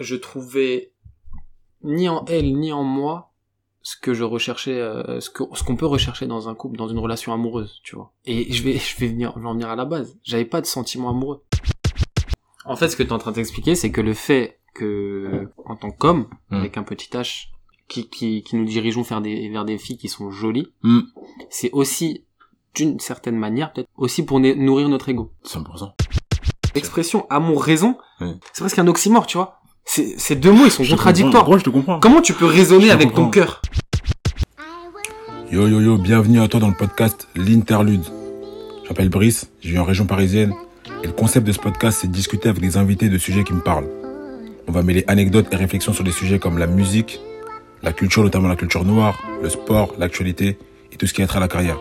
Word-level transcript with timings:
je 0.00 0.16
trouvais 0.16 0.92
ni 1.82 2.08
en 2.08 2.24
elle 2.26 2.58
ni 2.58 2.72
en 2.72 2.82
moi 2.84 3.32
ce 3.82 3.96
que 3.96 4.12
je 4.12 4.24
recherchais, 4.24 4.78
euh, 4.78 5.20
ce 5.20 5.30
que 5.30 5.44
ce 5.54 5.62
qu'on 5.62 5.76
peut 5.76 5.86
rechercher 5.86 6.26
dans 6.26 6.48
un 6.50 6.54
couple, 6.54 6.76
dans 6.76 6.88
une 6.88 6.98
relation 6.98 7.32
amoureuse, 7.32 7.80
tu 7.82 7.96
vois. 7.96 8.12
Et 8.26 8.52
je 8.52 8.62
vais 8.62 8.74
je 8.78 8.96
vais 8.98 9.06
venir 9.08 9.36
en 9.36 9.52
venir 9.52 9.68
à 9.70 9.76
la 9.76 9.84
base. 9.86 10.18
J'avais 10.22 10.44
pas 10.44 10.60
de 10.60 10.66
sentiment 10.66 11.08
amoureux. 11.10 11.42
En 12.66 12.76
fait, 12.76 12.88
ce 12.88 12.96
que 12.96 13.02
tu 13.02 13.08
es 13.08 13.12
en 13.12 13.18
train 13.18 13.32
d'expliquer, 13.32 13.74
c'est 13.74 13.90
que 13.90 14.00
le 14.02 14.12
fait 14.14 14.58
que 14.74 15.48
en 15.64 15.76
tant 15.76 15.90
qu'homme 15.90 16.26
Mm. 16.50 16.56
avec 16.56 16.76
un 16.76 16.82
petit 16.82 17.08
H 17.10 17.46
qui, 17.88 18.08
qui 18.08 18.42
qui 18.42 18.56
nous 18.56 18.64
dirigeons 18.66 19.02
vers 19.02 19.20
des 19.20 19.48
vers 19.48 19.64
des 19.64 19.78
filles 19.78 19.96
qui 19.98 20.08
sont 20.08 20.30
jolies, 20.30 20.72
Hmm. 20.82 21.00
c'est 21.48 21.70
aussi 21.72 22.24
d'une 22.74 23.00
certaine 23.00 23.36
manière 23.36 23.72
peut-être 23.72 23.88
aussi 23.96 24.24
pour 24.24 24.38
nourrir 24.40 24.88
notre 24.88 25.08
ego. 25.08 25.32
100%. 25.44 25.92
L'expression 26.74 27.26
amour-raison, 27.30 27.98
Ouais. 28.20 28.34
c'est 28.52 28.62
presque 28.62 28.78
un 28.78 28.86
oxymore, 28.86 29.26
tu 29.26 29.38
vois. 29.38 29.59
C'est, 29.92 30.20
ces 30.20 30.36
deux 30.36 30.52
mots, 30.52 30.66
ils 30.66 30.70
sont 30.70 30.84
Je 30.84 30.90
contradictoires. 30.90 31.42
comprends. 31.42 31.50
Gros, 31.50 31.58
je 31.58 31.64
te 31.64 31.70
comprends. 31.70 31.98
Comment 31.98 32.20
tu 32.20 32.32
peux 32.32 32.44
raisonner 32.46 32.86
Je 32.86 32.92
avec 32.92 33.12
ton 33.12 33.28
cœur 33.28 33.60
Yo 35.50 35.66
yo 35.66 35.80
yo, 35.80 35.98
bienvenue 35.98 36.40
à 36.40 36.46
toi 36.46 36.60
dans 36.60 36.68
le 36.68 36.76
podcast 36.76 37.26
L'Interlude. 37.34 38.04
Je 38.84 38.88
m'appelle 38.88 39.08
Brice, 39.08 39.50
je 39.60 39.70
vis 39.70 39.80
en 39.80 39.84
région 39.84 40.06
parisienne 40.06 40.54
et 41.02 41.08
le 41.08 41.12
concept 41.12 41.44
de 41.44 41.50
ce 41.50 41.58
podcast 41.58 41.98
c'est 42.02 42.06
de 42.06 42.12
discuter 42.12 42.48
avec 42.48 42.62
des 42.62 42.76
invités 42.76 43.08
de 43.08 43.18
sujets 43.18 43.42
qui 43.42 43.52
me 43.52 43.62
parlent. 43.62 43.88
On 44.68 44.70
va 44.70 44.84
mêler 44.84 45.02
anecdotes 45.08 45.48
et 45.52 45.56
réflexions 45.56 45.92
sur 45.92 46.04
des 46.04 46.12
sujets 46.12 46.38
comme 46.38 46.56
la 46.58 46.68
musique, 46.68 47.18
la 47.82 47.92
culture, 47.92 48.22
notamment 48.22 48.46
la 48.46 48.54
culture 48.54 48.84
noire, 48.84 49.18
le 49.42 49.48
sport, 49.48 49.92
l'actualité 49.98 50.56
et 50.92 50.96
tout 50.98 51.08
ce 51.08 51.14
qui 51.14 51.22
a 51.22 51.26
trait 51.26 51.38
à 51.38 51.40
la 51.40 51.48
carrière. 51.48 51.80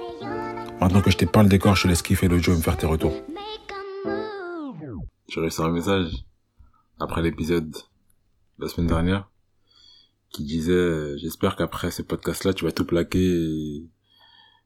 Maintenant 0.82 1.02
que 1.02 1.12
je 1.12 1.18
t'ai 1.18 1.28
peint 1.28 1.44
le 1.44 1.50
décor, 1.50 1.76
je 1.76 1.84
te 1.84 1.88
laisse 1.88 2.02
kiffer 2.02 2.28
l'audio 2.28 2.54
et 2.54 2.58
me 2.58 2.62
faire 2.64 2.76
tes 2.76 2.88
retours. 2.88 3.14
J'ai 5.28 5.42
reçu 5.42 5.62
un 5.62 5.70
message 5.70 6.08
après 7.00 7.22
l'épisode 7.22 7.70
de 7.70 7.78
la 8.60 8.68
semaine 8.68 8.88
dernière 8.88 9.30
qui 10.30 10.44
disait 10.44 10.72
euh, 10.72 11.18
j'espère 11.18 11.56
qu'après 11.56 11.92
ce 11.92 12.02
podcast 12.02 12.44
là 12.44 12.54
tu 12.54 12.66
vas 12.66 12.72
tout 12.72 12.86
plaquer 12.86 13.20
et, 13.24 13.90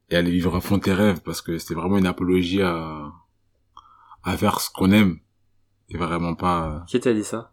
et 0.09 0.15
aller 0.15 0.31
vivre 0.31 0.55
à 0.55 0.61
fond 0.61 0.79
tes 0.79 0.93
rêves 0.93 1.21
parce 1.21 1.41
que 1.41 1.57
c'était 1.57 1.75
vraiment 1.75 1.97
une 1.97 2.05
apologie 2.07 2.61
à 2.61 3.11
à 4.23 4.37
faire 4.37 4.59
ce 4.61 4.69
qu'on 4.69 4.91
aime 4.91 5.19
et 5.89 5.97
vraiment 5.97 6.35
pas 6.35 6.67
euh, 6.69 6.79
Qui 6.87 6.99
t'a 6.99 7.13
dit 7.13 7.23
ça? 7.23 7.51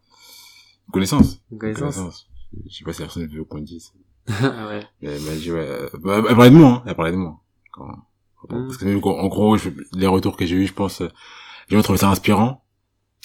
connaissance 0.92 1.40
Connaissance. 1.58 2.28
je 2.68 2.74
sais 2.74 2.84
pas 2.84 2.92
si 2.92 3.02
personne 3.02 3.26
veut 3.26 3.44
qu'on 3.44 3.60
dise 3.60 3.92
Ah 4.28 4.66
ouais. 4.68 4.86
mais 5.02 5.10
elle 5.10 5.22
m'a 5.22 5.34
dit 5.34 5.52
ouais 5.52 5.60
euh, 5.68 5.88
bah, 6.00 6.16
elle 6.28 6.34
parlait 6.34 6.50
de 6.50 6.56
moi 6.56 6.68
hein, 6.68 6.82
elle 6.86 6.94
parlait 6.96 7.12
de 7.12 7.16
moi 7.16 7.40
Quand- 7.72 8.06
Mm. 8.48 8.68
parce 8.68 8.78
que 8.78 8.86
même 8.86 9.02
en 9.04 9.28
gros 9.28 9.58
je- 9.58 9.68
les 9.92 10.06
retours 10.06 10.34
que 10.34 10.46
j'ai 10.46 10.56
eu 10.56 10.66
je 10.66 10.72
pense 10.72 11.02
euh, 11.02 11.08
les 11.68 11.76
gens 11.76 11.82
trouvaient 11.82 11.98
ça 11.98 12.08
inspirant 12.08 12.64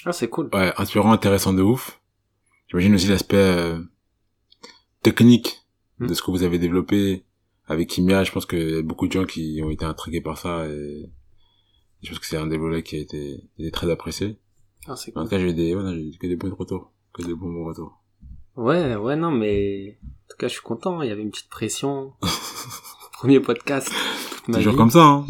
Ah, 0.04 0.12
c'est 0.12 0.28
cool. 0.30 0.50
ouais, 0.54 0.74
inspirant, 0.76 1.14
intéressant 1.14 1.54
de 1.54 1.62
ouf. 1.62 2.02
J'imagine 2.68 2.96
aussi 2.96 3.08
l'aspect 3.08 3.36
euh, 3.38 3.80
technique 5.02 5.62
Mm. 5.98 6.08
de 6.08 6.14
ce 6.14 6.22
que 6.22 6.30
vous 6.30 6.44
avez 6.44 6.60
développé 6.60 7.24
avec 7.68 7.88
Kimia. 7.88 8.26
Je 8.26 8.32
pense 8.34 8.46
qu'il 8.46 8.70
y 8.70 8.78
a 8.78 8.82
beaucoup 8.82 9.08
de 9.08 9.14
gens 9.14 9.24
qui 9.24 9.62
ont 9.64 9.70
été 9.70 9.86
intrigués 9.86 10.20
par 10.20 10.38
ça 10.38 10.68
et 10.68 11.10
je 12.04 12.10
pense 12.10 12.20
que 12.20 12.26
c'est 12.26 12.36
un 12.36 12.48
des 12.48 12.58
volets 12.58 12.84
qui 12.84 12.98
a 12.98 13.00
été, 13.00 13.46
qui 13.56 13.72
très 13.72 13.90
apprécié. 13.90 14.38
Ah, 14.88 14.98
c'est 14.98 15.12
En 15.12 15.22
cool. 15.22 15.24
tout 15.24 15.30
cas, 15.30 15.40
j'ai 15.40 15.52
eu 15.52 15.54
des, 15.54 15.74
ouais, 15.74 15.84
j'ai 16.12 16.18
que 16.18 16.28
des 16.28 16.36
bons 16.36 16.54
retours, 16.54 16.92
que 17.14 17.24
des 17.24 17.34
bons 17.34 17.50
bons 17.50 17.64
retours. 17.66 18.04
Ouais, 18.58 18.96
ouais, 18.98 19.16
non, 19.16 19.32
mais 19.32 19.98
en 20.04 20.32
tout 20.32 20.38
cas, 20.38 20.50
je 20.50 20.54
suis 20.54 20.62
content. 20.62 21.02
Il 21.02 21.08
y 21.08 21.12
avait 21.12 21.22
une 21.22 21.32
petite 21.32 21.50
pression. 21.50 22.12
Premier 23.14 23.40
podcast. 23.40 23.90
Toujours 24.52 24.76
comme 24.76 24.92
ça, 24.92 25.04
hein. 25.06 25.26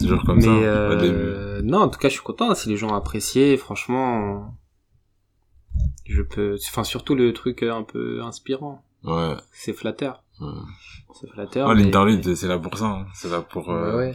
Toujours 0.00 0.24
comme 0.24 0.36
mais 0.38 0.44
ça. 0.44 0.48
euh, 0.50 1.60
non, 1.62 1.80
en 1.80 1.88
tout 1.88 1.98
cas, 1.98 2.08
je 2.08 2.14
suis 2.14 2.22
content 2.22 2.54
si 2.54 2.70
les 2.70 2.78
gens 2.78 2.88
ont 2.90 2.94
apprécié. 2.94 3.58
Franchement, 3.58 4.54
je 6.08 6.22
peux. 6.22 6.56
Enfin, 6.68 6.84
surtout 6.84 7.14
le 7.14 7.32
truc 7.32 7.62
euh, 7.62 7.72
un 7.74 7.82
peu 7.82 8.22
inspirant. 8.22 8.82
Ouais. 9.04 9.34
C'est 9.52 9.72
flatteur. 9.72 10.22
ouais. 10.40 10.48
C'est 11.20 11.30
flatteur. 11.30 11.68
Mais- 11.74 11.82
l'interlude, 11.82 12.34
c'est 12.34 12.48
là 12.48 12.58
pour 12.58 12.76
ça. 12.78 12.86
hein. 12.86 13.06
C'est 13.14 13.30
là 13.30 13.40
pour, 13.42 13.70
euh, 13.70 13.90
Ouais, 13.96 13.96
ouais. 14.10 14.14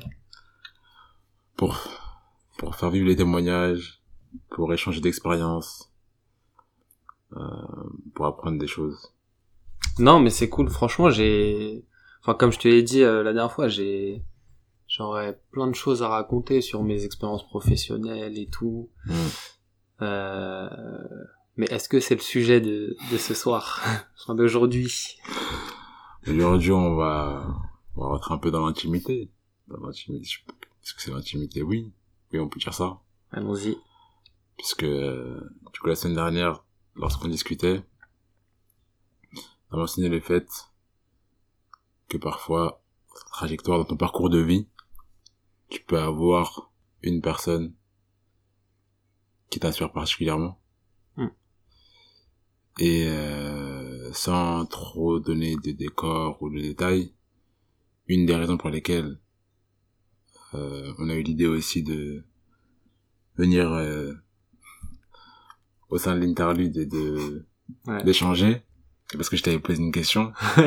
pour, 1.55 1.77
pour 2.57 2.75
faire 2.75 2.89
vivre 2.89 3.07
les 3.07 3.15
témoignages, 3.15 4.01
pour 4.49 4.73
échanger 4.73 5.01
d'expériences, 5.01 5.91
euh, 7.35 7.39
pour 8.15 8.25
apprendre 8.25 8.59
des 8.59 8.67
choses. 8.67 9.13
Non, 9.99 10.19
mais 10.19 10.29
c'est 10.29 10.49
cool. 10.49 10.69
Franchement, 10.69 11.09
j'ai. 11.09 11.83
Enfin, 12.21 12.33
comme 12.35 12.51
je 12.51 12.59
te 12.59 12.67
l'ai 12.67 12.83
dit 12.83 13.03
euh, 13.03 13.23
la 13.23 13.33
dernière 13.33 13.51
fois, 13.51 13.67
j'ai. 13.67 14.23
J'aurais 14.87 15.39
plein 15.51 15.67
de 15.67 15.73
choses 15.75 16.03
à 16.03 16.09
raconter 16.09 16.59
sur 16.59 16.83
mes 16.83 17.05
expériences 17.05 17.45
professionnelles 17.47 18.37
et 18.37 18.47
tout. 18.49 18.89
Euh... 20.01 20.67
Mais 21.57 21.67
est-ce 21.67 21.89
que 21.89 21.99
c'est 21.99 22.15
le 22.15 22.21
sujet 22.21 22.61
de, 22.61 22.95
de 23.11 23.17
ce 23.17 23.33
soir, 23.33 23.81
enfin 24.19 24.35
d'aujourd'hui 24.35 25.17
Aujourd'hui, 26.27 26.71
on 26.71 26.95
va, 26.95 27.45
on 27.95 28.01
va 28.01 28.07
rentrer 28.09 28.33
un 28.33 28.37
peu 28.37 28.51
dans 28.51 28.65
l'intimité. 28.65 29.31
Dans 29.67 29.79
l'intimité. 29.85 30.27
Est-ce 30.83 30.93
que 30.93 31.01
c'est 31.01 31.11
l'intimité? 31.11 31.61
Oui. 31.61 31.91
Oui, 32.31 32.39
on 32.39 32.47
peut 32.47 32.59
dire 32.59 32.73
ça. 32.73 32.99
Allons-y. 33.31 33.77
Puisque, 34.57 34.85
du 34.85 35.79
coup, 35.81 35.87
la 35.87 35.95
semaine 35.95 36.15
dernière, 36.15 36.63
lorsqu'on 36.95 37.27
discutait, 37.27 37.83
on 39.69 39.75
a 39.75 39.77
mentionné 39.77 40.09
le 40.09 40.19
fait 40.19 40.47
que 42.07 42.17
parfois, 42.17 42.83
trajectoire 43.31 43.79
dans 43.79 43.85
ton 43.85 43.97
parcours 43.97 44.29
de 44.29 44.39
vie, 44.39 44.67
tu 45.69 45.81
peux 45.83 45.99
avoir 45.99 46.71
une 47.01 47.21
personne 47.21 47.73
qui 49.49 49.59
t'inspire 49.59 49.91
particulièrement. 49.91 50.60
Et 52.79 53.05
euh, 53.07 54.11
sans 54.13 54.65
trop 54.65 55.19
donner 55.19 55.55
de 55.63 55.71
décors 55.71 56.41
ou 56.41 56.49
de 56.49 56.59
détails, 56.59 57.13
une 58.07 58.25
des 58.25 58.35
raisons 58.35 58.57
pour 58.57 58.69
lesquelles 58.69 59.19
euh, 60.53 60.91
on 60.97 61.09
a 61.09 61.13
eu 61.15 61.21
l'idée 61.23 61.47
aussi 61.47 61.83
de 61.83 62.23
venir 63.37 63.71
euh, 63.71 64.13
au 65.89 65.97
sein 65.97 66.15
de 66.15 66.19
l'interlude 66.25 66.77
et 66.77 66.85
de 66.85 67.45
Ouais. 67.87 68.03
d'échanger, 68.03 68.63
parce 69.13 69.29
que 69.29 69.37
je 69.37 69.43
t'avais 69.43 69.59
posé 69.59 69.81
une 69.81 69.91
question. 69.93 70.33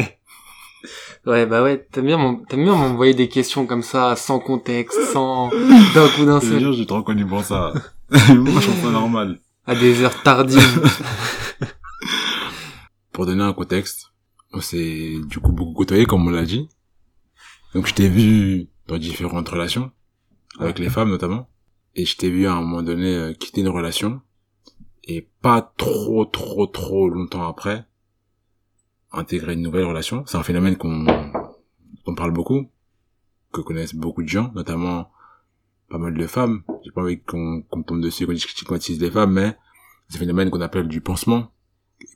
Ouais, 1.26 1.46
bah 1.46 1.62
ouais, 1.62 1.86
t'aimes 1.90 2.04
bien, 2.04 2.18
m'envoyer 2.18 3.14
des 3.14 3.28
questions 3.30 3.66
comme 3.66 3.82
ça, 3.82 4.14
sans 4.16 4.38
contexte, 4.38 5.02
sans 5.12 5.48
d'un 5.94 6.08
coup 6.14 6.26
d'un 6.26 6.40
Je 6.40 6.50
te 6.50 6.60
seul, 6.60 6.72
j'ai 6.74 6.84
trop 6.84 6.96
reconnu 6.98 7.26
pour 7.26 7.42
ça. 7.42 7.72
Moi, 8.10 8.60
je 8.60 8.66
trouve 8.68 8.82
ça 8.82 8.90
normal. 8.90 9.40
à 9.66 9.74
des 9.74 10.02
heures 10.02 10.22
tardives. 10.22 10.60
Pour 13.14 13.26
donner 13.26 13.44
un 13.44 13.52
contexte, 13.52 14.12
on 14.52 14.60
s'est 14.60 15.14
du 15.28 15.38
coup 15.38 15.52
beaucoup 15.52 15.72
côtoyé, 15.72 16.04
comme 16.04 16.26
on 16.26 16.30
l'a 16.30 16.44
dit. 16.44 16.68
Donc, 17.72 17.86
je 17.86 17.94
t'ai 17.94 18.08
vu 18.08 18.68
dans 18.88 18.98
différentes 18.98 19.48
relations, 19.48 19.92
avec 20.58 20.80
les 20.80 20.90
femmes 20.90 21.10
notamment. 21.10 21.48
Et 21.94 22.06
je 22.06 22.16
t'ai 22.16 22.28
vu 22.28 22.48
à 22.48 22.54
un 22.54 22.60
moment 22.60 22.82
donné 22.82 23.14
euh, 23.14 23.32
quitter 23.32 23.60
une 23.60 23.68
relation. 23.68 24.20
Et 25.04 25.30
pas 25.42 25.62
trop, 25.76 26.24
trop, 26.24 26.66
trop 26.66 27.08
longtemps 27.08 27.46
après, 27.46 27.86
intégrer 29.12 29.52
une 29.52 29.62
nouvelle 29.62 29.84
relation. 29.84 30.24
C'est 30.26 30.38
un 30.38 30.42
phénomène 30.42 30.76
qu'on 30.76 31.06
qu'on 32.04 32.14
parle 32.16 32.32
beaucoup, 32.32 32.68
que 33.52 33.60
connaissent 33.60 33.94
beaucoup 33.94 34.24
de 34.24 34.28
gens, 34.28 34.50
notamment 34.56 35.12
pas 35.88 35.98
mal 35.98 36.14
de 36.14 36.26
femmes. 36.26 36.64
J'ai 36.84 36.90
pas 36.90 37.02
envie 37.02 37.20
qu'on 37.20 37.62
me 37.76 37.82
tombe 37.84 38.00
dessus, 38.00 38.26
qu'on 38.26 38.36
stigmatise 38.36 39.00
les 39.00 39.12
femmes, 39.12 39.34
mais 39.34 39.56
c'est 40.08 40.16
un 40.16 40.18
phénomène 40.18 40.50
qu'on 40.50 40.60
appelle 40.60 40.88
du 40.88 41.00
pansement. 41.00 41.53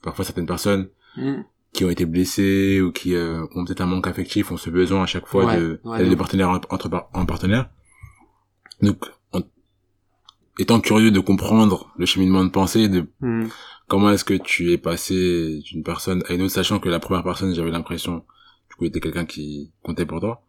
Parfois, 0.03 0.25
certaines 0.25 0.45
personnes 0.45 0.89
Mm. 1.17 1.41
qui 1.73 1.83
ont 1.85 1.89
été 1.89 2.05
blessés 2.05 2.81
ou 2.81 2.91
qui 2.91 3.15
euh, 3.15 3.45
ont 3.55 3.65
peut-être 3.65 3.81
un 3.81 3.85
manque 3.87 4.07
affectif 4.07 4.51
ont 4.51 4.57
ce 4.57 4.69
besoin 4.69 5.03
à 5.03 5.05
chaque 5.07 5.25
fois 5.27 5.45
Ouais, 5.45 5.57
de 5.59 5.81
ouais, 5.83 5.97
d'aller 5.97 6.09
de 6.11 6.15
partenaire 6.15 6.49
en- 6.49 6.61
entre 6.69 6.87
par- 6.89 7.09
en 7.13 7.25
partenaire. 7.25 7.69
Donc, 8.81 9.05
en 9.33 9.41
étant 10.59 10.79
curieux 10.79 11.11
de 11.11 11.19
comprendre 11.19 11.91
le 11.97 12.05
cheminement 12.05 12.43
de 12.45 12.49
pensée, 12.49 12.87
de 12.87 13.07
Mm. 13.21 13.47
comment 13.87 14.11
est-ce 14.11 14.23
que 14.23 14.35
tu 14.35 14.71
es 14.71 14.77
passé 14.77 15.59
d'une 15.65 15.83
personne 15.83 16.23
à 16.29 16.33
une 16.33 16.41
autre, 16.43 16.53
sachant 16.53 16.79
que 16.79 16.89
la 16.89 16.99
première 16.99 17.23
personne, 17.23 17.53
j'avais 17.55 17.71
l'impression, 17.71 18.23
du 18.69 18.75
coup, 18.75 18.85
était 18.85 18.99
quelqu'un 18.99 19.25
qui 19.25 19.71
comptait 19.83 20.05
pour 20.05 20.19
toi. 20.21 20.43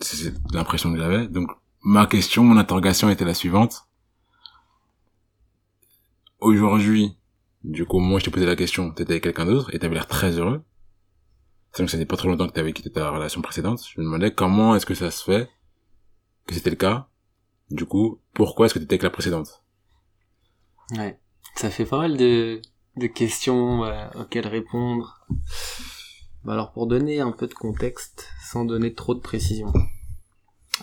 C'est 0.00 0.32
l'impression 0.52 0.90
que 0.92 0.98
j'avais. 0.98 1.26
Donc, 1.28 1.50
ma 1.82 2.06
question, 2.06 2.42
mon 2.44 2.56
interrogation 2.56 3.10
était 3.10 3.24
la 3.26 3.34
suivante. 3.34 3.86
Aujourd'hui, 6.40 7.14
du 7.62 7.84
coup, 7.84 7.98
moi, 7.98 8.18
je 8.18 8.24
t'ai 8.24 8.30
posé 8.30 8.46
la 8.46 8.56
question, 8.56 8.90
t'étais 8.92 9.12
avec 9.12 9.24
quelqu'un 9.24 9.46
d'autre 9.46 9.74
et 9.74 9.78
t'avais 9.78 9.94
l'air 9.94 10.06
très 10.06 10.38
heureux. 10.38 10.62
Sachant 11.72 11.84
que 11.84 11.90
ça 11.92 11.98
n'est 11.98 12.06
pas 12.06 12.16
trop 12.16 12.28
longtemps 12.28 12.48
que 12.48 12.52
t'avais 12.52 12.72
quitté 12.72 12.90
ta 12.90 13.10
relation 13.10 13.42
précédente. 13.42 13.82
Je 13.86 14.00
me 14.00 14.04
demandais 14.04 14.34
comment 14.34 14.74
est-ce 14.74 14.86
que 14.86 14.94
ça 14.94 15.10
se 15.10 15.22
fait 15.22 15.48
que 16.46 16.54
c'était 16.54 16.70
le 16.70 16.76
cas. 16.76 17.08
Du 17.70 17.84
coup, 17.84 18.20
pourquoi 18.34 18.66
est-ce 18.66 18.74
que 18.74 18.80
t'étais 18.80 18.94
avec 18.94 19.02
la 19.04 19.10
précédente? 19.10 19.62
Ouais. 20.96 21.20
Ça 21.54 21.70
fait 21.70 21.84
pas 21.84 21.98
mal 21.98 22.16
de, 22.16 22.60
de 22.96 23.06
questions 23.06 23.84
euh, 23.84 24.08
auxquelles 24.18 24.48
répondre. 24.48 25.26
Bah 26.42 26.54
alors 26.54 26.72
pour 26.72 26.86
donner 26.86 27.20
un 27.20 27.32
peu 27.32 27.46
de 27.46 27.54
contexte, 27.54 28.28
sans 28.42 28.64
donner 28.64 28.94
trop 28.94 29.14
de 29.14 29.20
précision. 29.20 29.72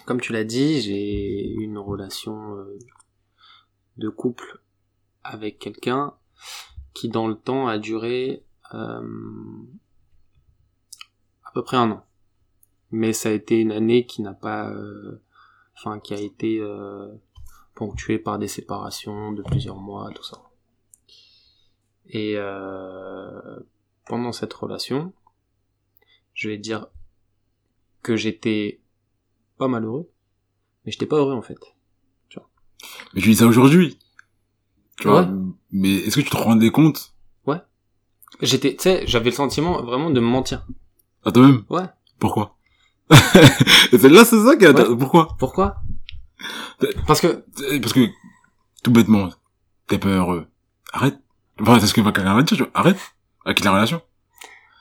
Comme 0.06 0.22
tu 0.22 0.32
l'as 0.32 0.44
dit, 0.44 0.82
j'ai 0.82 1.48
une 1.48 1.78
relation 1.78 2.56
euh, 2.56 2.78
de 3.98 4.10
couple 4.10 4.62
avec 5.24 5.58
quelqu'un 5.60 6.14
qui 6.94 7.10
dans 7.10 7.28
le 7.28 7.36
temps 7.36 7.68
a 7.68 7.78
duré 7.78 8.44
euh, 8.74 9.02
à 11.44 11.52
peu 11.54 11.64
près 11.64 11.78
un 11.78 11.92
an. 11.92 12.06
Mais 12.92 13.14
ça 13.14 13.30
a 13.30 13.32
été 13.34 13.60
une 13.60 13.72
année 13.72 14.06
qui 14.06 14.22
n'a 14.22 14.34
pas, 14.34 14.70
euh, 14.70 15.22
enfin 15.76 16.00
qui 16.00 16.14
a 16.14 16.20
été 16.20 16.60
euh, 16.60 17.14
ponctuée 17.76 18.20
par 18.20 18.40
des 18.40 18.48
séparations 18.48 19.32
de 19.32 19.44
plusieurs 19.44 19.78
mois, 19.78 20.10
tout 20.16 20.24
ça. 20.24 20.42
Et 22.08 22.36
euh, 22.38 23.60
pendant 24.06 24.32
cette 24.32 24.54
relation, 24.54 25.14
je 26.34 26.50
vais 26.50 26.58
dire 26.58 26.88
que 28.02 28.16
j'étais 28.16 28.82
pas 29.58 29.68
malheureux, 29.68 30.10
mais 30.86 30.92
j'étais 30.92 31.06
pas 31.06 31.18
heureux 31.18 31.36
en 31.36 31.42
fait. 31.42 31.60
Mais 33.14 33.22
tu 33.22 33.30
dis 33.30 33.36
ça 33.36 33.48
aujourd'hui. 33.48 33.98
Tu 35.00 35.08
vois. 35.08 35.28
Mais 35.72 35.94
est-ce 35.96 36.16
que 36.16 36.22
tu 36.22 36.30
te 36.30 36.38
rendais 36.38 36.72
compte? 36.72 37.14
Ouais. 37.46 37.62
J'étais, 38.42 38.76
tu 38.76 38.84
sais, 38.84 39.04
j'avais 39.06 39.30
le 39.30 39.36
sentiment 39.36 39.82
vraiment 39.84 40.10
de 40.10 40.20
me 40.20 40.26
mentir. 40.26 40.66
À 41.26 41.32
toi-même 41.32 41.64
Ouais. 41.70 41.86
Pourquoi? 42.20 42.56
Et 43.92 43.98
celle-là, 43.98 44.26
c'est 44.26 44.44
ça 44.44 44.56
qui 44.56 44.66
est 44.66 44.76
Ouais. 44.76 44.96
Pourquoi? 44.98 45.36
Pourquoi? 45.38 45.78
Parce 47.06 47.22
que 47.22 47.44
Parce 47.80 47.94
que, 47.94 48.08
tout 48.84 48.92
bêtement, 48.92 49.30
t'es 49.88 49.98
pas 49.98 50.10
heureux. 50.10 50.48
Arrête. 50.94 51.20
Enfin, 51.60 51.80
c'est 51.80 51.88
ce 51.88 51.94
que 51.94 52.02
va 52.02 52.12
quelqu'un 52.12 52.36
va 52.36 52.44
dire, 52.44 52.58
tu 52.58 52.64
vois. 52.64 52.72
Arrête. 52.74 53.00
Avec 53.46 53.64
la 53.64 53.72
relation. 53.72 54.02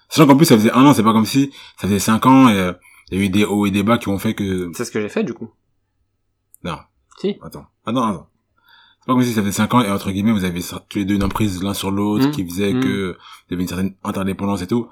Sachant 0.08 0.26
qu'en 0.26 0.36
plus, 0.36 0.46
ça 0.46 0.56
faisait 0.56 0.72
un 0.72 0.84
an, 0.84 0.94
c'est 0.94 1.02
pas 1.02 1.12
comme 1.12 1.26
si 1.26 1.52
ça 1.76 1.88
faisait 1.88 1.98
cinq 1.98 2.26
ans 2.26 2.48
et 2.48 2.58
euh, 2.58 2.72
il 3.10 3.19
y 3.19 3.22
a 3.22 3.24
eu 3.24 3.28
des 3.28 3.44
hauts 3.44 3.66
et 3.66 3.70
des 3.70 3.82
bas 3.82 3.98
qui 3.98 4.08
ont 4.08 4.19
fait 4.19 4.34
que... 4.34 4.70
c'est 4.74 4.84
ce 4.84 4.90
que 4.90 5.00
j'ai 5.00 5.08
fait 5.08 5.24
du 5.24 5.34
coup. 5.34 5.50
Non. 6.64 6.78
Si. 7.19 7.36
Attends. 7.42 7.66
Attends, 7.84 8.04
attends. 8.04 8.28
Comme 9.06 9.23
si 9.23 9.32
ça 9.32 9.41
faisait 9.41 9.53
cinq 9.53 9.73
ans 9.75 9.81
et 9.82 9.91
entre 9.91 10.11
guillemets, 10.11 10.32
vous 10.32 10.44
avez 10.44 10.61
tous 10.88 10.99
les 10.99 11.05
deux 11.05 11.14
une 11.14 11.23
emprise 11.23 11.62
l'un 11.62 11.75
sur 11.75 11.91
l'autre 11.91 12.29
Mm. 12.29 12.31
qui 12.32 12.44
faisait 12.49 12.73
Mm. 12.75 12.81
que 12.81 13.12
vous 13.49 13.55
avez 13.55 13.62
une 13.62 13.69
certaine 13.69 13.94
interdépendance 14.03 14.62
et 14.62 14.67
tout. 14.67 14.88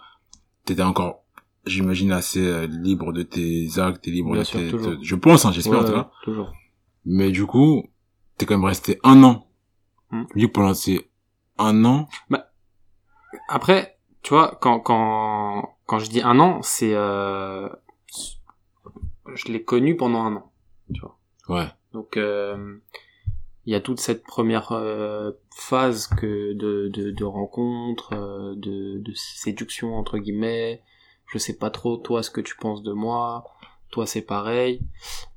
T'étais 0.65 0.83
encore, 0.83 1.25
j'imagine, 1.67 2.13
assez 2.13 2.47
euh, 2.47 2.67
libre 2.67 3.13
de 3.13 3.23
tes 3.23 3.69
actes 3.79 4.07
et 4.07 4.11
libre 4.13 4.33
Bien 4.33 4.41
de 4.43 4.47
sûr, 4.47 4.61
tes... 4.61 4.69
toujours. 4.71 4.95
Je 5.03 5.15
pense, 5.17 5.45
hein, 5.45 5.53
j'espère 5.53 5.81
en 5.81 5.83
Ouais, 5.83 5.87
tout 5.89 5.93
cas. 5.95 6.11
toujours. 6.23 6.53
Mais 7.05 7.31
du 7.33 7.45
coup, 7.47 7.85
t'es 8.39 8.47
quand 8.47 8.55
même 8.57 8.65
resté 8.65 8.99
un 9.03 9.23
an. 9.25 9.47
Mm. 10.11 10.23
Dis 10.37 10.47
que 10.47 10.53
pendant 10.53 10.75
ces 10.75 11.11
un 11.59 11.85
an, 11.85 12.09
Après, 13.49 13.99
tu 14.23 14.31
vois, 14.31 14.57
quand 14.61 14.79
quand 14.81 15.77
quand 15.87 15.99
je 15.99 16.09
dis 16.09 16.23
un 16.23 16.39
an, 16.39 16.61
c'est 16.63 16.95
euh, 16.95 17.69
je 19.35 19.53
l'ai 19.53 19.65
connu 19.65 19.97
pendant 19.97 20.23
un 20.23 20.37
an. 20.37 20.53
Tu 20.93 21.01
vois. 21.01 21.19
ouais. 21.49 21.69
Donc 21.93 22.17
euh, 22.17 22.77
il 23.67 23.73
y 23.73 23.77
a 23.77 23.81
toute 23.81 24.01
cette 24.01 24.23
première 24.25 24.73
euh, 24.73 25.33
phase 25.55 26.07
que 26.07 26.53
de 26.53 26.89
de, 26.89 27.11
de 27.11 27.25
rencontre, 27.25 28.13
euh, 28.13 28.55
de 28.57 28.99
de 28.99 29.13
séduction 29.15 29.97
entre 29.97 30.19
guillemets. 30.19 30.83
Je 31.33 31.39
sais 31.39 31.57
pas 31.57 31.71
trop 31.71 31.97
toi 31.97 32.23
ce 32.23 32.31
que 32.31 32.41
tu 32.41 32.57
penses 32.57 32.83
de 32.83 32.93
moi. 32.93 33.45
Toi 33.91 34.07
c'est 34.07 34.23
pareil. 34.23 34.81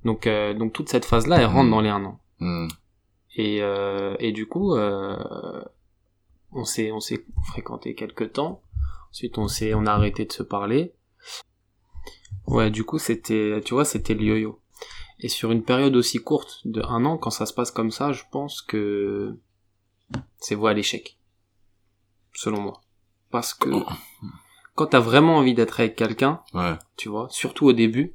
Donc 0.04 0.28
euh, 0.28 0.54
donc 0.54 0.74
toute 0.74 0.90
cette 0.90 1.06
phase 1.06 1.28
là 1.28 1.38
elle 1.38 1.46
rentre 1.46 1.68
Mm. 1.68 1.72
dans 1.72 1.82
les 1.82 1.90
un 1.90 2.06
an. 2.06 2.20
Mm. 2.40 2.68
Et, 3.40 3.62
euh, 3.62 4.16
et 4.20 4.32
du 4.32 4.48
coup, 4.48 4.74
euh, 4.76 5.64
on 6.52 6.66
s'est 6.66 6.92
on 6.92 7.00
s'est 7.00 7.24
fréquenté 7.50 7.94
quelques 7.94 8.34
temps. 8.34 8.62
Ensuite, 9.12 9.38
on 9.38 9.48
s'est 9.48 9.74
on 9.76 9.86
a 9.86 9.92
arrêté 9.92 10.26
de 10.26 10.32
se 10.32 10.42
parler. 10.44 10.94
Ouais, 12.48 12.72
du 12.72 12.84
coup, 12.84 12.98
c'était 12.98 13.62
tu 13.64 13.74
vois, 13.76 13.86
c'était 13.86 14.16
le 14.16 14.24
yo-yo. 14.24 14.60
Et 15.19 15.30
sur 15.30 15.52
une 15.52 15.64
période 15.64 15.96
aussi 15.96 16.19
courte 16.19 16.62
de 16.66 16.81
un 16.84 17.04
an, 17.06 17.18
quand 17.18 17.31
ça 17.31 17.46
se 17.46 17.54
passe 17.54 17.72
comme 17.72 17.90
ça, 17.92 18.12
je 18.12 18.24
pense 18.31 18.62
que 18.62 19.36
c'est 20.38 20.54
voie 20.56 20.69
à 20.72 20.74
l'échec, 20.74 21.18
selon 22.34 22.62
moi. 22.62 22.81
Parce 23.31 23.54
que 23.54 23.69
Oh. 23.72 23.84
quand 24.75 24.88
t'as 24.88 25.00
vraiment 25.00 25.38
envie 25.38 25.54
d'être 25.56 25.80
avec 25.80 25.96
quelqu'un, 25.96 26.42
Ouais. 26.54 26.75
tu 26.98 27.10
vois, 27.10 27.28
surtout 27.31 27.66
au 27.66 27.74
début, 27.74 28.14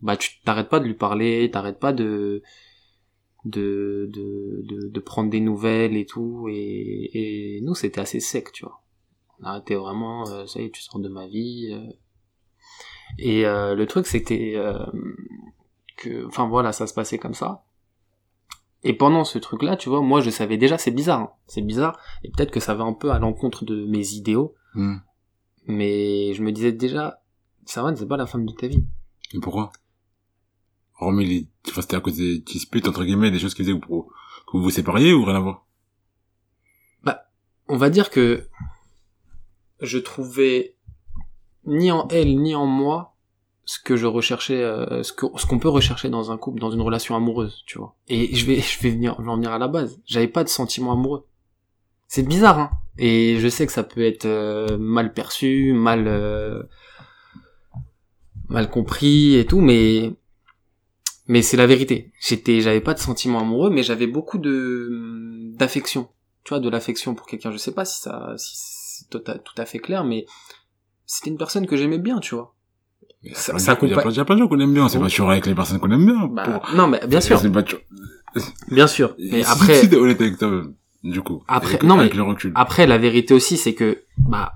bah 0.00 0.16
tu 0.16 0.40
t'arrêtes 0.42 0.68
pas 0.68 0.78
de 0.80 0.84
lui 0.86 0.94
parler, 0.94 1.50
t'arrêtes 1.50 1.80
pas 1.80 1.92
de 1.92 2.42
de, 3.44 4.08
de 4.12 4.62
de 4.64 4.88
de 4.88 5.00
prendre 5.00 5.30
des 5.30 5.40
nouvelles 5.40 5.96
et 5.96 6.06
tout 6.06 6.48
et 6.50 7.56
et 7.56 7.60
nous 7.62 7.74
c'était 7.74 8.00
assez 8.00 8.20
sec, 8.20 8.52
tu 8.52 8.64
vois. 8.64 8.82
On 9.40 9.44
arrêtait 9.44 9.74
vraiment 9.74 10.28
euh, 10.28 10.46
ça 10.46 10.60
y 10.60 10.64
est, 10.66 10.70
tu 10.70 10.80
sors 10.82 11.00
de 11.00 11.08
ma 11.08 11.26
vie 11.26 11.70
euh. 11.72 11.92
et 13.18 13.46
euh, 13.46 13.74
le 13.74 13.86
truc 13.86 14.06
c'était 14.06 14.54
que 15.96 16.26
enfin 16.26 16.46
voilà, 16.46 16.72
ça 16.72 16.86
se 16.86 16.94
passait 16.94 17.18
comme 17.18 17.34
ça. 17.34 17.64
Et 18.82 18.92
pendant 18.92 19.24
ce 19.24 19.38
truc-là, 19.38 19.76
tu 19.76 19.88
vois, 19.88 20.00
moi 20.00 20.20
je 20.20 20.30
savais 20.30 20.56
déjà, 20.56 20.78
c'est 20.78 20.90
bizarre, 20.90 21.20
hein, 21.20 21.30
c'est 21.46 21.62
bizarre, 21.62 21.98
et 22.22 22.30
peut-être 22.30 22.50
que 22.52 22.60
ça 22.60 22.74
va 22.74 22.84
un 22.84 22.92
peu 22.92 23.10
à 23.10 23.18
l'encontre 23.18 23.64
de 23.64 23.84
mes 23.86 24.12
idéaux, 24.12 24.54
Mm. 24.74 24.98
mais 25.68 26.34
je 26.34 26.42
me 26.42 26.52
disais 26.52 26.70
déjà, 26.70 27.22
Sarah, 27.64 27.96
c'est 27.96 28.06
pas 28.06 28.18
la 28.18 28.26
femme 28.26 28.44
de 28.44 28.52
ta 28.52 28.66
vie. 28.66 28.84
Et 29.32 29.40
pourquoi? 29.40 29.72
Hormis 31.00 31.24
les... 31.24 31.48
Enfin, 31.68 31.80
c'était 31.80 31.96
à 31.96 32.00
cause 32.00 32.18
des 32.18 32.38
disputes, 32.40 32.86
entre 32.86 33.04
guillemets, 33.04 33.30
des 33.30 33.38
choses 33.38 33.54
qui 33.54 33.64
faisaient 33.64 33.78
que 33.78 33.86
vous, 33.86 34.10
vous 34.52 34.62
vous 34.62 34.70
sépariez 34.70 35.14
ou 35.14 35.24
rien 35.24 35.36
à 35.36 35.40
voir? 35.40 35.62
On 37.68 37.76
va 37.78 37.90
dire 37.90 38.10
que 38.10 38.46
je 39.80 39.98
trouvais 39.98 40.76
ni 41.64 41.90
en 41.90 42.06
elle 42.08 42.40
ni 42.40 42.54
en 42.54 42.64
moi 42.66 43.15
ce 43.66 43.80
que 43.80 43.96
je 43.96 44.06
recherchais, 44.06 44.62
euh, 44.62 45.02
ce 45.02 45.12
que 45.12 45.26
ce 45.36 45.44
qu'on 45.44 45.58
peut 45.58 45.68
rechercher 45.68 46.08
dans 46.08 46.30
un 46.30 46.38
couple, 46.38 46.60
dans 46.60 46.70
une 46.70 46.80
relation 46.80 47.16
amoureuse, 47.16 47.64
tu 47.66 47.78
vois. 47.78 47.96
Et 48.08 48.34
je 48.34 48.46
vais 48.46 48.60
je 48.60 48.80
vais 48.80 48.90
venir, 48.90 49.16
je 49.18 49.28
en 49.28 49.36
venir 49.36 49.52
à 49.52 49.58
la 49.58 49.68
base. 49.68 50.00
J'avais 50.06 50.28
pas 50.28 50.44
de 50.44 50.48
sentiments 50.48 50.92
amoureux. 50.92 51.26
C'est 52.06 52.22
bizarre, 52.22 52.58
hein. 52.58 52.70
Et 52.96 53.38
je 53.40 53.48
sais 53.48 53.66
que 53.66 53.72
ça 53.72 53.82
peut 53.82 54.04
être 54.04 54.24
euh, 54.24 54.78
mal 54.78 55.12
perçu, 55.12 55.72
mal 55.74 56.06
euh, 56.06 56.62
mal 58.48 58.70
compris 58.70 59.34
et 59.34 59.44
tout, 59.44 59.60
mais 59.60 60.14
mais 61.26 61.42
c'est 61.42 61.56
la 61.56 61.66
vérité. 61.66 62.12
J'étais, 62.20 62.60
j'avais 62.60 62.80
pas 62.80 62.94
de 62.94 63.00
sentiments 63.00 63.40
amoureux, 63.40 63.70
mais 63.70 63.82
j'avais 63.82 64.06
beaucoup 64.06 64.38
de 64.38 65.50
d'affection. 65.56 66.08
Tu 66.44 66.50
vois, 66.50 66.60
de 66.60 66.68
l'affection 66.70 67.16
pour 67.16 67.26
quelqu'un. 67.26 67.50
Je 67.50 67.56
sais 67.56 67.72
pas 67.72 67.84
si 67.84 68.00
ça, 68.00 68.34
si 68.36 68.52
c'est 68.54 69.10
tout 69.10 69.22
à, 69.26 69.38
tout 69.38 69.54
à 69.58 69.66
fait 69.66 69.80
clair, 69.80 70.04
mais 70.04 70.24
c'était 71.04 71.30
une 71.30 71.38
personne 71.38 71.66
que 71.66 71.76
j'aimais 71.76 71.98
bien, 71.98 72.20
tu 72.20 72.36
vois. 72.36 72.55
Mais 73.26 73.34
Ça- 73.34 73.52
il 73.52 73.54
y 73.54 73.56
a 73.56 73.58
ça 73.58 73.76
plein 73.76 73.86
de- 73.88 73.92
il 73.92 73.96
y 73.96 73.98
a 74.20 74.24
plein- 74.24 74.36
gens 74.36 74.48
qu'on 74.48 74.60
aime 74.60 74.72
bien, 74.74 74.88
c'est 74.88 74.98
pas 74.98 75.08
toujours 75.08 75.30
avec 75.30 75.46
les 75.46 75.54
personnes 75.54 75.78
qu'on 75.80 75.90
aime 75.90 76.06
bien. 76.06 76.26
Bah, 76.26 76.44
Pour- 76.60 76.74
non, 76.74 76.86
mais 76.88 77.00
bien 77.06 77.20
sûr, 77.20 77.40
pas 77.52 77.62
bien 78.70 78.86
sûr. 78.86 79.14
Mais 79.18 79.42
si- 79.42 79.50
après, 79.50 79.74
Si 79.80 79.88
t'es 79.88 79.96
honnête 79.96 80.20
avec 80.20 80.38
toi-même, 80.38 80.74
du 81.02 81.20
coup. 81.22 81.42
Après- 81.48 81.70
avec, 81.70 81.82
non, 81.82 81.94
mais- 81.96 82.02
avec 82.02 82.14
le 82.14 82.22
recul. 82.22 82.52
Après, 82.54 82.86
la 82.86 82.98
vérité 82.98 83.34
aussi, 83.34 83.56
c'est 83.56 83.74
que, 83.74 84.02
bah, 84.18 84.52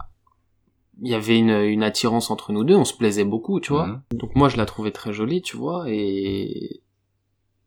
il 1.02 1.11
y 1.11 1.14
avait 1.14 1.38
une, 1.38 1.49
une 1.50 1.83
attirance 1.83 2.30
entre 2.30 2.52
nous 2.52 2.62
deux, 2.64 2.75
on 2.76 2.85
se 2.85 2.94
plaisait 2.94 3.25
beaucoup, 3.25 3.59
tu 3.61 3.73
vois. 3.73 3.87
Mhm. 3.87 4.02
Donc 4.12 4.37
moi, 4.37 4.49
je 4.50 4.56
la 4.59 4.66
trouvais 4.66 4.90
très 4.92 5.12
jolie, 5.12 5.40
tu 5.42 5.56
vois, 5.56 5.85
et, 5.88 6.83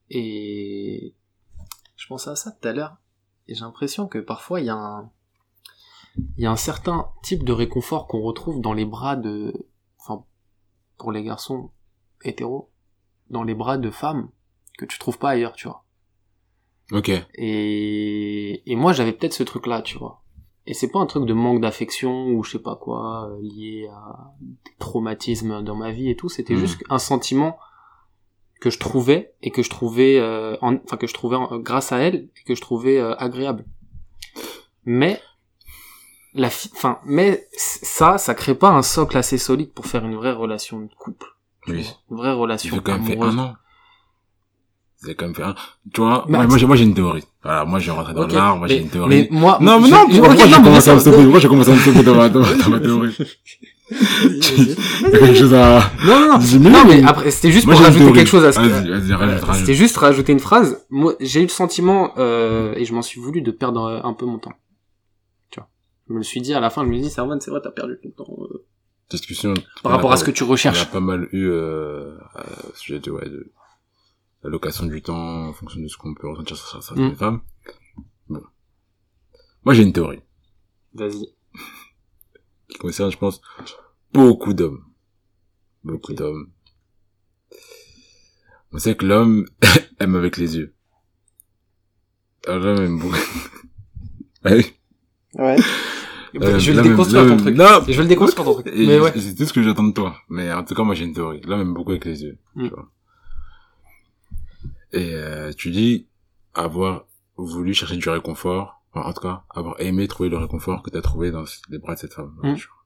et, 0.09 1.13
je 1.95 2.07
pensais 2.07 2.29
à 2.29 2.35
ça 2.35 2.51
tout 2.51 2.67
à 2.67 2.73
l'heure, 2.73 2.97
et 3.47 3.55
j'ai 3.55 3.61
l'impression 3.61 4.07
que 4.07 4.19
parfois, 4.19 4.59
il 4.61 4.67
y 4.67 4.69
a 4.69 4.75
un, 4.75 5.09
il 6.37 6.43
y 6.43 6.45
a 6.45 6.51
un 6.51 6.55
certain 6.55 7.07
type 7.23 7.43
de 7.43 7.51
réconfort 7.53 8.07
qu'on 8.07 8.21
retrouve 8.21 8.61
dans 8.61 8.73
les 8.73 8.85
bras 8.85 9.15
de, 9.15 9.53
pour 10.97 11.11
les 11.11 11.23
garçons 11.23 11.71
hétéros, 12.23 12.69
dans 13.29 13.43
les 13.43 13.53
bras 13.55 13.77
de 13.77 13.89
femmes, 13.89 14.29
que 14.77 14.85
tu 14.85 14.97
trouves 14.99 15.17
pas 15.17 15.31
ailleurs, 15.31 15.53
tu 15.53 15.67
vois. 15.67 15.83
Ok. 16.91 17.09
Et, 17.35 18.71
et 18.71 18.75
moi, 18.75 18.93
j'avais 18.93 19.13
peut-être 19.13 19.33
ce 19.33 19.43
truc-là, 19.43 19.81
tu 19.81 19.97
vois. 19.97 20.21
Et 20.65 20.73
c'est 20.73 20.89
pas 20.89 20.99
un 20.99 21.05
truc 21.05 21.25
de 21.25 21.33
manque 21.33 21.61
d'affection 21.61 22.27
ou 22.27 22.43
je 22.43 22.51
sais 22.51 22.59
pas 22.59 22.75
quoi, 22.75 23.29
euh, 23.29 23.39
lié 23.41 23.87
à 23.91 24.33
des 24.41 24.71
traumatismes 24.79 25.61
dans 25.63 25.75
ma 25.75 25.91
vie 25.91 26.09
et 26.09 26.15
tout. 26.15 26.29
C'était 26.29 26.53
Mhm. 26.53 26.59
juste 26.59 26.83
un 26.89 26.99
sentiment 26.99 27.57
que 28.61 28.69
je 28.69 28.79
trouvais 28.79 29.33
et 29.41 29.51
que 29.51 29.61
je 29.61 29.69
trouvais, 29.69 30.17
euh, 30.19 30.55
en- 30.61 30.75
enfin 30.75 30.95
que 30.97 31.07
je 31.07 31.13
trouvais 31.13 31.35
en- 31.35 31.59
grâce 31.59 31.91
à 31.91 31.97
elle 31.99 32.15
et 32.37 32.43
que 32.45 32.55
je 32.55 32.61
trouvais 32.61 32.97
euh, 32.97 33.13
agréable. 33.17 33.65
Mais 34.85 35.19
la, 36.35 36.49
fi- 36.49 36.69
enfin, 36.75 36.99
mais 37.05 37.47
ça, 37.55 38.17
ça 38.17 38.33
crée 38.33 38.55
pas 38.55 38.69
un 38.69 38.81
socle 38.81 39.17
assez 39.17 39.37
solide 39.37 39.71
pour 39.73 39.85
faire 39.87 40.03
une 40.05 40.15
vraie 40.15 40.31
relation 40.33 40.79
de 40.81 40.89
couple. 40.97 41.27
Oui. 41.67 41.87
Une 42.11 42.17
vraie 42.17 42.33
relation 42.33 42.75
a 42.77 42.79
quand 42.81 42.93
même 42.93 43.03
fait 43.05 43.19
un 43.19 43.37
an. 43.37 43.55
Il 45.05 45.11
a 45.11 45.13
quand 45.15 45.25
même 45.25 45.35
fait 45.35 45.43
un, 45.43 45.53
tu 45.93 45.99
vois, 46.01 46.25
Bah, 46.29 46.37
moi, 46.39 46.47
moi, 46.47 46.57
j'ai, 46.57 46.65
moi, 46.65 46.75
j'ai 46.77 46.83
une 46.85 46.93
théorie. 46.93 47.23
Voilà, 47.43 47.65
moi, 47.65 47.77
j'ai 47.79 47.91
rentré 47.91 48.13
dans 48.13 48.23
Ok, 48.23 48.31
l'art, 48.31 48.55
moi, 48.57 48.67
j'ai 48.67 48.77
mais- 48.77 48.81
une 48.83 48.89
théorie. 48.89 49.09
Mais 49.09 49.27
moi, 49.37 49.57
Non, 49.59 49.79
mais 49.81 49.89
non, 49.89 50.07
pourquoi, 50.09 50.35
j'ai 50.35 50.45
mais 50.57 50.63
commencé 50.63 50.89
à 50.89 50.95
me 50.95 50.99
stopper, 50.99 51.21
pourquoi 51.23 51.39
j'ai 51.41 51.47
commencé 51.49 51.71
à 51.71 51.73
me 51.75 51.79
stopper 51.79 52.03
dans 52.03 52.15
ma, 52.15 52.29
dans, 52.29 52.39
dans 52.41 52.69
ma 52.69 52.79
théorie? 52.79 53.17
Quelque 53.93 55.33
chose 55.35 55.53
à, 55.53 55.91
Non, 56.05 56.19
non, 56.19 56.27
non. 56.33 56.37
Dis- 56.37 56.57
Non, 56.59 56.85
mais 56.87 57.03
après, 57.03 57.31
c'était 57.31 57.51
juste 57.51 57.65
Moi, 57.65 57.75
pour 57.75 57.83
rajouter 57.83 58.11
quelque 58.13 58.27
chose 58.29 58.45
à 58.45 58.51
ce 58.53 58.59
Vas-y, 58.59 58.89
vas-y, 58.89 59.13
rajoute, 59.13 59.43
rajoute. 59.43 59.59
C'était 59.59 59.73
juste 59.73 59.97
rajouter 59.97 60.31
une 60.31 60.39
phrase. 60.39 60.85
Moi, 60.89 61.13
j'ai 61.19 61.41
eu 61.41 61.43
le 61.43 61.49
sentiment, 61.49 62.13
euh, 62.17 62.73
et 62.77 62.85
je 62.85 62.93
m'en 62.93 63.01
suis 63.01 63.19
voulu 63.19 63.41
de 63.41 63.51
perdre 63.51 63.83
euh, 63.83 63.99
un 64.07 64.13
peu 64.13 64.25
mon 64.25 64.39
temps. 64.39 64.53
Je 66.07 66.13
me 66.13 66.17
le 66.17 66.23
suis 66.23 66.41
dit 66.41 66.53
à 66.53 66.59
la 66.59 66.69
fin, 66.69 66.83
je 66.83 66.89
me 66.89 66.99
dit, 66.99 67.09
Servan, 67.09 67.39
c'est 67.39 67.49
vrai, 67.51 67.61
t'as 67.63 67.71
perdu 67.71 67.97
ton 68.01 68.09
temps, 68.11 68.37
euh, 68.43 68.65
discussion. 69.09 69.53
par 69.83 69.91
rapport 69.93 70.11
à 70.11 70.17
ce 70.17 70.23
que 70.23 70.31
tu 70.31 70.43
On 70.43 70.47
a 70.47 70.49
recherches. 70.51 70.91
pas 70.91 70.99
mal 70.99 71.29
eu, 71.31 71.45
euh, 71.49 72.17
à 72.35 72.45
ce 72.73 72.79
sujet 72.79 72.99
de, 72.99 73.11
ouais, 73.11 73.29
de 73.29 73.51
la 74.43 74.49
location 74.49 74.85
du 74.85 75.01
temps 75.01 75.47
en 75.49 75.53
fonction 75.53 75.79
de 75.81 75.87
ce 75.87 75.95
qu'on 75.97 76.13
peut 76.13 76.27
ressentir 76.27 76.57
sur 76.57 76.83
certaines 76.83 77.11
Mm. 77.11 77.15
femmes. 77.15 77.41
Bon. 78.27 78.41
Moi, 79.63 79.73
j'ai 79.73 79.83
une 79.83 79.93
théorie. 79.93 80.21
Vas-y. 80.93 81.33
qui 82.67 82.77
concerne, 82.77 83.11
je 83.11 83.17
pense, 83.17 83.39
beaucoup 84.11 84.53
d'hommes. 84.53 84.83
Beaucoup 85.85 86.13
d'hommes. 86.13 86.51
On 88.73 88.79
sait 88.79 88.95
que 88.95 89.05
l'homme 89.05 89.45
aime 89.99 90.15
avec 90.15 90.35
les 90.37 90.57
yeux. 90.57 90.75
Alors, 92.47 92.59
L'homme 92.65 92.83
aime 92.83 92.99
beaucoup. 92.99 93.15
Ah 94.45 94.51
oui. 94.55 94.73
Ouais. 95.35 95.57
Euh, 96.41 96.57
je 96.57 96.71
vais 96.71 96.81
le 96.81 96.89
déconstruire 96.89 97.27
ton 97.27 97.37
truc. 97.37 97.55
Non, 97.55 97.83
Je 97.87 97.93
vais 97.93 98.01
le 98.01 98.07
déconstruire 98.07 98.43
ton 98.43 98.53
truc. 98.55 98.67
Et 98.73 98.87
Mais 98.87 98.99
ouais. 98.99 99.11
C'est 99.15 99.35
tout 99.35 99.45
ce 99.45 99.53
que 99.53 99.61
j'attends 99.61 99.83
de 99.83 99.93
toi. 99.93 100.15
Mais 100.29 100.51
en 100.51 100.63
tout 100.63 100.73
cas, 100.73 100.81
moi, 100.81 100.95
j'ai 100.95 101.05
une 101.05 101.13
théorie. 101.13 101.41
L'homme 101.45 101.61
aime 101.61 101.73
beaucoup 101.75 101.91
avec 101.91 102.05
les 102.05 102.23
yeux. 102.23 102.39
Mm. 102.55 102.69
Tu 102.69 102.73
vois. 102.73 102.89
Et 104.93 105.13
euh, 105.13 105.53
tu 105.55 105.69
dis 105.69 106.07
avoir 106.55 107.05
voulu 107.37 107.75
chercher 107.75 107.97
du 107.97 108.09
réconfort. 108.09 108.81
Enfin, 108.91 109.07
en 109.07 109.13
tout 109.13 109.21
cas, 109.21 109.43
avoir 109.51 109.79
aimé 109.79 110.07
trouver 110.07 110.29
le 110.29 110.37
réconfort 110.37 110.81
que 110.81 110.89
tu 110.89 110.97
as 110.97 111.03
trouvé 111.03 111.29
dans 111.29 111.43
les 111.69 111.77
bras 111.77 111.93
de 111.93 111.99
cette 111.99 112.13
femme. 112.13 112.35
Mm. 112.41 112.55
tu 112.55 112.67
vois. 112.67 112.83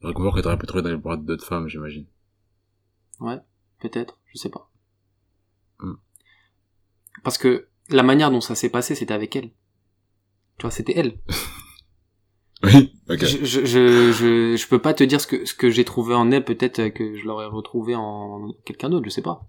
Le 0.00 0.08
réconfort 0.08 0.34
que 0.34 0.40
tu 0.40 0.46
aurais 0.46 0.58
pu 0.58 0.66
trouver 0.66 0.82
dans 0.82 0.90
les 0.90 0.96
bras 0.96 1.16
d'autres 1.16 1.44
femmes, 1.44 1.68
j'imagine. 1.68 2.06
Ouais, 3.20 3.38
peut-être, 3.80 4.18
je 4.32 4.38
sais 4.38 4.48
pas. 4.48 4.70
Hmm. 5.80 5.94
Parce 7.24 7.36
que 7.36 7.68
la 7.88 8.02
manière 8.02 8.30
dont 8.30 8.40
ça 8.40 8.54
s'est 8.54 8.68
passé, 8.68 8.94
c'était 8.94 9.14
avec 9.14 9.34
elle. 9.34 9.50
Tu 10.56 10.62
vois, 10.62 10.70
c'était 10.70 10.96
elle. 10.96 11.18
Oui, 12.64 12.92
ok. 13.08 13.18
Je, 13.24 13.44
je, 13.44 13.64
je, 13.64 14.12
je, 14.12 14.56
je 14.56 14.68
peux 14.68 14.80
pas 14.80 14.92
te 14.94 15.04
dire 15.04 15.20
ce 15.20 15.26
que, 15.26 15.44
ce 15.44 15.54
que 15.54 15.70
j'ai 15.70 15.84
trouvé 15.84 16.14
en 16.14 16.30
elle, 16.32 16.44
peut-être 16.44 16.88
que 16.88 17.16
je 17.16 17.24
l'aurais 17.24 17.46
retrouvé 17.46 17.94
en 17.94 18.52
quelqu'un 18.64 18.90
d'autre, 18.90 19.04
je 19.04 19.10
sais 19.10 19.22
pas. 19.22 19.46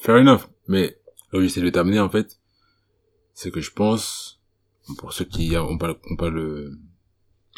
Fair 0.00 0.16
enough. 0.16 0.48
Mais 0.68 0.98
là 1.32 1.38
où 1.38 1.42
j'essaie 1.42 1.60
de 1.60 1.70
t'amener, 1.70 2.00
en 2.00 2.10
fait, 2.10 2.38
c'est 3.34 3.50
que 3.50 3.60
je 3.60 3.72
pense, 3.72 4.40
pour 4.98 5.12
ceux 5.12 5.24
qui 5.24 5.56
ont 5.56 5.78
pas, 5.78 5.94
ont 6.10 6.16
pas 6.16 6.30
le, 6.30 6.78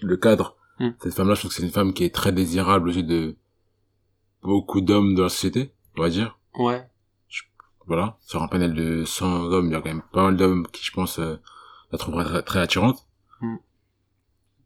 le 0.02 0.16
cadre, 0.16 0.56
Hmm. 0.80 0.88
cette 1.00 1.14
femme-là, 1.14 1.34
je 1.34 1.38
trouve 1.38 1.50
que 1.50 1.54
c'est 1.56 1.62
une 1.62 1.70
femme 1.70 1.92
qui 1.94 2.02
est 2.02 2.12
très 2.12 2.32
désirable 2.32 2.88
aux 2.88 2.92
yeux 2.92 3.04
de 3.04 3.36
beaucoup 4.42 4.80
d'hommes 4.80 5.14
de 5.14 5.22
la 5.22 5.28
société, 5.28 5.72
on 5.96 6.02
va 6.02 6.10
dire. 6.10 6.36
Ouais. 6.58 6.84
Voilà. 7.86 8.18
Sur 8.22 8.42
un 8.42 8.48
panel 8.48 8.74
de 8.74 9.04
100 9.04 9.52
hommes, 9.52 9.66
il 9.66 9.72
y 9.72 9.76
a 9.76 9.80
quand 9.80 9.90
même 9.90 10.02
pas 10.12 10.24
mal 10.24 10.36
d'hommes 10.36 10.66
qui, 10.72 10.84
je 10.84 10.90
pense, 10.90 11.20
euh, 11.20 11.36
la 11.94 12.24
très, 12.24 12.42
très 12.42 12.58
attirante. 12.60 13.06
Hmm. 13.40 13.56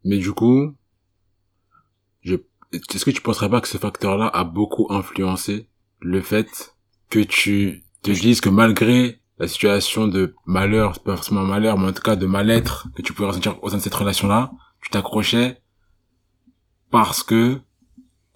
Mais 0.03 0.17
du 0.17 0.31
coup, 0.31 0.75
je, 2.21 2.35
est-ce 2.71 3.05
que 3.05 3.11
tu 3.11 3.21
penserais 3.21 3.49
pas 3.49 3.61
que 3.61 3.67
ce 3.67 3.77
facteur-là 3.77 4.27
a 4.27 4.43
beaucoup 4.43 4.87
influencé 4.89 5.69
le 5.99 6.21
fait 6.21 6.75
que 7.09 7.19
tu 7.19 7.83
te 8.01 8.11
dises 8.11 8.41
que 8.41 8.49
malgré 8.49 9.21
la 9.39 9.47
situation 9.47 10.07
de 10.07 10.35
malheur, 10.45 10.99
pas 10.99 11.15
forcément 11.15 11.43
malheur, 11.43 11.77
mais 11.77 11.87
en 11.87 11.93
tout 11.93 12.01
cas 12.01 12.15
de 12.15 12.25
mal-être 12.25 12.87
que 12.95 13.01
tu 13.01 13.13
pouvais 13.13 13.27
ressentir 13.29 13.61
au 13.63 13.69
sein 13.69 13.77
de 13.77 13.81
cette 13.81 13.95
relation-là, 13.95 14.51
tu 14.81 14.89
t'accrochais 14.89 15.61
parce 16.91 17.23
que, 17.23 17.59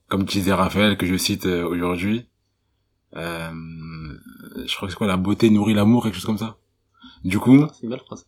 comme 0.08 0.24
disait 0.24 0.54
Raphaël, 0.54 0.98
que 0.98 1.06
je 1.06 1.18
cite 1.18 1.46
euh, 1.46 1.68
aujourd'hui, 1.68 2.30
euh, 3.16 3.52
je 4.66 4.76
crois 4.76 4.88
que 4.88 4.94
c'est 4.94 4.98
quoi, 4.98 5.08
la 5.08 5.18
beauté 5.18 5.50
nourrit 5.50 5.74
l'amour, 5.74 6.04
quelque 6.04 6.16
chose 6.16 6.26
comme 6.26 6.38
ça. 6.38 6.58
Du 7.24 7.40
coup, 7.40 7.66
C'est 7.74 7.84
une 7.84 7.90
belle 7.90 8.00
phrase. 8.00 8.28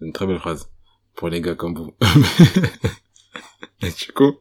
C'est 0.00 0.06
une 0.06 0.12
très 0.12 0.26
belle 0.26 0.38
phrase 0.40 0.68
pour 1.14 1.28
les 1.28 1.40
gars 1.40 1.54
comme 1.54 1.74
vous. 1.74 1.92
et 3.82 3.90
du 3.90 4.12
coup, 4.12 4.32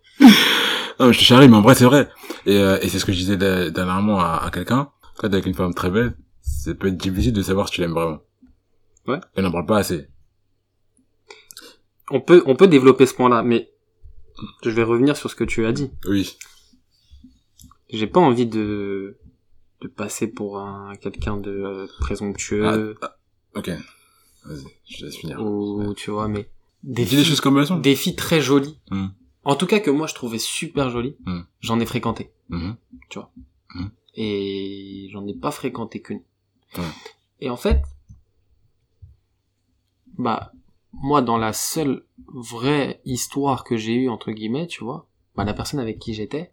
non, 0.99 1.07
mais 1.07 1.13
je 1.13 1.19
te 1.19 1.23
charrie, 1.23 1.47
mais 1.49 1.57
en 1.57 1.61
vrai, 1.61 1.75
c'est 1.75 1.85
vrai. 1.85 2.09
Et, 2.45 2.57
euh, 2.57 2.79
et 2.81 2.89
c'est 2.89 2.97
ce 2.99 3.05
que 3.05 3.11
je 3.11 3.17
disais 3.17 3.37
dernièrement 3.37 4.19
à, 4.19 4.37
à 4.45 4.49
quelqu'un. 4.51 4.89
Quand 5.17 5.27
t'es 5.29 5.35
avec 5.35 5.45
une 5.45 5.53
femme 5.53 5.73
très 5.73 5.89
belle, 5.91 6.15
ça 6.41 6.73
peut 6.73 6.87
être 6.87 6.97
difficile 6.97 7.33
de 7.33 7.41
savoir 7.43 7.67
si 7.67 7.75
tu 7.75 7.81
l'aimes 7.81 7.91
vraiment. 7.93 8.19
Ouais. 9.07 9.19
Elle 9.35 9.43
n'en 9.43 9.51
parle 9.51 9.65
pas 9.65 9.77
assez. 9.77 10.07
On 12.09 12.21
peut, 12.21 12.41
on 12.45 12.55
peut 12.55 12.67
développer 12.67 13.05
ce 13.05 13.13
point-là, 13.13 13.43
mais 13.43 13.69
je 14.63 14.69
vais 14.69 14.83
revenir 14.83 15.15
sur 15.17 15.29
ce 15.29 15.35
que 15.35 15.43
tu 15.43 15.65
as 15.65 15.71
dit. 15.73 15.91
Oui. 16.07 16.37
J'ai 17.89 18.07
pas 18.07 18.19
envie 18.19 18.45
de, 18.45 19.17
de 19.81 19.87
passer 19.87 20.27
pour 20.27 20.59
un, 20.59 20.95
quelqu'un 20.95 21.37
de 21.37 21.51
euh, 21.51 21.87
présomptueux, 21.99 22.95
Ah, 23.01 23.15
Ok. 23.55 23.71
Vas-y, 24.45 24.63
je 24.87 24.97
te 24.99 25.05
laisse 25.05 25.15
finir. 25.17 25.41
ou, 25.41 25.93
tu 25.95 26.11
vois, 26.11 26.27
mais 26.27 26.47
des 26.83 27.03
Dis 27.03 27.11
des 27.11 27.17
filles, 27.17 27.25
choses 27.25 27.41
comme 27.41 27.57
elles 27.57 27.67
sont. 27.67 27.77
des 27.77 27.95
filles 27.95 28.15
très 28.15 28.41
jolies. 28.41 28.77
Hmm. 28.89 29.07
En 29.43 29.55
tout 29.55 29.65
cas, 29.67 29.79
que 29.79 29.89
moi 29.91 30.07
je 30.07 30.13
trouvais 30.15 30.37
super 30.39 30.89
jolies. 30.89 31.15
Hmm. 31.25 31.41
J'en 31.61 31.79
ai 31.79 31.85
fréquenté. 31.85 32.31
Mhm. 32.49 32.75
Et 34.15 35.07
j'en 35.11 35.25
ai 35.27 35.33
pas 35.33 35.51
fréquenté 35.51 36.01
qu'une. 36.01 36.21
Et 37.39 37.49
en 37.49 37.55
fait, 37.57 37.81
bah, 40.17 40.51
moi, 40.91 41.21
dans 41.21 41.37
la 41.37 41.53
seule 41.53 42.03
vraie 42.33 42.99
histoire 43.05 43.63
que 43.63 43.77
j'ai 43.77 43.93
eue, 43.93 44.09
entre 44.09 44.31
guillemets, 44.31 44.67
tu 44.67 44.83
vois, 44.83 45.07
bah, 45.35 45.45
la 45.45 45.53
personne 45.53 45.79
avec 45.79 45.99
qui 45.99 46.13
j'étais, 46.13 46.51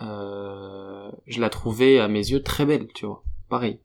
euh, 0.00 1.10
je 1.26 1.40
la 1.40 1.50
trouvais 1.50 1.98
à 1.98 2.08
mes 2.08 2.30
yeux 2.30 2.42
très 2.42 2.64
belle, 2.64 2.88
tu 2.94 3.04
vois. 3.04 3.22
Pareil. 3.48 3.80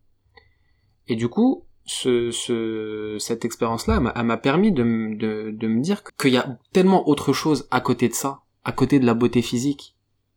Et 1.08 1.15
du 1.15 1.27
coup, 1.27 1.65
ce, 1.89 2.29
ce, 2.29 3.17
cette 3.19 3.46
expérience-là, 3.46 4.00
m'a- 4.00 4.38
permis 4.38 4.72
de, 4.72 4.84
de, 5.17 5.51
de 5.51 5.67
me 5.67 5.81
dire 5.81 6.03
qu'il 6.19 6.34
y 6.34 6.38
a 6.38 6.60
tellement 6.72 7.10
autre 7.10 7.34
chose 7.34 7.67
à 7.72 7.81
côté 7.81 8.08
de 8.08 8.13
ça, 8.13 8.41
à 8.63 8.72
côté 8.72 9.00
de 9.00 9.05
la 9.08 9.15
beauté 9.15 9.41
physique. 9.41 9.96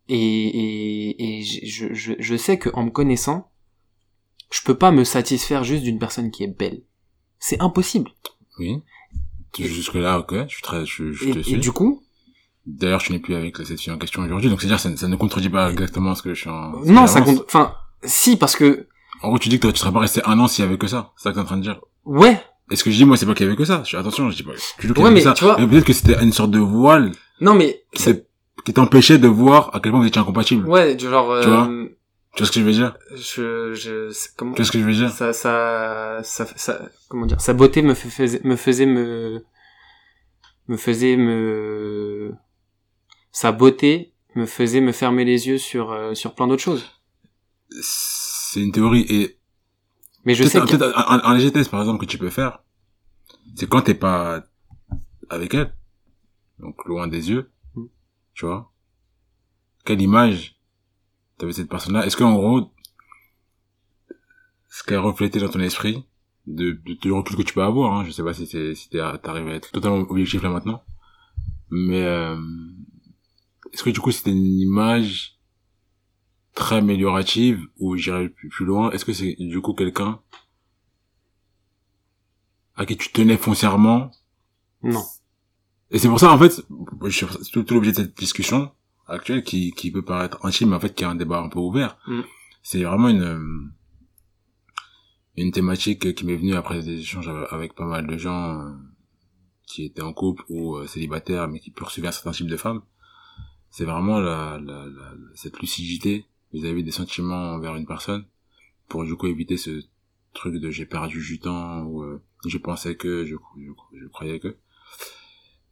Et, 0.08 0.16
et, 0.16 1.38
et 1.38 1.42
je, 1.42 1.92
je, 1.92 2.12
je 2.18 2.36
sais 2.36 2.58
que 2.58 2.70
en 2.72 2.84
me 2.84 2.90
connaissant, 2.90 3.50
je 4.50 4.60
peux 4.64 4.76
pas 4.78 4.92
me 4.92 5.04
satisfaire 5.04 5.62
juste 5.62 5.82
d'une 5.82 5.98
personne 5.98 6.30
qui 6.30 6.42
est 6.42 6.58
belle. 6.58 6.82
C'est 7.38 7.60
impossible. 7.60 8.10
Oui. 8.58 8.82
Jusque 9.58 9.94
là, 9.94 10.18
ok, 10.20 10.34
je 10.48 10.54
suis 10.54 10.62
très, 10.62 10.86
je, 10.86 11.12
je 11.12 11.28
Et, 11.28 11.32
te 11.32 11.38
et 11.38 11.42
suis. 11.42 11.58
du 11.58 11.72
coup, 11.72 12.02
D'ailleurs, 12.64 13.00
je 13.00 13.12
n'ai 13.12 13.18
plus 13.18 13.34
avec 13.34 13.56
cette 13.58 13.80
fille 13.80 13.92
en 13.92 13.98
question 13.98 14.22
aujourd'hui, 14.22 14.48
donc 14.48 14.60
c'est-à-dire, 14.60 14.78
ça, 14.80 14.96
ça 14.96 15.08
ne 15.08 15.16
contredit 15.16 15.50
pas 15.50 15.68
exactement 15.70 16.14
ce 16.14 16.22
que 16.22 16.32
je 16.32 16.40
suis 16.42 16.50
en... 16.50 16.70
non, 16.86 17.08
ça 17.08 17.20
compte. 17.20 17.42
Enfin, 17.46 17.74
si 18.04 18.36
parce 18.36 18.54
que 18.54 18.86
En 19.22 19.28
gros, 19.28 19.38
tu 19.38 19.48
dis 19.48 19.56
que 19.58 19.62
toi, 19.62 19.72
tu 19.72 19.78
serais 19.78 19.92
pas 19.92 20.00
resté 20.00 20.20
un 20.24 20.38
an 20.38 20.48
s'il 20.48 20.64
y 20.64 20.68
avait 20.68 20.78
que 20.78 20.86
ça. 20.86 21.12
C'est 21.16 21.24
ça 21.24 21.30
que 21.30 21.36
t'es 21.36 21.40
en 21.40 21.44
train 21.44 21.56
de 21.56 21.62
dire. 21.62 21.80
ouais, 22.04 22.42
Et 22.70 22.76
ce 22.76 22.84
que 22.84 22.90
je 22.90 22.96
dis, 22.96 23.04
moi, 23.04 23.16
c'est 23.16 23.26
pas 23.26 23.34
qu'il 23.34 23.44
y 23.46 23.48
avait 23.48 23.56
que 23.56 23.64
ça. 23.64 23.82
Je, 23.84 23.96
attention, 23.96 24.30
je 24.30 24.36
dis 24.36 24.42
pas, 24.42 24.52
y 24.82 25.00
Ouais, 25.00 25.10
mais 25.10 25.20
que 25.20 25.24
ça. 25.24 25.32
tu 25.34 25.44
vois- 25.44 25.56
Mais 25.58 25.66
peut-être 25.66 25.84
que 25.84 25.92
c'était 25.92 26.22
une 26.22 26.32
sorte 26.32 26.50
de 26.50 26.58
voile 26.58 27.12
non 27.40 27.54
mais 27.54 27.82
qui 27.94 28.02
c'est- 28.02 28.26
qui 28.64 28.72
t'empêchait 28.72 29.18
de 29.18 29.26
voir 29.28 29.74
à 29.74 29.80
quel 29.80 29.90
point 29.92 30.00
vous 30.00 30.06
étiez 30.06 30.20
incompatibles. 30.20 30.68
ouais, 30.68 30.94
du 30.94 31.08
genre, 31.08 31.26
Tu 31.42 31.48
vois 31.48 31.66
euh, 31.68 31.88
Tu 32.34 32.42
vois 32.42 32.46
ce 32.46 32.52
que 32.52 32.60
je 32.60 32.64
veux 32.64 32.72
dire? 32.72 32.96
je, 33.14 33.74
je, 33.74 34.12
comment 34.36 34.52
Tu 34.54 34.62
vois 34.62 34.66
ce 34.66 34.72
que 34.72 34.78
je 34.80 34.84
veux 34.84 34.92
dire? 34.92 35.10
ça, 35.10 35.32
ça, 35.32 36.20
ça, 36.22 36.46
ça, 36.56 36.80
comment 37.08 37.26
dire, 37.26 37.40
sa 37.40 37.52
beauté 37.52 37.82
me 37.82 37.94
faisait, 37.94 38.40
me 38.44 38.56
faisait 38.56 38.86
me, 38.86 39.44
me 40.68 40.76
faisait 40.76 41.16
me, 41.16 42.32
sa 43.32 43.50
beauté 43.52 44.12
me 44.34 44.46
faisait 44.46 44.80
me 44.80 44.92
fermer 44.92 45.24
les 45.24 45.48
yeux 45.48 45.58
sur, 45.58 45.90
euh, 45.92 46.14
sur 46.14 46.34
plein 46.34 46.46
d'autres 46.46 46.62
choses. 46.62 46.84
C'est 48.52 48.60
une 48.60 48.70
théorie 48.70 49.06
et 49.08 49.38
Mais 50.26 50.34
je 50.34 50.44
sais 50.44 50.60
que, 50.60 50.76
un, 50.76 50.92
un, 50.94 51.24
un 51.24 51.34
léger 51.34 51.50
test, 51.52 51.70
par 51.70 51.80
exemple, 51.80 52.04
que 52.04 52.10
tu 52.10 52.18
peux 52.18 52.28
faire. 52.28 52.62
C'est 53.54 53.66
quand 53.66 53.80
t'es 53.80 53.94
pas 53.94 54.44
avec 55.30 55.54
elle. 55.54 55.74
Donc, 56.58 56.84
loin 56.84 57.08
des 57.08 57.30
yeux. 57.30 57.50
Mm. 57.74 57.84
Tu 58.34 58.44
vois? 58.44 58.70
Quelle 59.86 60.02
image 60.02 60.60
t'avais 61.38 61.54
cette 61.54 61.70
personne-là? 61.70 62.04
Est-ce 62.04 62.14
qu'en 62.18 62.34
gros, 62.34 62.70
ce 64.68 64.82
qu'elle 64.82 64.98
reflétait 64.98 65.40
dans 65.40 65.48
ton 65.48 65.60
esprit, 65.60 66.04
de, 66.46 66.72
de, 66.72 66.92
du 66.92 67.10
recul 67.10 67.36
que 67.36 67.42
tu 67.44 67.54
peux 67.54 67.62
avoir, 67.62 67.94
hein, 67.94 68.04
je 68.04 68.10
sais 68.10 68.22
pas 68.22 68.34
si 68.34 68.46
c'est, 68.46 68.74
si 68.74 68.90
t'es- 68.90 68.98
t'arrives 69.22 69.48
à 69.48 69.54
être 69.54 69.72
totalement 69.72 70.00
objectif 70.00 70.42
là 70.42 70.50
maintenant, 70.50 70.82
mais 71.70 72.02
euh, 72.02 72.36
est-ce 73.72 73.82
que 73.82 73.90
du 73.90 74.00
coup 74.00 74.10
c'était 74.10 74.32
une 74.32 74.58
image 74.58 75.38
très 76.54 76.76
améliorative 76.76 77.60
ou 77.78 77.96
j'irais 77.96 78.28
plus, 78.28 78.64
loin 78.64 78.90
Est-ce 78.90 79.04
que 79.04 79.12
c'est 79.12 79.36
du 79.38 79.60
coup 79.60 79.72
quelqu'un 79.74 80.20
à 82.74 82.86
qui 82.86 82.96
tu 82.96 83.10
tenais 83.12 83.36
foncièrement? 83.36 84.10
Non. 84.82 85.02
Et 85.90 85.98
c'est 85.98 86.08
pour 86.08 86.20
ça 86.20 86.30
en 86.32 86.38
fait, 86.38 86.50
c'est 86.50 87.50
tout, 87.52 87.62
tout 87.62 87.74
l'objet 87.74 87.92
de 87.92 87.96
cette 87.96 88.16
discussion 88.16 88.72
actuelle 89.06 89.42
qui, 89.44 89.72
qui 89.72 89.90
peut 89.90 90.02
paraître 90.04 90.44
intime, 90.44 90.70
mais 90.70 90.76
en 90.76 90.80
fait 90.80 90.94
qui 90.94 91.04
est 91.04 91.06
un 91.06 91.14
débat 91.14 91.40
un 91.40 91.48
peu 91.48 91.58
ouvert. 91.58 91.98
Mm. 92.06 92.20
C'est 92.62 92.82
vraiment 92.82 93.08
une 93.08 93.72
une 95.36 95.50
thématique 95.50 96.14
qui 96.14 96.26
m'est 96.26 96.36
venue 96.36 96.54
après 96.54 96.82
des 96.82 97.00
échanges 97.00 97.28
avec, 97.28 97.52
avec 97.52 97.74
pas 97.74 97.86
mal 97.86 98.06
de 98.06 98.18
gens 98.18 98.60
euh, 98.60 98.72
qui 99.66 99.84
étaient 99.84 100.02
en 100.02 100.12
couple 100.12 100.44
ou 100.50 100.76
euh, 100.76 100.86
célibataires 100.86 101.48
mais 101.48 101.58
qui 101.60 101.70
poursuivaient 101.70 102.08
un 102.08 102.12
certain 102.12 102.32
type 102.32 102.48
de 102.48 102.56
femmes. 102.58 102.82
C'est 103.70 103.86
vraiment 103.86 104.18
la, 104.20 104.58
la, 104.62 104.86
la- 104.86 105.14
cette 105.34 105.58
lucidité 105.60 106.26
vis-à-vis 106.52 106.84
des 106.84 106.90
sentiments 106.90 107.52
envers 107.54 107.76
une 107.76 107.86
personne 107.86 108.24
pour 108.88 109.04
du 109.04 109.16
coup 109.16 109.26
éviter 109.26 109.56
ce 109.56 109.82
truc 110.34 110.56
de 110.56 110.70
j'ai 110.70 110.86
perdu 110.86 111.20
du 111.20 111.38
temps 111.38 111.82
ou 111.82 112.02
euh, 112.02 112.22
je 112.46 112.58
pensais 112.58 112.96
que 112.96 113.24
je, 113.24 113.36
je, 113.56 113.98
je 114.00 114.06
croyais 114.08 114.38
que 114.40 114.56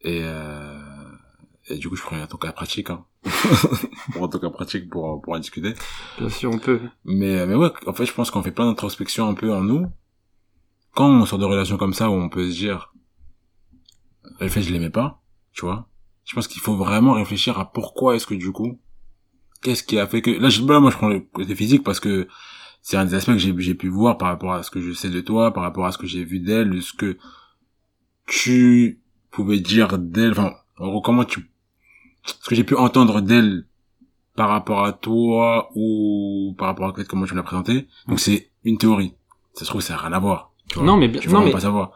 et 0.01 0.21
euh, 0.23 0.79
et 1.67 1.77
du 1.77 1.89
coup 1.89 1.95
je 1.95 2.01
prends 2.01 2.25
ton 2.27 2.37
cas 2.37 2.51
pratique 2.51 2.89
hein 2.89 3.05
pour 4.13 4.29
ton 4.29 4.39
cas 4.39 4.49
pratique 4.49 4.89
pour 4.89 5.21
pour 5.21 5.33
en 5.33 5.39
discuter 5.39 5.73
Bien 6.17 6.29
sûr, 6.29 6.51
on 6.51 6.57
peut. 6.57 6.81
mais, 7.05 7.45
mais 7.45 7.55
ouais, 7.55 7.69
en 7.85 7.93
fait, 7.93 8.05
je 8.05 8.13
pense 8.13 8.31
qu'on 8.31 8.41
fait 8.41 8.51
plein 8.51 8.65
d'introspection 8.65 9.27
un 9.27 9.35
peu 9.35 9.53
en 9.53 9.61
nous. 9.61 9.87
Quand 10.95 11.07
on 11.07 11.25
sort 11.25 11.39
de 11.39 11.45
relations 11.45 11.77
comme 11.77 11.93
ça, 11.93 12.09
où 12.09 12.13
on 12.13 12.29
peut 12.29 12.49
se 12.49 12.55
dire, 12.57 12.93
le 14.39 14.49
fait 14.49 14.61
je 14.61 14.73
l'aimais 14.73 14.89
pas, 14.89 15.21
tu 15.53 15.61
vois. 15.65 15.87
Je 16.25 16.33
pense 16.35 16.47
qu'il 16.47 16.61
faut 16.61 16.75
vraiment 16.75 17.13
réfléchir 17.13 17.59
à 17.59 17.71
pourquoi 17.71 18.15
est-ce 18.15 18.25
que 18.25 18.33
du 18.33 18.51
coup, 18.51 18.79
qu'est-ce 19.61 19.83
qui 19.83 19.99
a 19.99 20.07
fait 20.07 20.21
que, 20.21 20.31
là, 20.31 20.49
je, 20.49 20.63
là, 20.65 20.79
moi, 20.79 20.91
je 20.91 20.97
prends 20.97 21.09
le 21.09 21.19
côté 21.19 21.55
physique 21.55 21.83
parce 21.83 21.99
que 21.99 22.27
c'est 22.81 22.97
un 22.97 23.05
des 23.05 23.13
aspects 23.13 23.33
que 23.33 23.37
j'ai, 23.37 23.53
j'ai 23.57 23.75
pu 23.75 23.89
voir 23.89 24.17
par 24.17 24.29
rapport 24.29 24.53
à 24.53 24.63
ce 24.63 24.71
que 24.71 24.81
je 24.81 24.91
sais 24.91 25.09
de 25.09 25.21
toi, 25.21 25.53
par 25.53 25.63
rapport 25.63 25.85
à 25.85 25.91
ce 25.91 25.97
que 25.97 26.07
j'ai 26.07 26.23
vu 26.23 26.39
d'elle, 26.39 26.69
de 26.71 26.79
ce 26.79 26.93
que 26.93 27.17
tu 28.27 29.01
pouvais 29.29 29.59
dire 29.59 29.97
d'elle, 29.97 30.31
enfin, 30.31 30.53
en 30.77 30.87
gros, 30.89 31.01
comment 31.01 31.23
tu, 31.23 31.51
ce 32.23 32.47
que 32.47 32.55
j'ai 32.55 32.63
pu 32.63 32.75
entendre 32.75 33.21
d'elle 33.21 33.65
par 34.35 34.49
rapport 34.49 34.83
à 34.85 34.93
toi 34.93 35.69
ou 35.75 36.55
par 36.57 36.67
rapport 36.67 36.87
à 36.87 37.03
comment 37.03 37.25
tu 37.25 37.35
l'as 37.35 37.43
présenté. 37.43 37.87
Donc 38.07 38.19
c'est 38.19 38.49
une 38.63 38.77
théorie. 38.77 39.13
Ça 39.53 39.65
se 39.65 39.69
trouve, 39.69 39.81
ça 39.81 39.93
n'a 39.93 39.99
rien 39.99 40.13
à 40.13 40.19
voir. 40.19 40.53
Tu 40.69 40.75
vois. 40.75 40.87
Non, 40.87 40.97
mais 40.97 41.07
bien, 41.07 41.21
non, 41.29 41.43
mais 41.43 41.51
pas 41.51 41.59
savoir. 41.59 41.91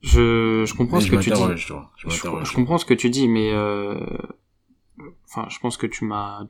je, 0.00 0.64
je 0.66 0.74
comprends 0.74 0.96
Mais 0.96 1.04
ce 1.04 1.06
je 1.06 1.16
que 1.16 1.22
tu 1.22 1.30
dis. 1.30 1.40
Je 1.56 2.44
je 2.44 2.54
comprends 2.54 2.78
ce 2.78 2.84
que 2.84 2.94
tu 2.94 3.10
dis, 3.10 3.28
mais 3.28 3.52
euh... 3.52 3.94
enfin, 5.26 5.46
je 5.48 5.58
pense 5.58 5.76
que 5.76 5.86
tu 5.86 6.04
m'as, 6.04 6.42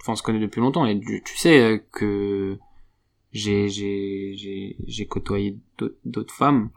enfin, 0.00 0.12
on 0.12 0.16
se 0.16 0.22
connaît 0.22 0.38
depuis 0.40 0.60
longtemps 0.60 0.86
et 0.86 0.98
tu, 0.98 1.22
tu 1.24 1.36
sais 1.36 1.58
euh, 1.60 1.78
que 1.92 2.58
j'ai 3.32 3.68
j'ai 3.68 4.34
j'ai 4.36 4.76
j'ai 4.86 5.06
côtoyé 5.06 5.58
d'autres- 6.04 6.34
femmes 6.34 6.70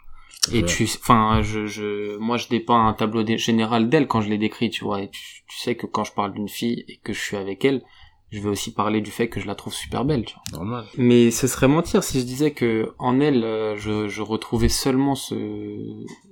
et 0.52 0.62
Ouais. 0.62 0.66
tu, 0.66 0.84
enfin, 0.84 1.42
je 1.44 1.66
je 1.68 2.18
moi 2.18 2.38
je 2.38 2.48
dépeins 2.48 2.88
un 2.88 2.94
tableau 2.94 3.26
général 3.38 3.90
d'elle 3.90 4.08
quand 4.08 4.22
je 4.22 4.30
les 4.30 4.38
décris, 4.38 4.70
tu 4.70 4.84
vois. 4.84 5.02
Et 5.02 5.10
tu, 5.10 5.44
tu 5.48 5.58
sais 5.60 5.76
que 5.76 5.86
quand 5.86 6.04
je 6.04 6.14
parle 6.14 6.34
d'une 6.34 6.50
fille 6.50 6.84
et 6.88 6.98
que 6.98 7.14
je 7.14 7.20
suis 7.20 7.38
avec 7.38 7.64
elle, 7.64 7.84
je 8.32 8.40
vais 8.40 8.50
aussi 8.50 8.74
parler 8.74 9.02
du 9.02 9.12
fait 9.12 9.28
que 9.30 9.40
je 9.40 9.46
la 9.46 9.56
trouve 9.56 9.74
super 9.74 10.04
belle, 10.06 10.26
tu 10.26 10.34
vois. 10.36 10.60
Normal. 10.60 10.86
Mais 10.98 11.32
ce 11.32 11.48
serait 11.48 11.68
mentir 11.68 12.02
si 12.04 12.20
je 12.22 12.26
disais 12.26 12.52
que 12.52 12.94
en 12.98 13.20
elle, 13.20 13.44
euh, 13.44 13.76
je, 13.78 14.08
je 14.08 14.22
retrouvais 14.22 14.70
seulement 14.70 15.16
ce, 15.16 15.36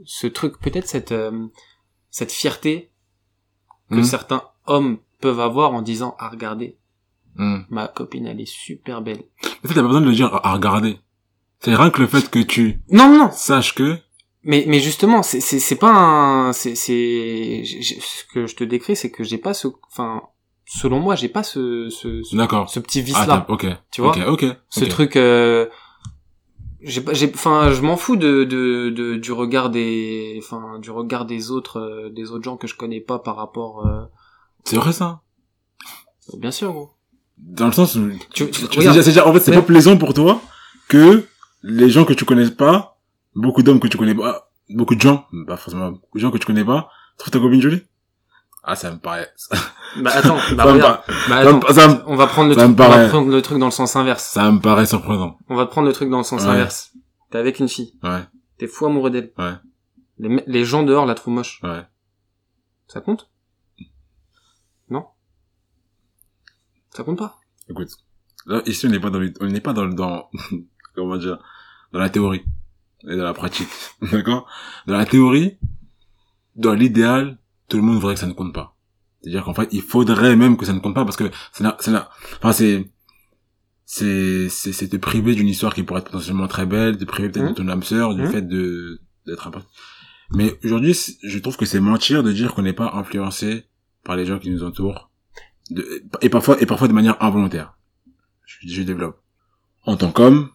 ce 0.06 0.28
truc, 0.28 0.60
peut-être 0.60 0.88
cette, 0.88 1.12
euh, 1.12 1.48
cette 2.10 2.32
fierté 2.32 2.90
que 3.90 3.96
Mhm. 3.98 4.04
certains 4.04 4.44
hommes 4.70 4.98
peuvent 5.22 5.40
avoir 5.40 5.74
en 5.74 5.82
disant 5.82 6.16
ah 6.20 6.30
regardez 6.30 6.78
Hmm. 7.36 7.60
ma 7.70 7.88
copine 7.88 8.26
elle 8.26 8.42
est 8.42 8.50
super 8.50 9.02
belle. 9.02 9.24
Mais 9.64 9.70
ça, 9.70 9.76
t'as 9.76 9.82
pas 9.82 9.88
besoin 9.88 10.02
de 10.02 10.08
le 10.08 10.14
dire 10.16 10.34
à, 10.34 10.50
à 10.50 10.54
regarder. 10.54 10.98
C'est 11.62 11.74
rien 11.76 11.90
que 11.90 12.02
le 12.02 12.08
fait 12.08 12.30
que 12.30 12.40
tu 12.40 12.80
Non 12.92 13.10
non 13.10 13.18
non. 13.20 13.32
saches 13.32 13.76
que, 13.76 13.98
Mais 14.44 14.66
mais 14.68 14.80
justement 14.80 15.22
c'est 15.24 15.40
c'est 15.40 15.60
c'est 15.60 15.76
pas 15.78 15.92
un 15.92 16.52
c'est 16.54 16.76
c'est 16.76 17.64
ce 17.66 18.24
que 18.34 18.46
je 18.48 18.56
te 18.56 18.64
décris 18.64 18.96
c'est 18.96 19.12
que 19.12 19.24
j'ai 19.24 19.38
pas 19.38 19.54
ce 19.54 19.68
enfin 19.92 20.24
selon 20.66 21.00
moi 21.00 21.16
j'ai 21.16 21.30
pas 21.30 21.44
ce 21.44 21.90
ce 21.90 22.24
ce, 22.24 22.36
d'accord. 22.36 22.70
ce 22.70 22.80
petit 22.80 23.02
vice 23.02 23.16
Ah, 23.18 23.26
là 23.28 23.46
t'as- 23.48 23.54
ok. 23.54 23.68
tu 23.92 24.02
vois 24.02 24.12
Ok, 24.28 24.44
ok. 24.44 24.58
ce 24.70 24.86
truc 24.86 25.16
euh, 25.16 25.68
j'ai 26.82 27.02
pas 27.02 27.14
j'ai 27.14 27.30
enfin 27.34 27.72
je 27.72 27.82
m'en 27.82 27.98
fous 27.98 28.16
de, 28.16 28.44
de 28.44 28.90
de 28.90 29.16
du 29.16 29.32
regard 29.32 29.70
des 29.70 30.40
enfin 30.44 30.80
du 30.80 30.92
regard 30.92 31.26
des 31.26 31.52
autres 31.52 31.80
euh, 31.80 32.10
des 32.10 32.32
autres 32.32 32.44
gens 32.44 32.58
que 32.58 32.68
je 32.68 32.76
connais 32.76 33.02
pas 33.02 33.20
par 33.20 33.36
rapport 33.36 33.86
euh, 33.86 34.02
C'est 34.70 34.76
vrai 34.78 34.94
ça. 34.94 35.22
bien 36.38 36.52
sûr 36.52 36.72
gros. 36.74 36.92
Dans 37.38 37.68
le 37.68 37.72
sens 37.72 37.96
où, 37.96 38.10
tu, 38.34 38.50
tu- 38.52 38.68
tu- 38.68 38.80
regarde, 38.80 39.02
c'est-à-dire, 39.02 39.28
en 39.28 39.34
fait, 39.34 39.40
c'est 39.40 39.54
pas 39.54 39.62
plaisant 39.62 39.98
pour 39.98 40.14
toi 40.14 40.42
que 40.90 41.26
les 41.64 41.90
gens 41.90 42.04
que 42.06 42.14
tu 42.14 42.26
connais 42.26 42.50
pas, 42.52 43.00
beaucoup 43.34 43.64
d'hommes 43.64 43.80
que 43.80 43.88
tu 43.88 43.98
connais 43.98 44.14
pas, 44.16 44.52
beaucoup 44.70 44.96
de 44.96 45.02
gens, 45.02 45.26
pas 45.48 45.56
forcément, 45.58 45.92
beaucoup 45.92 46.18
de 46.18 46.22
gens 46.22 46.32
que 46.32 46.38
tu 46.38 46.46
connais 46.46 46.66
pas, 46.66 46.90
trouvent 47.18 47.32
ta 47.32 47.40
copine 47.40 47.62
jolie. 47.62 47.82
Ah, 48.64 48.76
ça 48.76 48.92
me 48.92 48.98
paraît, 49.00 49.32
bah 50.02 50.12
attends 50.14 50.38
bah 50.56 50.66
regarde. 50.66 51.00
bah 51.30 51.38
attends 51.38 51.62
ça 51.74 51.88
me- 51.88 52.04
on 52.08 52.16
va 52.18 52.28
prendre 52.28 52.50
le 52.50 52.56
ça 52.56 52.66
truc 52.66 52.78
me 52.78 52.84
on 52.84 52.88
va 52.88 52.90
paraît- 52.96 53.08
prendre 53.10 53.32
le 53.32 53.42
truc 53.42 53.58
dans 53.58 53.66
le 53.68 53.72
sens 53.72 53.96
inverse. 53.96 54.26
Ça 54.26 54.52
me 54.52 54.60
paraît 54.60 54.86
surprenant. 54.86 55.38
on 55.48 55.56
va 55.56 55.66
prendre 55.66 55.88
le 55.88 55.94
truc 55.94 56.10
dans 56.10 56.18
le 56.20 56.24
sens 56.26 56.44
Ouais. 56.44 56.50
inverse. 56.50 56.92
T'es 57.32 57.38
avec 57.38 57.60
une 57.60 57.70
fille. 57.70 57.94
Ouais, 58.04 58.22
t'es 58.58 58.68
fou 58.68 58.86
amoureux 58.86 59.10
d'elle. 59.12 59.32
Ouais, 59.40 59.54
les, 60.20 60.44
les 60.46 60.66
gens 60.66 60.84
dehors 60.84 61.06
la 61.06 61.16
trouvent 61.16 61.34
moche. 61.34 61.62
Ouais. 61.64 61.84
ça 62.88 63.00
compte 63.02 63.30
non 64.90 65.06
ça 66.92 67.04
compte 67.04 67.18
pas 67.20 67.40
Écoute, 67.70 67.90
là, 68.48 68.62
ici, 68.66 68.88
on 68.88 68.90
n'est 68.90 69.00
pas 69.00 69.10
dans, 69.10 69.22
on 69.42 69.46
n'est 69.48 69.62
pas 69.62 69.74
dans, 69.74 69.88
dans, 69.88 70.30
comment 70.96 71.18
dire, 71.18 71.38
dans 71.94 72.00
la 72.00 72.10
théorie 72.10 72.44
et 73.08 73.16
dans 73.16 73.24
la 73.24 73.34
pratique. 73.34 73.70
D'accord? 74.12 74.48
Dans 74.88 74.98
la 74.98 75.06
théorie, 75.06 75.58
dans 76.56 76.74
l'idéal, 76.74 77.38
tout 77.68 77.78
le 77.78 77.84
monde 77.84 77.96
voudrait 77.96 78.16
que 78.16 78.20
ça 78.20 78.28
ne 78.28 78.34
compte 78.34 78.54
pas. 78.54 78.76
C'est-à-dire 79.22 79.44
qu'en 79.44 79.54
fait, 79.54 79.68
il 79.72 79.82
faudrait 79.82 80.36
même 80.36 80.58
que 80.58 80.66
ça 80.66 80.74
ne 80.74 80.80
compte 80.80 80.96
pas 80.96 81.04
parce 81.06 81.18
que 81.18 81.30
c'est 81.52 81.64
là, 81.64 81.78
c'est 81.80 81.92
là, 81.92 82.10
enfin, 82.38 82.52
c'est, 82.54 82.90
c'est, 83.86 84.50
c'est, 84.50 84.72
c'est 84.72 84.88
te 84.88 84.98
priver 84.98 85.36
d'une 85.36 85.48
histoire 85.48 85.74
qui 85.74 85.84
pourrait 85.84 86.00
être 86.02 86.06
potentiellement 86.12 86.48
très 86.48 86.66
belle, 86.66 86.98
te 86.98 87.06
priver 87.06 87.30
peut-être 87.30 87.50
de 87.50 87.54
ton 87.54 87.68
âme 87.68 87.84
sœur, 87.84 88.16
du 88.16 88.22
Mhm. 88.24 88.32
fait 88.32 88.42
de, 88.42 89.02
d'être 89.26 89.48
un 89.48 89.52
peu- 89.52 89.62
Mais 90.32 90.58
aujourd'hui, 90.64 90.96
je 91.24 91.40
trouve 91.40 91.58
que 91.58 91.66
c'est 91.66 91.80
mentir 91.80 92.24
de 92.24 92.32
dire 92.32 92.54
qu'on 92.54 92.62
n'est 92.62 92.74
pas 92.74 92.92
influencé 92.94 93.66
par 94.04 94.16
les 94.16 94.26
gens 94.26 94.40
qui 94.40 94.50
nous 94.52 94.64
entourent. 94.64 95.09
De- 95.70 96.04
et 96.22 96.30
parfois, 96.30 96.62
et 96.62 96.66
parfois 96.66 96.88
de 96.88 96.94
manière 96.94 97.22
involontaire. 97.24 97.74
Je, 98.46 98.68
je 98.68 98.82
développe. 98.84 99.22
En 99.86 99.96
tant 99.98 100.12
qu'homme, 100.12 100.50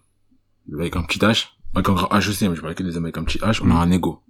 avec 0.72 0.96
un 0.96 1.02
petit 1.02 1.18
H, 1.18 1.48
avec 1.74 1.88
un 1.88 1.92
grand 1.94 2.08
H 2.08 2.28
aussi, 2.28 2.48
mais 2.48 2.56
je 2.56 2.60
parle 2.60 2.74
que 2.74 2.82
des 2.82 2.96
hommes 2.96 3.04
avec 3.04 3.18
un 3.18 3.24
petit 3.24 3.38
H, 3.38 3.60
on 3.64 3.70
a 3.70 3.74
un 3.74 3.90
ego. 3.90 4.20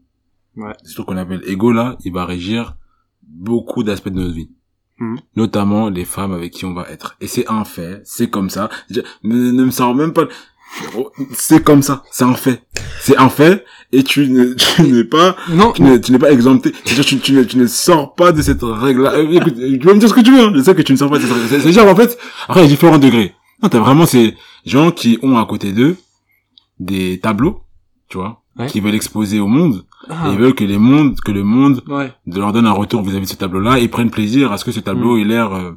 Ouais. 0.57 0.73
C'est 0.85 0.93
ce 0.95 1.03
qu'on 1.03 1.17
appelle 1.17 1.43
ego 1.47 1.73
là, 1.73 1.97
il 2.05 2.13
va 2.13 2.25
régir 2.27 2.77
beaucoup 3.23 3.83
d'aspects 3.83 4.09
de 4.11 4.21
notre 4.21 4.35
vie. 4.35 4.51
Mhm. 4.99 5.19
Notamment 5.37 5.89
les 5.89 6.05
femmes 6.05 6.33
avec 6.33 6.53
qui 6.53 6.65
on 6.65 6.75
va 6.75 6.89
être. 6.89 7.17
Et 7.21 7.27
c'est 7.27 7.51
un 7.51 7.65
fait, 7.65 8.01
c'est 8.05 8.31
comme 8.31 8.51
ça. 8.51 8.69
Je- 8.91 9.01
ne, 9.25 9.51
ne 9.51 9.65
me 9.65 9.71
sors 9.71 9.95
même 9.95 10.13
pas. 10.13 10.27
C'est 11.33 11.63
comme 11.63 11.83
ça, 11.83 12.03
c'est 12.11 12.25
un 12.25 12.35
fait. 12.35 12.63
C'est 13.01 13.17
un 13.17 13.29
fait, 13.29 13.65
et 13.93 14.03
tu 14.03 14.29
ne- 14.29 14.55
tu 14.77 14.83
n'es 14.83 15.05
pas 15.05 15.37
non 15.51 15.73
tu 15.73 15.83
n'es, 15.83 16.01
tu 16.01 16.13
n'es 16.13 16.19
pas 16.19 16.33
exempté. 16.33 16.73
C'est-à-dire, 16.85 17.05
tu, 17.05 17.19
tu, 17.21 17.33
ne, 17.33 17.45
tu 17.45 17.57
ne 17.59 17.67
sors 17.67 18.15
pas 18.15 18.33
de 18.33 18.43
cette 18.43 18.63
règle-là. 18.63 19.13
Euh, 19.15 19.31
écoute, 19.31 19.55
tu 19.57 19.79
peux 19.79 19.95
me 19.95 19.99
dire 19.99 20.09
ce 20.09 20.15
que 20.15 20.21
tu 20.21 20.33
veux, 20.33 20.41
hein. 20.43 20.53
Je 20.55 20.61
sais 20.63 20.75
que 20.75 20.83
tu 20.83 20.93
ne 20.93 20.97
sors 20.99 21.11
pas 21.11 21.19
de 21.19 21.23
cette 21.23 21.33
règle. 21.33 21.47
C'est- 21.49 21.61
C'est-à-dire, 21.61 21.87
en 21.87 21.95
fait, 21.97 22.19
après, 22.49 22.61
il 22.61 22.65
y 22.65 22.67
a 22.67 22.71
différents 22.71 22.99
degrés. 22.99 23.35
Non, 23.63 23.69
t'as 23.69 23.79
vraiment 23.79 24.07
ces 24.07 24.35
gens 24.67 24.91
qui 24.91 25.19
ont 25.23 25.39
à 25.39 25.47
côté 25.47 25.73
d'eux 25.73 25.97
des 26.81 27.21
tableaux, 27.21 27.61
tu 28.09 28.17
vois, 28.19 28.43
Ouais. 28.59 28.67
qui 28.67 28.81
veulent 28.81 28.95
exposer 28.95 29.39
au 29.41 29.47
monde. 29.47 29.85
Ah, 30.09 30.29
Et 30.29 30.33
ils 30.33 30.39
veulent 30.39 30.55
que 30.55 30.65
les 30.65 30.79
mondes, 30.79 31.19
que 31.21 31.33
le 31.33 31.45
monde 31.45 31.83
ouais 31.89 32.13
leur 32.27 32.53
donne 32.53 32.67
un 32.67 32.73
retour 32.73 33.03
vis-à-vis 33.03 33.25
de 33.27 33.31
ce 33.31 33.37
tableau-là. 33.37 33.79
Et 33.79 33.89
prennent 33.89 34.11
plaisir 34.11 34.53
à 34.53 34.59
ce 34.59 34.65
que 34.65 34.73
ce 34.73 34.81
tableau 34.81 35.17
Mm. 35.17 35.21
ait 35.21 35.25
l'air, 35.25 35.53
euh, 35.55 35.73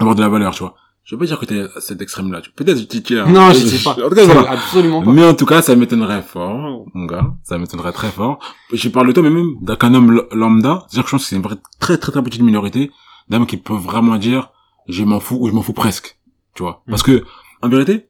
avoir 0.00 0.14
de 0.14 0.20
la 0.20 0.28
valeur, 0.28 0.52
tu 0.54 0.60
vois. 0.60 0.74
Je 1.06 1.14
veux 1.14 1.20
pas 1.20 1.26
dire 1.26 1.38
que 1.38 1.44
t'es 1.46 1.60
à 1.60 1.80
cet 1.80 2.02
extrême-là. 2.02 2.40
tu- 2.40 2.50
Peut-être 2.50 2.88
tu 2.88 3.00
tu 3.00 3.14
là. 3.14 3.26
non 3.26 3.52
je 3.52 3.58
sais 3.64 3.82
pas 3.84 3.92
En 3.92 4.08
tout 4.08 4.14
cas, 4.16 4.24
voilà. 4.24 4.50
absolument 4.50 5.02
pas 5.04 5.12
Mais 5.12 5.24
en 5.24 5.34
tout 5.34 5.46
cas, 5.46 5.62
ça 5.62 5.76
m'étonnerait 5.76 6.20
fort, 6.22 6.84
mon 6.94 7.06
gars. 7.06 7.32
Ça 7.44 7.58
m'étonnerait 7.58 7.92
très 7.92 8.10
fort. 8.10 8.40
Je 8.72 8.88
parle 8.88 9.06
de 9.06 9.12
toi, 9.12 9.22
mais 9.22 9.30
même 9.30 9.54
d'un 9.62 9.76
qu'un 9.76 9.94
homme 9.94 10.26
lambda. 10.32 10.84
C'est-à-dire 10.88 11.04
que 11.04 11.08
je 11.08 11.10
pense 11.12 11.22
que 11.22 11.28
c'est 11.28 11.36
une 11.36 11.42
vraie, 11.42 11.58
très, 11.78 11.96
très, 11.96 12.10
très 12.10 12.22
petite 12.24 12.42
minorité 12.42 12.90
d'hommes 13.28 13.46
qui 13.46 13.56
peuvent 13.56 13.76
vraiment 13.80 14.16
dire, 14.16 14.50
je 14.88 15.04
m'en 15.04 15.20
fous 15.20 15.38
ou 15.40 15.48
je 15.48 15.52
m'en 15.52 15.62
fous 15.62 15.72
presque. 15.72 16.18
Tu 16.54 16.64
vois. 16.64 16.82
Mm. 16.86 16.90
Parce 16.90 17.02
que, 17.04 17.24
en 17.62 17.68
vérité, 17.68 18.08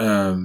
euh, 0.00 0.36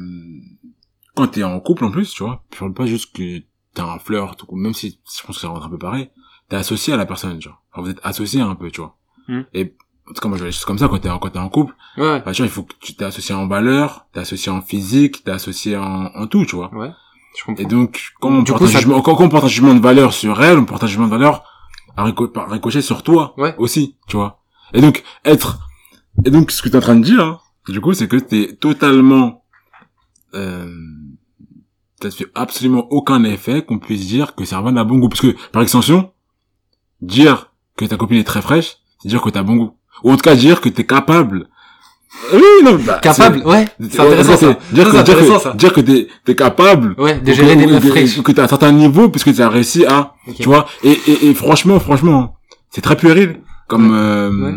quand 1.16 1.28
t'es 1.30 1.44
en 1.44 1.60
couple, 1.60 1.86
en 1.86 1.92
plus, 1.92 2.12
tu 2.12 2.24
vois, 2.24 2.44
je 2.54 2.60
parle 2.60 2.74
pas 2.76 2.86
juste 2.86 3.16
que 3.16 3.40
t'es 3.74 3.82
un 3.82 3.98
flirt, 4.00 4.44
ou 4.48 4.56
même 4.56 4.74
si 4.76 5.00
je 5.18 5.26
pense 5.26 5.36
que 5.38 5.42
ça 5.42 5.48
rentre 5.48 5.66
un 5.66 5.70
peu 5.70 5.78
pareil, 5.80 6.10
t'es 6.48 6.56
associé 6.58 6.94
à 6.94 6.98
la 6.98 7.06
personne, 7.08 7.40
tu 7.40 7.48
vois. 7.50 7.60
Enfin, 7.74 7.82
vous 7.82 7.90
êtes 7.90 8.00
associé 8.04 8.42
un 8.42 8.56
peu, 8.56 8.70
tu 8.72 8.82
vois. 8.82 8.98
Mm. 9.28 9.42
Et, 9.54 9.76
en 10.10 10.14
tout 10.14 10.22
cas, 10.22 10.28
moi, 10.28 10.38
je 10.38 10.44
vois 10.44 10.48
les 10.48 10.52
choses 10.52 10.66
comme 10.66 10.78
ça 10.80 10.88
quand 10.88 10.98
t'es 11.00 11.10
en, 11.10 11.20
quand 11.20 11.30
t'es 11.30 11.40
en 11.40 11.50
couple. 11.50 11.76
ouais 11.98 12.22
Bah, 12.26 12.32
tu 12.32 12.42
vois, 12.42 12.48
il 12.48 12.52
faut 12.52 12.64
que 12.64 12.74
tu 12.80 12.96
t'es 12.96 13.06
associé 13.06 13.36
en 13.36 13.48
valeur, 13.48 14.08
t'es 14.14 14.20
associé 14.22 14.52
en 14.52 14.62
physique, 14.62 15.24
t'es 15.24 15.32
associé 15.32 15.78
en, 15.78 16.06
en 16.16 16.28
tout, 16.28 16.46
tu 16.46 16.56
vois. 16.56 16.74
ouais 16.76 16.92
je 17.38 17.44
comprends 17.46 17.64
Et 17.64 17.66
donc, 17.68 18.12
quand 18.20 18.30
on, 18.30 18.42
Du 18.42 18.52
porte 18.52 18.64
coup, 18.64 18.66
un 18.68 18.72
ça- 18.72 18.80
jugement, 18.80 19.02
quand, 19.02 19.20
on 19.22 19.30
porte 19.30 19.44
un 19.46 19.48
jugement 19.48 19.76
de 19.76 19.80
valeur 19.80 20.14
sur 20.14 20.42
elle, 20.44 20.58
on 20.58 20.66
porte 20.66 20.84
un 20.84 20.88
jugement 20.88 21.06
de 21.06 21.12
valeur 21.12 21.44
à 21.96 22.10
par 22.34 22.50
ricochet 22.50 22.82
sur 22.82 23.04
toi 23.04 23.34
Ouais. 23.38 23.54
aussi, 23.58 23.96
tu 24.08 24.16
vois. 24.18 24.40
Et 24.74 24.82
donc, 24.82 25.04
être, 25.26 25.60
et 26.26 26.32
donc, 26.32 26.50
ce 26.52 26.62
que 26.62 26.70
t'es 26.70 26.78
en 26.78 26.82
train 26.82 26.96
de 26.96 27.04
dire, 27.04 27.22
hein, 27.24 27.40
du 27.68 27.80
coup, 27.82 27.94
c'est 27.94 28.08
que 28.08 28.16
t'es 28.18 28.56
totalement, 28.60 29.44
euh, 30.34 30.74
ça 32.02 32.10
te 32.10 32.16
fait 32.16 32.28
absolument 32.36 32.88
aucun 32.90 33.24
effet 33.26 33.64
qu'on 33.64 33.78
puisse 33.80 34.08
dire 34.08 34.34
que 34.36 34.46
Servan 34.46 34.76
a 34.78 34.84
bon 34.84 34.98
goût. 35.00 35.10
Parce 35.10 35.22
que, 35.22 35.36
par 35.52 35.62
extension, 35.62 36.12
dire 37.02 37.52
que 37.78 37.86
ta 37.86 37.98
copine 37.98 38.18
est 38.18 38.24
très 38.24 38.42
fraîche, 38.42 38.78
c'est 39.02 39.10
dire 39.10 39.22
que 39.22 39.30
t'as 39.30 39.44
bon 39.44 39.56
goût. 39.56 39.72
Ou 40.04 40.12
en 40.12 40.16
tout 40.16 40.22
cas, 40.22 40.36
dire 40.36 40.62
que 40.62 40.70
t'es 40.70 40.86
capable. 40.86 41.48
Oui, 42.34 42.42
non, 42.64 42.76
bah, 42.86 43.00
capable 43.02 43.46
ouais. 43.46 43.66
C'est- 43.80 44.00
intéressant 44.00 44.38
ça. 44.38 44.58
Dire 44.72 44.86
que, 44.86 44.92
dire 44.92 45.00
intéressant, 45.00 45.36
que, 45.38 45.42
ça. 45.44 45.54
dire 45.54 45.74
que 45.74 45.82
t'es, 45.82 46.08
t'es 46.26 46.36
capable 46.36 46.96
ouais 46.98 47.20
de 47.20 47.32
gérer 47.32 47.56
des 47.56 47.68
meufs 47.68 47.88
fraîches. 47.88 48.22
que 48.22 48.32
t'as 48.32 48.44
un 48.44 48.48
certain 48.48 48.72
niveau 48.72 49.10
puisque 49.10 49.34
tu 49.34 49.42
as 49.42 49.48
réussi 49.50 49.86
à 49.86 50.14
tu 50.36 50.44
vois. 50.44 50.66
Et, 50.84 50.98
et, 51.08 51.28
et 51.30 51.34
franchement 51.34 51.80
franchement 51.80 52.36
c'est 52.72 52.82
très 52.82 52.98
puéril 52.98 53.40
comme 53.68 53.92
euh, 53.94 54.54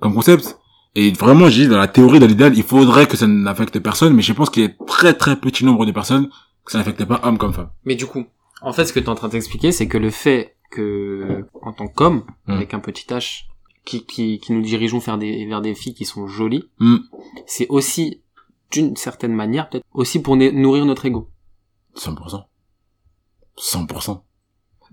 comme 0.00 0.14
concept. 0.14 0.58
Et 0.94 1.10
vraiment 1.12 1.48
j'ai 1.48 1.66
dans 1.66 1.78
la 1.78 1.88
théorie 1.88 2.20
dans 2.20 2.26
l'idéal 2.26 2.52
il 2.56 2.62
faudrait 2.62 3.06
que 3.06 3.16
ça 3.16 3.26
n'affecte 3.26 3.78
personne 3.80 4.12
mais 4.14 4.22
je 4.22 4.32
pense 4.34 4.50
qu'il 4.50 4.62
y 4.62 4.66
a 4.66 4.70
très 4.86 5.14
très 5.14 5.36
petit 5.36 5.64
nombre 5.64 5.86
de 5.86 5.90
personnes 5.92 6.28
que 6.64 6.70
ça 6.70 6.78
n'affecte 6.78 7.04
pas 7.06 7.20
homme 7.24 7.38
comme 7.38 7.52
femme 7.54 7.70
Mais 7.86 7.94
du 7.96 8.06
coup, 8.06 8.24
en 8.62 8.72
fait, 8.72 8.84
ce 8.84 8.92
que 8.92 9.00
tu 9.00 9.06
es 9.06 9.08
en 9.08 9.14
train 9.16 9.28
d'expliquer, 9.28 9.72
c'est 9.72 9.88
que 9.88 9.98
le 9.98 10.10
fait 10.10 10.54
que, 10.70 11.44
en 11.62 11.72
tant 11.72 11.88
qu'homme, 11.88 12.22
Mm. 12.46 12.52
avec 12.52 12.72
un 12.74 12.78
petit 12.78 13.04
H, 13.10 13.44
qui, 13.84 14.04
qui, 14.06 14.38
qui 14.40 14.52
nous 14.52 14.62
dirigeons 14.62 14.98
vers 14.98 15.18
des, 15.18 15.46
vers 15.46 15.60
des 15.60 15.74
filles 15.74 15.94
qui 15.94 16.04
sont 16.04 16.26
jolies, 16.26 16.64
Mm. 16.78 16.96
c'est 17.46 17.66
aussi, 17.68 18.22
d'une 18.70 18.96
certaine 18.96 19.34
manière, 19.34 19.68
peut-être 19.68 19.84
aussi 19.92 20.20
pour 20.20 20.36
nourrir 20.36 20.84
notre 20.86 21.04
ego. 21.06 21.28
100% 21.96 22.44
100% 23.58 24.20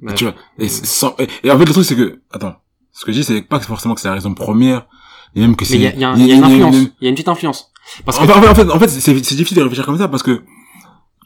Ouais. 0.04 0.16
Tu 0.16 0.24
vois. 0.24 0.34
Et, 0.58 0.68
sans, 0.68 1.16
et, 1.20 1.28
et 1.44 1.52
en 1.52 1.60
fait, 1.60 1.66
le 1.66 1.74
truc, 1.74 1.86
c'est 1.86 1.96
que, 1.96 2.22
attends. 2.32 2.56
Ce 2.92 3.06
que 3.06 3.12
je 3.12 3.20
dis, 3.20 3.24
c'est 3.24 3.42
pas 3.44 3.60
forcément 3.60 3.94
que 3.94 4.02
c'est 4.02 4.08
la 4.08 4.16
raison 4.16 4.34
première, 4.34 4.88
et 5.36 5.40
même 5.42 5.56
que 5.56 5.64
c'est... 5.64 5.76
Il 5.76 5.82
y 5.82 5.88
a, 5.88 5.96
y 5.96 6.04
a 6.04 6.10
un- 6.12 6.18
il 6.18 6.26
y 6.28 6.32
a 6.32 6.36
une 6.36 6.44
influence. 6.44 6.76
Il 6.76 7.04
y 7.04 7.06
a 7.06 7.10
une 7.10 7.16
petite 7.16 7.28
influence. 7.28 7.72
Parce 8.06 8.18
que 8.18 8.24
En 8.24 8.28
fait, 8.42 8.48
en 8.50 8.56
fait, 8.56 8.70
en 8.72 8.80
fait, 8.80 8.88
c'est 8.88 9.14
difficile 9.14 9.58
de 9.58 9.62
réfléchir 9.62 9.86
comme 9.86 9.98
ça 9.98 10.08
parce 10.08 10.24
que 10.24 10.44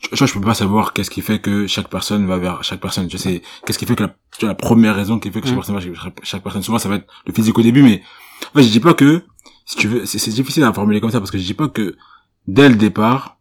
tu 0.01 0.15
vois, 0.15 0.27
je 0.27 0.33
peux 0.33 0.41
pas 0.41 0.53
savoir 0.53 0.93
qu'est-ce 0.93 1.09
qui 1.09 1.21
fait 1.21 1.39
que 1.39 1.67
chaque 1.67 1.89
personne 1.89 2.25
va 2.27 2.37
vers 2.37 2.63
chaque 2.63 2.81
personne. 2.81 3.07
Tu 3.07 3.17
sais, 3.17 3.41
qu'est-ce 3.65 3.79
qui 3.79 3.85
fait 3.85 3.95
que 3.95 4.03
la, 4.03 4.09
tu 4.37 4.41
vois, 4.41 4.49
la 4.49 4.55
première 4.55 4.95
raison 4.95 5.19
qui 5.19 5.31
fait 5.31 5.41
que 5.41 5.47
chaque 5.47 5.55
Mm. 5.55 5.59
personne 5.59 5.75
va 5.75 5.81
chez 5.81 5.93
chaque, 6.23 6.43
personne. 6.43 6.61
Souvent, 6.63 6.79
ça 6.79 6.89
va 6.89 6.95
être 6.95 7.07
le 7.25 7.33
physique 7.33 7.57
au 7.57 7.61
début, 7.63 7.81
mais 7.81 8.01
en 8.53 8.59
fait, 8.59 8.63
je 8.63 8.71
dis 8.71 8.79
pas 8.79 8.93
que 8.93 9.23
si 9.65 9.77
tu 9.77 9.87
veux, 9.87 10.05
c'est 10.05 10.29
difficile 10.31 10.63
à 10.63 10.73
formuler 10.73 11.01
comme 11.01 11.11
ça 11.11 11.19
parce 11.19 11.31
que 11.31 11.37
je 11.37 11.43
dis 11.45 11.53
pas 11.53 11.69
que 11.69 11.95
dès 12.47 12.69
le 12.69 12.75
départ, 12.75 13.39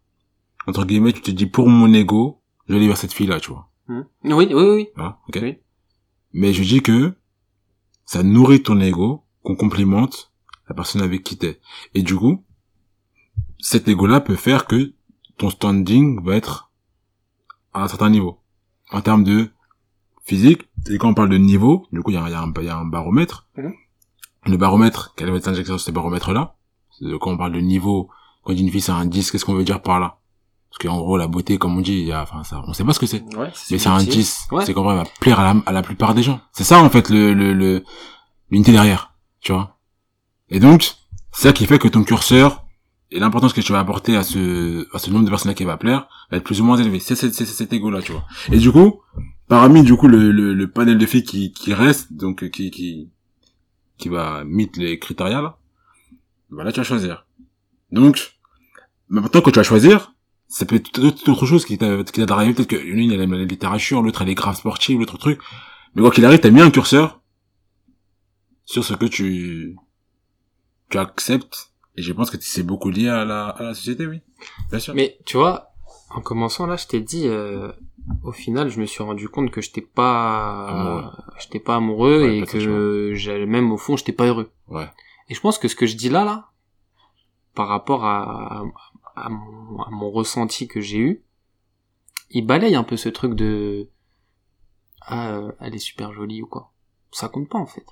entre 0.67 0.85
guillemets, 0.85 1.13
tu 1.13 1.21
te 1.21 1.31
dis 1.31 1.45
pour 1.45 1.69
mon 1.69 1.93
ego, 1.93 2.41
je 2.67 2.73
vais 2.73 2.79
aller 2.79 2.87
vers 2.87 2.97
cette 2.97 3.13
fille-là, 3.13 3.39
tu 3.39 3.51
vois. 3.51 3.69
Hmm. 3.87 4.01
Oui, 4.23 4.47
oui, 4.49 4.63
oui. 4.63 4.87
Hein, 4.97 5.15
ok. 5.27 5.39
Oui. 5.41 5.57
Mais 6.33 6.53
je 6.53 6.63
dis 6.63 6.81
que 6.81 7.13
ça 8.05 8.23
nourrit 8.23 8.63
ton 8.63 8.79
ego, 8.79 9.23
qu'on 9.43 9.55
complimente 9.55 10.31
la 10.67 10.73
personne 10.73 11.01
avec 11.03 11.23
qui 11.23 11.37
t'es. 11.37 11.59
Et 11.93 12.01
du 12.01 12.15
coup, 12.15 12.43
cet 13.59 13.87
ego-là 13.87 14.19
peut 14.21 14.35
faire 14.35 14.65
que 14.65 14.93
ton 15.37 15.49
standing 15.49 16.23
va 16.23 16.35
être 16.35 16.71
à 17.73 17.83
un 17.83 17.87
certain 17.87 18.09
niveau. 18.09 18.39
En 18.91 19.01
termes 19.01 19.23
de 19.23 19.51
physique, 20.23 20.63
et 20.89 20.97
quand 20.97 21.09
on 21.09 21.13
parle 21.13 21.29
de 21.29 21.37
niveau, 21.37 21.87
du 21.91 22.01
coup, 22.01 22.11
il 22.11 22.15
y 22.15 22.17
a, 22.17 22.27
il 22.27 22.31
y 22.31 22.35
a 22.35 22.41
un, 22.41 22.53
il 22.57 22.63
y 22.65 22.69
a 22.69 22.77
un 22.77 22.85
baromètre. 22.85 23.47
Mhm. 23.57 23.73
Le 24.47 24.57
baromètre, 24.57 25.13
quelle 25.15 25.31
va 25.31 25.37
être 25.37 25.47
l'injection 25.47 25.75
de 25.75 25.79
ce 25.79 25.91
baromètre-là? 25.91 26.55
Quand 27.19 27.31
on 27.31 27.37
parle 27.37 27.51
de 27.53 27.59
niveau, 27.59 28.09
quand 28.43 28.53
on 28.53 28.55
dit 28.55 28.61
une 28.61 28.69
fille 28.71 28.81
c'est 28.81 28.91
un 28.91 29.05
10, 29.05 29.31
qu'est-ce 29.31 29.43
qu'on 29.43 29.55
veut 29.55 29.63
dire 29.63 29.81
par 29.81 29.99
là? 29.99 30.19
Parce 30.69 30.77
qu'en 30.79 30.97
gros, 30.99 31.17
la 31.17 31.27
beauté, 31.27 31.57
comme 31.57 31.77
on 31.77 31.81
dit, 31.81 32.01
y 32.03 32.11
a, 32.11 32.21
enfin, 32.21 32.43
ça, 32.43 32.61
on 32.67 32.73
sait 32.73 32.83
pas 32.83 32.93
ce 32.93 32.99
que 32.99 33.05
c'est 33.07 33.21
Ouais, 33.35 33.51
mais 33.71 33.77
c'est 33.79 33.87
un 33.87 33.99
subjectif. 33.99 34.25
10 34.25 34.47
Ouais. 34.51 34.65
c'est 34.65 34.73
qu'en 34.73 34.83
vrai 34.83 34.95
va 34.95 35.03
plaire 35.19 35.39
à 35.39 35.53
la, 35.53 35.61
à 35.65 35.71
la 35.71 35.81
plupart 35.81 36.13
des 36.13 36.21
gens 36.23 36.39
c'est 36.51 36.63
ça 36.63 36.79
en 36.81 36.89
fait 36.89 37.09
le 37.09 37.33
le 37.33 37.53
le 37.53 37.83
l'unité 38.51 38.71
derrière 38.71 39.13
tu 39.41 39.51
vois? 39.53 39.77
Et 40.49 40.59
donc 40.59 40.95
c'est 41.31 41.47
ça 41.47 41.53
qui 41.53 41.65
fait 41.65 41.79
que 41.79 41.87
ton 41.87 42.03
curseur 42.03 42.64
et 43.15 43.19
l'importance 43.19 43.53
que 43.53 43.61
tu 43.61 43.71
vas 43.71 43.79
apporter 43.79 44.17
à 44.17 44.23
ce 44.23 44.85
à 44.93 44.99
ce 44.99 45.09
nombre 45.09 45.23
de 45.23 45.29
personnes 45.29 45.53
qui 45.53 45.63
va 45.63 45.77
plaire 45.77 46.07
va 46.29 46.37
être 46.37 46.43
plus 46.43 46.59
ou 46.59 46.65
moins 46.65 46.77
élevé 46.77 46.99
c'est 46.99 47.15
c'est 47.15 47.33
c'est 47.33 47.45
cet 47.45 47.71
ego 47.71 47.89
là 47.89 48.01
tu 48.01 48.11
vois. 48.11 48.25
Et 48.51 48.57
du 48.57 48.71
coup 48.71 49.01
parmi 49.47 49.83
du 49.83 49.95
coup 49.95 50.07
le 50.07 50.31
le, 50.31 50.53
le 50.53 50.69
panel 50.69 50.97
de 50.97 51.05
filles 51.05 51.23
qui 51.23 51.53
qui 51.53 51.73
reste 51.73 52.11
donc 52.13 52.49
qui 52.49 52.71
qui 52.71 53.09
qui 53.97 54.09
va 54.09 54.43
meet 54.43 54.75
les 54.75 54.99
critères 54.99 55.41
là 55.41 55.57
bah 56.51 56.63
là 56.65 56.73
tu 56.73 56.81
vas 56.81 56.83
choisir. 56.83 57.25
Donc 57.91 58.37
maintenant 59.07 59.41
que 59.41 59.49
tu 59.49 59.59
vas 59.59 59.63
choisir 59.63 60.13
ça 60.47 60.65
peut 60.65 60.75
être 60.75 60.91
tout 60.91 61.09
tout 61.11 61.31
autre 61.31 61.45
chose 61.45 61.63
qui 61.65 61.77
t'a 61.77 62.03
qui 62.03 62.25
t'a 62.25 62.35
peut-être 62.35 62.67
que 62.67 62.75
l'une 62.75 63.11
elle 63.13 63.21
aime 63.21 63.33
la 63.33 63.45
littérature 63.45 64.01
l'autre 64.01 64.23
elle 64.23 64.29
est 64.29 64.35
grave 64.35 64.57
sportive 64.57 64.99
l'autre 64.99 65.17
truc. 65.17 65.39
Mais 65.95 66.01
quoi 66.01 66.11
qu'il 66.11 66.25
arrive 66.25 66.41
t'as 66.41 66.49
mis 66.49 66.61
un 66.61 66.69
curseur 66.69 67.21
sur 68.65 68.83
ce 68.83 68.93
que 68.93 69.05
tu 69.05 69.77
tu 70.89 70.97
acceptes 70.97 71.71
et 71.97 72.01
je 72.01 72.13
pense 72.13 72.29
que 72.29 72.37
c'est 72.41 72.63
beaucoup 72.63 72.89
lié 72.89 73.09
à 73.09 73.25
la 73.25 73.47
à 73.49 73.63
la 73.63 73.73
société 73.73 74.05
oui 74.07 74.21
bien 74.69 74.79
sûr 74.79 74.93
Mais 74.95 75.17
tu 75.25 75.37
vois, 75.37 75.71
en 76.09 76.21
commençant 76.21 76.65
là, 76.65 76.75
je 76.77 76.87
t'ai 76.87 77.01
dit, 77.01 77.27
euh, 77.27 77.71
au 78.23 78.31
final, 78.31 78.69
je 78.69 78.79
me 78.79 78.85
suis 78.85 79.03
rendu 79.03 79.27
compte 79.29 79.49
que 79.51 79.61
j'étais 79.61 79.81
pas, 79.81 80.67
Amoureux. 80.69 81.11
j'étais 81.39 81.59
pas 81.59 81.75
amoureux 81.77 82.21
Ouais, 82.23 82.37
et 82.39 82.45
que 82.45 83.13
j'allais 83.15 83.45
même 83.45 83.71
au 83.71 83.77
fond, 83.77 83.97
j'étais 83.97 84.13
pas 84.13 84.25
heureux. 84.25 84.51
ouais 84.69 84.87
Et 85.29 85.33
je 85.35 85.41
pense 85.41 85.57
que 85.57 85.67
ce 85.67 85.75
que 85.75 85.85
je 85.87 85.95
dis 85.95 86.09
là, 86.09 86.23
là, 86.23 86.51
par 87.55 87.67
rapport 87.67 88.05
à, 88.05 88.63
à, 89.15 89.29
mon, 89.29 89.81
à 89.81 89.89
mon 89.89 90.11
ressenti 90.11 90.67
que 90.67 90.79
j'ai 90.81 90.99
eu, 90.99 91.23
il 92.29 92.45
balaye 92.45 92.75
un 92.75 92.83
peu 92.83 92.97
ce 92.97 93.09
truc 93.09 93.33
de 93.35 93.89
ah 95.01 95.29
euh, 95.29 95.51
elle 95.59 95.75
est 95.75 95.79
super 95.79 96.11
jolie 96.13 96.41
ou 96.41 96.47
quoi. 96.47 96.71
Ça 97.11 97.29
compte 97.29 97.47
pas 97.49 97.59
en 97.59 97.67
fait. 97.67 97.85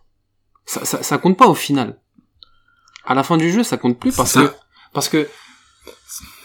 Ça, 0.65 0.85
ça, 0.85 1.03
ça 1.03 1.17
compte 1.17 1.37
pas 1.37 1.47
au 1.47 1.53
final. 1.55 1.99
À 3.05 3.13
la 3.15 3.23
fin 3.23 3.37
du 3.37 3.51
jeu, 3.51 3.63
ça 3.63 3.77
compte 3.77 3.99
plus 3.99 4.15
parce 4.15 4.33
que 4.33 4.51
parce 4.93 5.09
que 5.09 5.27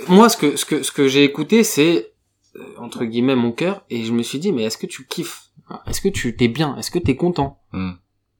moi 0.08 0.28
ce 0.28 0.36
que 0.36 0.56
ce 0.56 0.64
que 0.64 0.82
ce 0.82 0.90
que 0.92 1.06
j'ai 1.08 1.22
écouté 1.24 1.62
c'est 1.64 2.12
euh, 2.56 2.60
entre 2.78 3.04
guillemets 3.04 3.36
mon 3.36 3.52
cœur 3.52 3.84
et 3.90 4.04
je 4.04 4.12
me 4.12 4.22
suis 4.22 4.38
dit 4.38 4.52
mais 4.52 4.62
est-ce 4.64 4.78
que 4.78 4.86
tu 4.86 5.06
kiffes? 5.06 5.42
Est-ce 5.86 6.00
que 6.00 6.08
tu 6.08 6.34
t'es 6.34 6.48
bien? 6.48 6.76
Est-ce 6.76 6.90
que 6.90 6.98
t'es 6.98 7.14
content? 7.16 7.60
Hmm. 7.72 7.92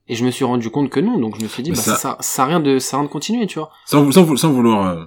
Et 0.09 0.15
je 0.15 0.25
me 0.25 0.31
suis 0.31 0.45
rendu 0.47 0.71
compte 0.71 0.89
que 0.91 0.99
non, 1.01 1.19
donc 1.19 1.37
je 1.39 1.43
me 1.43 1.49
suis 1.49 1.63
dit 1.63 1.71
Mais 1.71 1.77
bah 1.77 1.83
ça- 1.83 1.97
ça 1.97 2.17
ça 2.21 2.45
a 2.45 2.47
rien 2.47 2.61
de 2.61 2.79
ça 2.79 2.97
a 2.97 3.01
rien 3.01 3.07
de 3.07 3.13
continuer, 3.13 3.47
tu 3.47 3.59
vois. 3.59 3.71
sans 3.87 4.11
sans, 4.11 4.37
sans 4.37 4.51
vouloir 4.53 4.87
euh, 4.87 5.05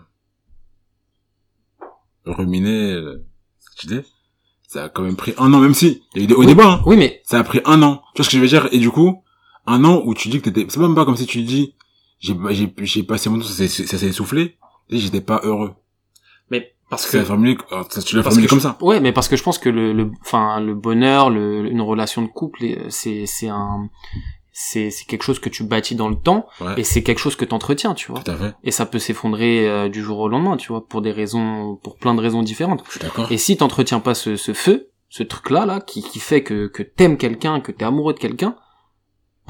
ruminer 2.26 2.92
euh, 2.92 3.26
cette 3.60 3.84
idée 3.86 4.04
ça 4.68 4.86
a 4.86 4.90
quand 4.90 5.02
même 5.02 5.16
pris 5.18 5.34
un 5.38 5.54
an 5.54 5.60
même 5.60 5.74
si 5.74 6.04
il 6.14 6.20
y 6.20 6.22
a 6.22 6.24
eu 6.24 6.28
des 6.28 6.34
hauts 6.34 6.40
Oui. 6.42 6.46
débats 6.46 6.66
hein. 6.74 6.84
Oui, 6.86 6.96
mais 6.96 7.22
ça 7.26 7.40
a 7.40 7.44
pris 7.44 7.60
un 7.66 7.82
an. 7.84 8.04
Tu 8.16 8.22
vois 8.22 8.26
ce 8.26 8.30
que 8.30 8.38
je 8.38 8.42
veux 8.42 8.48
dire? 8.48 8.70
Et 8.72 8.78
du 8.80 8.90
coup, 8.90 9.22
un 9.66 9.84
an 9.84 10.02
où 10.06 10.14
tu 10.14 10.30
dis 10.30 10.40
que 10.40 10.50
t'étais, 10.50 10.66
c'est 10.70 10.80
même 10.80 10.96
pas 10.96 11.04
comme 11.04 11.18
si 11.18 11.26
tu 11.26 11.42
dis, 11.42 11.76
j'ai, 12.22 12.34
j'ai, 12.52 12.74
j'ai 12.80 13.04
passé 13.04 13.30
mon 13.30 13.40
temps, 13.40 13.46
ça 13.46 13.54
s'est, 13.68 13.68
ça 13.68 13.98
s'est 13.98 14.08
essoufflé. 14.08 14.56
Et 14.90 14.98
j'étais 14.98 15.20
pas 15.22 15.42
heureux. 15.44 15.74
mais 16.50 16.74
parce 16.90 17.04
que 17.06 17.12
ça, 17.12 17.18
tu 17.20 18.16
l'as 18.18 18.24
formulé 18.24 18.48
comme 18.48 18.60
je- 18.60 18.64
ça. 18.64 18.78
Ouais, 18.82 19.00
mais 19.00 19.12
parce 19.14 19.28
que 19.30 19.36
je 19.38 19.44
pense 19.44 19.58
que 19.58 19.70
le, 19.70 19.92
le, 19.94 20.12
enfin, 20.22 20.60
le 20.60 20.76
bonheur, 20.76 21.30
le, 21.30 21.66
une 21.68 21.82
relation 21.82 22.22
de 22.22 22.28
couple, 22.28 22.64
euh, 22.66 22.86
c'est, 22.90 23.26
c'est 23.26 23.48
un, 23.48 23.90
c'est, 24.52 24.90
c'est 24.92 25.06
quelque 25.06 25.24
chose 25.24 25.40
que 25.40 25.48
tu 25.48 25.64
bâtis 25.64 25.96
dans 25.96 26.10
le 26.10 26.16
temps, 26.18 26.48
Ouais. 26.60 26.74
et 26.78 26.84
c'est 26.84 27.02
quelque 27.04 27.20
chose 27.20 27.38
que 27.38 27.46
t'entretiens, 27.46 27.94
tu 27.94 28.12
vois. 28.12 28.22
Tout 28.22 28.32
à 28.32 28.36
fait. 28.36 28.54
Et 28.66 28.72
ça 28.72 28.86
peut 28.86 29.00
s'effondrer 29.00 29.68
euh, 29.70 29.88
du 29.88 30.02
jour 30.04 30.20
au 30.20 30.28
lendemain, 30.28 30.58
tu 30.58 30.68
vois, 30.74 30.86
pour 30.86 31.02
des 31.02 31.12
raisons, 31.14 31.78
pour 31.82 31.96
plein 31.98 32.14
de 32.14 32.20
raisons 32.22 32.44
différentes. 32.44 32.84
Je 32.88 32.92
suis 32.92 33.00
d'accord. 33.00 33.32
Et 33.32 33.38
si 33.38 33.56
t'entretiens 33.56 34.02
pas 34.02 34.14
ce, 34.14 34.36
ce 34.36 34.54
feu, 34.54 34.90
ce 35.08 35.24
truc-là, 35.24 35.66
là, 35.66 35.80
qui, 35.80 36.02
qui 36.04 36.20
fait 36.20 36.44
que, 36.44 36.68
que 36.68 36.84
t'aimes 36.84 37.18
quelqu'un, 37.18 37.62
que 37.62 37.72
t'es 37.72 37.86
amoureux 37.86 38.14
de 38.14 38.20
quelqu'un, 38.20 38.58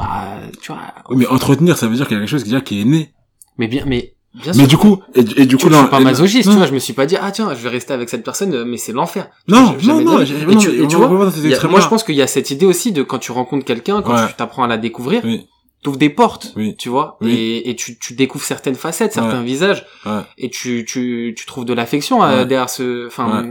bah, 0.01 0.47
tu 0.61 0.71
vois. 0.71 0.81
Oui, 1.09 1.17
mais 1.17 1.27
entretenir, 1.27 1.77
ça 1.77 1.87
veut 1.87 1.95
dire 1.95 2.07
qu'il 2.07 2.15
y 2.15 2.19
a 2.19 2.21
quelque 2.21 2.29
chose 2.29 2.43
déjà 2.43 2.61
qui 2.61 2.81
est 2.81 2.85
né. 2.85 3.13
Mais 3.57 3.67
bien, 3.67 3.83
mais, 3.85 4.13
bien 4.33 4.53
Mais 4.55 4.59
sûr. 4.59 4.67
du 4.67 4.77
coup, 4.77 5.01
et, 5.13 5.19
et 5.19 5.45
du 5.45 5.57
coup, 5.57 5.69
je 5.69 5.75
suis 5.75 5.87
pas 5.87 5.99
masochiste, 5.99 6.49
tu 6.49 6.55
vois, 6.55 6.65
je 6.65 6.73
me 6.73 6.79
suis 6.79 6.93
pas 6.93 7.05
dit, 7.05 7.17
ah 7.21 7.31
tiens, 7.31 7.53
je 7.53 7.61
vais 7.61 7.69
rester 7.69 7.93
avec 7.93 8.09
cette 8.09 8.23
personne, 8.23 8.53
euh, 8.53 8.65
mais 8.65 8.77
c'est 8.77 8.91
l'enfer. 8.93 9.29
Non, 9.47 9.75
non, 9.83 10.01
non, 10.01 10.19
Et 10.21 10.25
tu, 10.25 10.69
et 10.69 10.85
vois, 10.87 11.05
a- 11.07 11.67
moi 11.67 11.79
je 11.79 11.87
pense 11.87 12.03
qu'il 12.03 12.15
y 12.15 12.21
a 12.21 12.27
cette 12.27 12.49
idée 12.51 12.65
aussi 12.65 12.91
de 12.91 13.03
quand 13.03 13.19
tu 13.19 13.31
rencontres 13.31 13.65
quelqu'un, 13.65 14.01
quand 14.01 14.13
Ouais. 14.15 14.27
tu 14.27 14.33
t'apprends 14.35 14.63
à 14.63 14.67
la 14.67 14.77
découvrir, 14.77 15.21
Oui, 15.25 15.47
t'ouvres 15.83 15.97
des 15.97 16.09
portes, 16.09 16.53
Oui. 16.55 16.75
tu 16.77 16.89
vois, 16.89 17.17
Oui. 17.21 17.31
et, 17.33 17.69
et 17.69 17.75
tu, 17.75 17.97
tu 17.99 18.13
découvres 18.13 18.45
certaines 18.45 18.75
facettes, 18.75 19.13
certains 19.13 19.39
Ouais. 19.39 19.45
visages, 19.45 19.85
ouais. 20.05 20.21
et 20.37 20.49
tu, 20.49 20.85
tu, 20.87 21.33
tu 21.37 21.45
trouves 21.45 21.65
de 21.65 21.73
l'affection 21.73 22.23
euh, 22.23 22.45
derrière 22.45 22.69
ce, 22.69 23.07
enfin, 23.07 23.45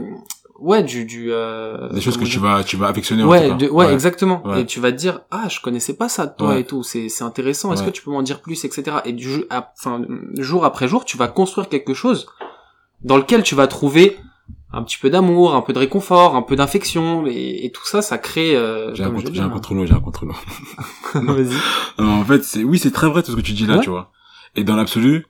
ouais, 0.60 0.82
du, 0.82 1.04
du, 1.04 1.32
euh, 1.32 1.88
Des 1.92 2.00
choses 2.00 2.14
que 2.14 2.20
comment 2.20 2.30
tu 2.30 2.38
dire 2.38 2.42
vas, 2.42 2.64
tu 2.64 2.76
vas 2.76 2.86
affectionner 2.88 3.22
en 3.22 3.28
Ouais, 3.28 3.48
tout 3.48 3.58
cas. 3.58 3.66
de- 3.66 3.70
ouais, 3.70 3.92
exactement. 3.92 4.46
Ouais. 4.46 4.62
Et 4.62 4.66
tu 4.66 4.78
vas 4.80 4.92
te 4.92 4.96
dire, 4.96 5.20
ah, 5.30 5.48
je 5.48 5.60
connaissais 5.60 5.94
pas 5.94 6.08
ça 6.08 6.26
de 6.26 6.34
toi 6.36 6.50
Ouais. 6.50 6.60
et 6.60 6.64
tout. 6.64 6.82
C'est, 6.82 7.08
c'est 7.08 7.24
intéressant. 7.24 7.72
Est-ce 7.72 7.82
Ouais. 7.82 7.88
que 7.90 7.92
tu 7.94 8.02
peux 8.02 8.10
m'en 8.10 8.22
dire 8.22 8.40
plus, 8.40 8.64
etc. 8.64 8.98
Et 9.04 9.12
du 9.12 9.44
enfin, 9.50 10.02
jour 10.38 10.64
après 10.64 10.86
jour, 10.88 11.04
tu 11.04 11.16
vas 11.16 11.28
construire 11.28 11.68
quelque 11.68 11.94
chose 11.94 12.26
dans 13.02 13.16
lequel 13.16 13.42
tu 13.42 13.54
vas 13.54 13.66
trouver 13.66 14.16
un 14.72 14.82
petit 14.84 14.98
peu 14.98 15.10
d'amour, 15.10 15.54
un 15.56 15.62
peu 15.62 15.72
de 15.72 15.78
réconfort, 15.80 16.36
un 16.36 16.42
peu 16.42 16.54
d'affection, 16.54 17.26
et, 17.26 17.64
et 17.64 17.72
tout 17.72 17.84
ça, 17.86 18.02
ça 18.02 18.18
crée. 18.18 18.54
Euh, 18.54 18.94
J'ai 18.94 19.02
un, 19.02 19.10
contre, 19.10 19.32
j'ai 19.34 19.40
un 19.40 19.46
hein. 19.46 19.48
contre 19.50 19.74
l'eau, 19.74 19.84
j'ai 19.86 19.94
un. 19.94 20.00
Vas-y. 21.32 21.56
En 21.98 22.24
fait, 22.24 22.44
c'est, 22.44 22.62
oui, 22.62 22.78
c'est 22.78 22.92
très 22.92 23.08
vrai 23.08 23.22
tout 23.24 23.32
ce 23.32 23.36
que 23.36 23.40
tu 23.40 23.52
dis 23.52 23.66
là, 23.66 23.76
Ouais. 23.76 23.80
tu 23.82 23.90
vois. 23.90 24.12
Et 24.54 24.62
dans 24.64 24.76
l'absolu, 24.76 25.26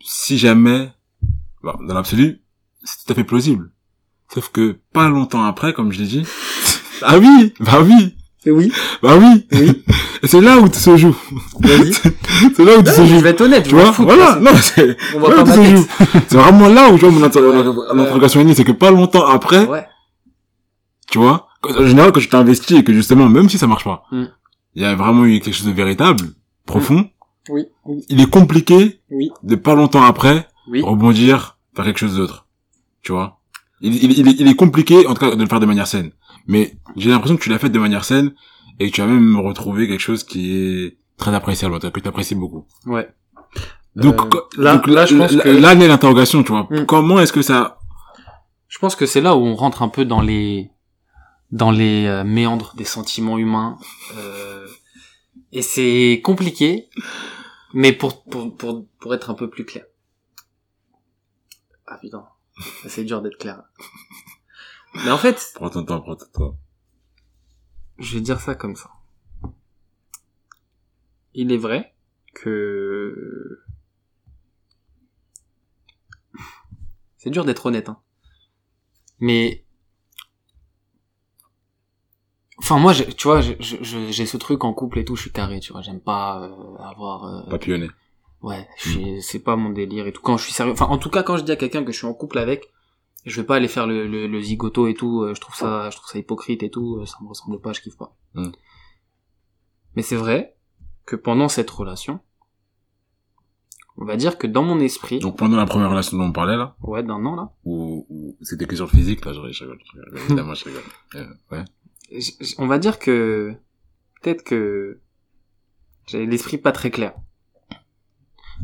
si 0.00 0.38
jamais, 0.38 0.90
bon, 1.62 1.74
dans 1.86 1.94
l'absolu, 1.94 2.42
c'est 2.82 3.04
tout 3.04 3.12
à 3.12 3.14
fait 3.14 3.24
plausible. 3.24 3.70
Sauf 4.32 4.48
que 4.50 4.76
pas 4.92 5.08
longtemps 5.08 5.44
après, 5.44 5.72
comme 5.72 5.92
je 5.92 6.00
l'ai 6.00 6.06
dit, 6.06 6.24
ah 7.02 7.18
oui, 7.18 7.52
bah 7.60 7.80
oui, 7.82 8.14
Oui. 8.46 8.72
bah 9.02 9.16
oui, 9.18 9.46
c'est 10.24 10.40
là 10.40 10.58
où 10.58 10.68
tout 10.68 10.78
se 10.78 10.96
joue. 10.96 11.16
Vas-y. 11.60 11.92
C'est 12.56 12.64
là 12.64 12.78
où 12.78 12.82
tout 12.82 12.90
se 12.90 13.04
je 13.04 13.14
joue. 13.14 13.20
vais 13.20 13.30
être 13.30 13.40
honnête. 13.42 13.64
Tu 13.64 13.70
je 13.70 13.76
m'en 13.76 13.90
vois, 13.90 14.04
voilà, 14.14 14.36
non, 14.36 14.50
c'est, 14.62 14.96
façon. 14.96 15.18
On 15.18 15.20
c'est 15.26 15.28
va 15.30 15.36
là 15.36 15.42
où 15.42 15.44
pas 15.44 15.44
tout 15.44 15.46
ma 15.48 15.54
se 15.54 15.60
tête. 15.60 15.76
joue. 15.76 15.86
C'est 16.28 16.36
vraiment 16.38 16.68
là 16.68 16.90
où 16.90 16.96
je 16.96 17.06
vois 17.06 17.10
mon 17.10 17.22
inter- 17.22 17.40
mon 17.40 17.98
interrogation 18.02 18.54
c'est 18.54 18.64
que 18.64 18.72
pas 18.72 18.90
longtemps 18.90 19.26
après, 19.26 19.66
Ouais. 19.66 19.84
tu 21.10 21.18
vois, 21.18 21.48
en 21.64 21.86
général, 21.86 22.12
quand 22.12 22.20
tu 22.20 22.28
t'investis 22.28 22.78
et 22.78 22.84
que 22.84 22.92
justement, 22.94 23.28
même 23.28 23.48
si 23.50 23.58
ça 23.58 23.66
marche 23.66 23.84
pas, 23.84 24.04
Mm. 24.10 24.24
il 24.76 24.82
y 24.82 24.84
a 24.86 24.94
vraiment 24.94 25.24
eu 25.26 25.40
quelque 25.40 25.54
chose 25.54 25.66
de 25.66 25.72
véritable, 25.72 26.24
profond, 26.64 27.10
Oui. 27.50 27.66
Oui. 27.84 28.04
il 28.08 28.20
est 28.22 28.30
compliqué 28.30 29.00
Oui. 29.10 29.30
de 29.42 29.54
pas 29.56 29.74
longtemps 29.74 30.04
après 30.04 30.46
Oui. 30.68 30.80
rebondir 30.82 31.58
vers 31.76 31.84
quelque 31.84 31.98
chose 31.98 32.16
d'autre. 32.16 32.46
Tu 33.02 33.12
vois 33.12 33.38
il, 33.80 33.94
il, 34.04 34.18
il, 34.18 34.28
est, 34.28 34.40
il 34.40 34.48
est 34.48 34.54
compliqué, 34.56 35.06
en 35.06 35.14
tout 35.14 35.20
cas, 35.20 35.34
de 35.34 35.40
le 35.42 35.48
faire 35.48 35.60
de 35.60 35.66
manière 35.66 35.86
saine. 35.86 36.10
Mais 36.46 36.74
j'ai 36.96 37.10
l'impression 37.10 37.36
que 37.36 37.42
tu 37.42 37.50
l'as 37.50 37.58
fait 37.58 37.70
de 37.70 37.78
manière 37.78 38.04
saine 38.04 38.34
et 38.78 38.90
que 38.90 38.94
tu 38.94 39.02
as 39.02 39.06
même 39.06 39.38
retrouvé 39.40 39.86
quelque 39.88 40.00
chose 40.00 40.24
qui 40.24 40.52
est 40.56 40.98
très 41.16 41.34
appréciable, 41.34 41.74
en 41.74 41.78
tout 41.78 41.86
cas, 41.86 41.90
que 41.90 42.00
tu 42.00 42.08
apprécies 42.08 42.34
beaucoup. 42.34 42.66
Ouais. 42.86 43.08
Donc, 43.96 44.20
Euh, 44.34 44.40
là- 44.56 44.74
donc 44.76 44.86
là, 44.86 45.04
je 45.06 45.16
pense 45.16 45.32
là, 45.32 45.42
que- 45.44 45.48
là 45.48 45.74
naît 45.74 45.88
l'interrogation, 45.88 46.42
tu 46.42 46.52
vois. 46.52 46.66
Mm. 46.70 46.86
Comment 46.86 47.18
est-ce 47.20 47.32
que 47.32 47.42
ça... 47.42 47.78
Je 48.68 48.78
pense 48.78 48.94
que 48.94 49.04
c'est 49.04 49.20
là 49.20 49.34
où 49.36 49.40
on 49.40 49.56
rentre 49.56 49.82
un 49.82 49.88
peu 49.88 50.04
dans 50.04 50.20
les 50.20 50.70
dans 51.50 51.72
les 51.72 52.06
euh, 52.06 52.22
méandres 52.22 52.72
des 52.76 52.84
sentiments 52.84 53.36
humains 53.36 53.76
euh, 54.16 54.64
et 55.50 55.62
c'est 55.62 56.20
compliqué 56.22 56.88
mais 57.74 57.92
pour 57.92 58.22
pour 58.22 58.56
pour 58.56 58.86
pour 59.00 59.12
être 59.12 59.28
un 59.30 59.34
peu 59.34 59.50
plus 59.50 59.64
clair. 59.64 59.82
Ah 61.88 61.98
putain, 62.00 62.24
c'est 62.88 63.04
dur 63.04 63.22
d'être 63.22 63.38
clair. 63.38 63.62
Mais 64.94 65.10
en 65.10 65.18
fait, 65.18 65.52
Prends 65.54 65.70
ton 65.70 65.84
temps, 65.84 66.00
prends 66.00 66.16
ton 66.16 66.26
temps. 66.26 66.58
je 67.98 68.14
vais 68.14 68.20
dire 68.20 68.40
ça 68.40 68.54
comme 68.54 68.76
ça. 68.76 68.90
Il 71.34 71.52
est 71.52 71.56
vrai 71.58 71.94
que 72.34 73.62
c'est 77.18 77.30
dur 77.30 77.44
d'être 77.44 77.66
honnête, 77.66 77.88
hein. 77.88 78.00
Mais 79.20 79.64
Enfin 82.58 82.78
moi, 82.78 82.92
tu 82.94 83.26
vois, 83.26 83.40
j'ai 83.40 84.26
ce 84.26 84.36
truc 84.36 84.64
en 84.64 84.74
couple 84.74 84.98
et 84.98 85.04
tout, 85.04 85.16
je 85.16 85.22
suis 85.22 85.32
carré, 85.32 85.60
tu 85.60 85.72
vois, 85.72 85.80
j'aime 85.82 86.00
pas 86.00 86.42
euh, 86.42 86.76
avoir. 86.78 87.24
euh, 87.24 87.48
Papillonné. 87.48 87.88
Ouais, 88.42 88.66
suis- 88.76 89.20
c'est 89.22 89.38
pas 89.40 89.56
mon 89.56 89.70
délire 89.70 90.06
et 90.06 90.12
tout. 90.12 90.22
Quand 90.22 90.36
je 90.38 90.44
suis 90.44 90.52
sérieux, 90.52 90.72
enfin 90.72 90.86
en 90.86 90.96
tout 90.98 91.10
cas 91.10 91.22
quand 91.22 91.36
je 91.36 91.44
dis 91.44 91.52
à 91.52 91.56
quelqu'un 91.56 91.84
que 91.84 91.92
je 91.92 91.98
suis 91.98 92.06
en 92.06 92.14
couple 92.14 92.38
avec, 92.38 92.70
je 93.26 93.38
vais 93.40 93.46
pas 93.46 93.56
aller 93.56 93.68
faire 93.68 93.86
le, 93.86 94.06
le, 94.06 94.26
le 94.26 94.40
zigoto 94.40 94.86
et 94.86 94.94
tout. 94.94 95.22
euh, 95.22 95.34
Je 95.34 95.40
trouve 95.40 95.54
ça, 95.54 95.90
je 95.90 95.96
trouve 95.96 96.08
ça 96.08 96.18
hypocrite 96.18 96.62
et 96.62 96.70
tout. 96.70 96.96
euh, 97.00 97.06
Ça 97.06 97.16
me 97.22 97.28
ressemble 97.28 97.60
pas, 97.60 97.72
je 97.74 97.80
kiffe 97.82 97.96
pas. 97.98 98.16
Mm. 98.34 98.50
Mais 99.96 100.02
c'est 100.02 100.16
vrai 100.16 100.56
que 101.04 101.16
pendant 101.16 101.48
cette 101.48 101.68
relation, 101.70 102.20
on 103.98 104.04
va 104.06 104.16
dire 104.16 104.38
que 104.38 104.46
dans 104.46 104.62
mon 104.62 104.80
esprit, 104.80 105.18
Donc 105.18 105.36
pendant 105.36 105.56
la 105.58 105.66
première 105.66 105.90
relation 105.90 106.16
dont 106.16 106.24
on 106.24 106.32
parlait 106.32 106.56
là, 106.56 106.76
ouais, 106.82 107.02
d'un 107.02 107.22
an 107.26 107.34
là, 107.36 107.52
ou, 107.64 108.06
ou 108.08 108.36
c'était 108.40 108.66
que 108.66 108.76
sur 108.76 108.86
le 108.86 108.90
physique, 108.90 109.22
là 109.26 109.32
je, 109.34 109.40
je 109.52 109.64
rigole, 109.64 109.80
je 109.84 109.98
rigole, 110.00 110.18
évidemment 110.18 110.54
je 110.54 110.64
rigole. 110.64 110.82
Euh, 111.16 111.26
ouais. 111.50 111.64
on 112.58 112.66
va 112.66 112.78
dire 112.78 112.98
que 112.98 113.54
peut-être 114.22 114.44
que 114.44 115.00
j'avais 116.06 116.24
l'esprit 116.26 116.56
pas 116.56 116.72
très 116.72 116.90
clair. 116.90 117.14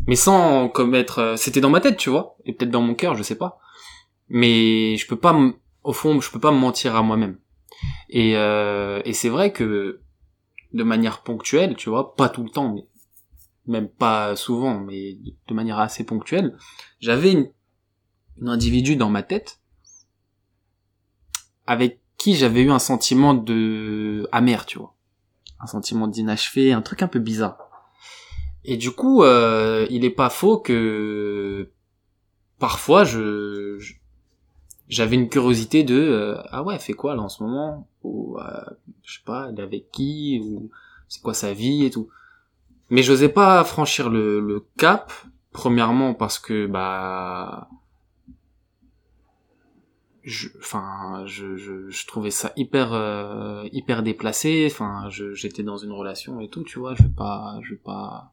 Mais 0.07 0.17
sans 0.17 0.69
commettre, 0.69 1.19
euh, 1.19 1.37
c'était 1.37 1.61
dans 1.61 1.71
ma 1.71 1.81
tête, 1.81 1.97
tu 1.97 2.11
vois, 2.11 2.37
et 2.45 2.53
peut-être 2.53 2.71
dans 2.71 2.83
mon 2.83 2.95
cœur, 2.95 3.15
je 3.17 3.23
sais 3.23 3.37
pas. 3.37 3.59
Mais 4.29 4.97
je 4.97 5.07
peux 5.07 5.17
pas, 5.17 5.37
au 5.85 5.93
fond, 5.93 6.21
je 6.21 6.31
peux 6.31 6.41
pas 6.41 6.53
me 6.53 6.59
mentir 6.59 6.97
à 6.97 7.03
moi-même. 7.03 7.39
Et, 8.09 8.37
euh, 8.37 9.03
et 9.05 9.13
c'est 9.13 9.29
vrai 9.29 9.53
que 9.53 10.01
de 10.73 10.83
manière 10.83 11.23
ponctuelle, 11.23 11.77
tu 11.77 11.89
vois, 11.91 12.15
pas 12.15 12.29
tout 12.29 12.43
le 12.43 12.51
temps, 12.51 12.73
mais 12.73 12.87
même 13.67 13.89
pas 13.89 14.37
souvent, 14.37 14.79
mais 14.79 15.15
de 15.15 15.33
de 15.49 15.55
manière 15.55 15.79
assez 15.79 16.05
ponctuelle, 16.05 16.57
j'avais 17.01 17.33
une, 17.33 17.51
une 18.41 18.49
individu 18.49 18.97
dans 18.97 19.11
ma 19.11 19.23
tête 19.23 19.61
avec 21.67 22.01
qui 22.17 22.35
j'avais 22.35 22.63
eu 22.63 22.71
un 22.71 22.79
sentiment 22.79 23.35
de 23.35 24.29
amer, 24.33 24.67
tu 24.67 24.79
vois. 24.79 24.95
Un 25.61 25.67
sentiment 25.67 26.07
d'inachevé, 26.07 26.73
un 26.73 26.83
truc 26.83 27.03
un 27.03 27.09
peu 27.09 27.19
bizarre. 27.19 27.66
Et 28.69 28.77
du 28.77 28.91
coup, 28.91 29.23
euh, 29.23 29.87
il 29.91 30.05
est 30.05 30.11
pas 30.11 30.29
faux 30.29 30.59
que 30.59 31.71
parfois 32.59 33.05
je 33.05 33.79
j'avais 34.89 35.17
une 35.17 35.29
curiosité 35.29 35.85
de 35.85 35.95
euh, 35.97 36.37
ah 36.51 36.63
ouais, 36.65 36.75
elle 36.75 36.81
fait 36.81 36.93
quoi 36.93 37.15
là 37.15 37.23
en 37.23 37.29
ce 37.29 37.43
moment? 37.45 37.87
Ou 38.03 38.39
euh, 38.39 38.61
je 39.05 39.15
sais 39.15 39.25
pas, 39.25 39.49
elle 39.49 39.61
est 39.61 39.63
avec 39.63 39.91
qui? 39.93 40.41
Ou 40.43 40.71
c'est 41.09 41.23
quoi 41.23 41.33
sa 41.33 41.53
vie 41.53 41.85
et 41.85 41.91
tout. 41.91 42.09
Mais 42.91 43.03
j'osais 43.05 43.29
pas 43.29 43.63
franchir 43.65 44.11
le, 44.11 44.41
le 44.41 44.65
cap 44.77 45.13
premièrement 45.53 46.13
parce 46.15 46.39
que 46.41 46.67
bah 46.67 47.69
je 50.23 50.49
enfin 50.59 51.25
je, 51.27 51.57
je, 51.57 51.89
je 51.89 52.07
trouvais 52.09 52.33
ça 52.33 52.53
hyper 52.57 52.93
euh, 52.93 53.65
hyper 53.73 54.03
déplacé. 54.03 54.69
Enfin 54.69 55.09
j'étais 55.09 55.63
dans 55.63 55.77
une 55.77 55.93
relation 55.93 56.41
et 56.41 56.49
tout 56.49 56.65
tu 56.65 56.81
vois. 56.81 56.95
Je 56.97 57.05
vais 57.05 57.09
pas 57.09 57.61
je 57.63 57.71
vais 57.71 57.81
pas 57.81 58.33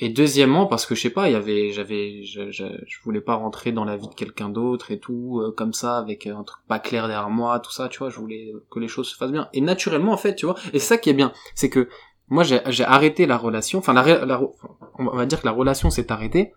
et 0.00 0.08
deuxièmement 0.08 0.66
parce 0.66 0.86
que 0.86 0.94
je 0.94 1.00
sais 1.02 1.10
pas 1.10 1.28
il 1.28 1.32
y 1.32 1.36
avait 1.36 1.70
j'avais 1.72 2.22
je, 2.22 2.50
je, 2.50 2.64
je 2.86 2.96
voulais 3.02 3.20
pas 3.20 3.34
rentrer 3.34 3.72
dans 3.72 3.84
la 3.84 3.96
vie 3.96 4.08
de 4.08 4.14
quelqu'un 4.14 4.48
d'autre 4.48 4.92
et 4.92 4.98
tout 5.00 5.40
euh, 5.40 5.52
comme 5.56 5.72
ça 5.72 5.98
avec 5.98 6.26
un 6.28 6.44
truc 6.44 6.60
pas 6.68 6.78
clair 6.78 7.08
derrière 7.08 7.30
moi 7.30 7.58
tout 7.58 7.72
ça 7.72 7.88
tu 7.88 7.98
vois 7.98 8.08
je 8.10 8.18
voulais 8.20 8.52
que 8.70 8.78
les 8.78 8.88
choses 8.88 9.08
se 9.08 9.16
fassent 9.16 9.32
bien. 9.32 9.48
Et 9.52 9.60
naturellement 9.60 10.12
en 10.12 10.16
fait 10.16 10.36
tu 10.36 10.46
vois 10.46 10.54
et 10.72 10.78
c'est 10.78 10.86
ça 10.86 10.98
qui 10.98 11.10
est 11.10 11.14
bien 11.14 11.32
c'est 11.56 11.68
que 11.68 11.88
moi 12.28 12.44
j'ai 12.44 12.84
arrêté 12.84 13.26
la 13.26 13.36
relation 13.36 13.80
enfin 13.80 13.92
la, 13.92 14.24
la 14.24 14.40
on 14.98 15.04
va 15.04 15.26
dire 15.26 15.40
que 15.40 15.46
la 15.46 15.52
relation 15.52 15.90
s'est 15.90 16.12
arrêtée 16.12 16.52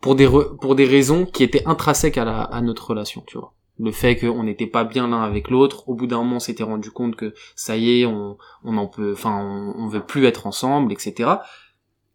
pour 0.00 0.14
des 0.14 0.28
re- 0.28 0.56
pour 0.60 0.76
des 0.76 0.84
raisons 0.86 1.26
qui 1.26 1.42
étaient 1.42 1.66
intrinsèques 1.66 2.18
à 2.18 2.24
la 2.24 2.42
à 2.42 2.60
notre 2.60 2.90
relation 2.90 3.22
tu 3.26 3.36
vois. 3.38 3.52
Le 3.80 3.92
fait 3.92 4.16
qu'on 4.16 4.42
n'était 4.42 4.66
pas 4.66 4.84
bien 4.84 5.08
l'un 5.08 5.22
avec 5.22 5.50
l'autre 5.50 5.88
au 5.88 5.94
bout 5.94 6.06
d'un 6.06 6.18
moment 6.18 6.36
on 6.36 6.40
s'était 6.40 6.64
rendu 6.64 6.90
compte 6.90 7.16
que 7.16 7.32
ça 7.56 7.76
y 7.76 8.00
est 8.00 8.06
on 8.06 8.36
on 8.64 8.76
en 8.76 8.86
peut 8.86 9.12
enfin 9.12 9.72
on 9.76 9.86
veut 9.88 10.04
plus 10.04 10.24
être 10.26 10.46
ensemble 10.46 10.92
etc 10.92 11.30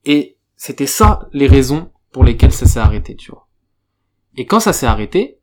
et 0.05 0.37
c'était 0.55 0.87
ça 0.87 1.27
les 1.33 1.47
raisons 1.47 1.91
pour 2.11 2.23
lesquelles 2.23 2.51
ça 2.53 2.65
s'est 2.65 2.79
arrêté 2.79 3.15
tu 3.15 3.31
vois 3.31 3.47
et 4.37 4.45
quand 4.45 4.59
ça 4.59 4.73
s'est 4.73 4.85
arrêté 4.87 5.39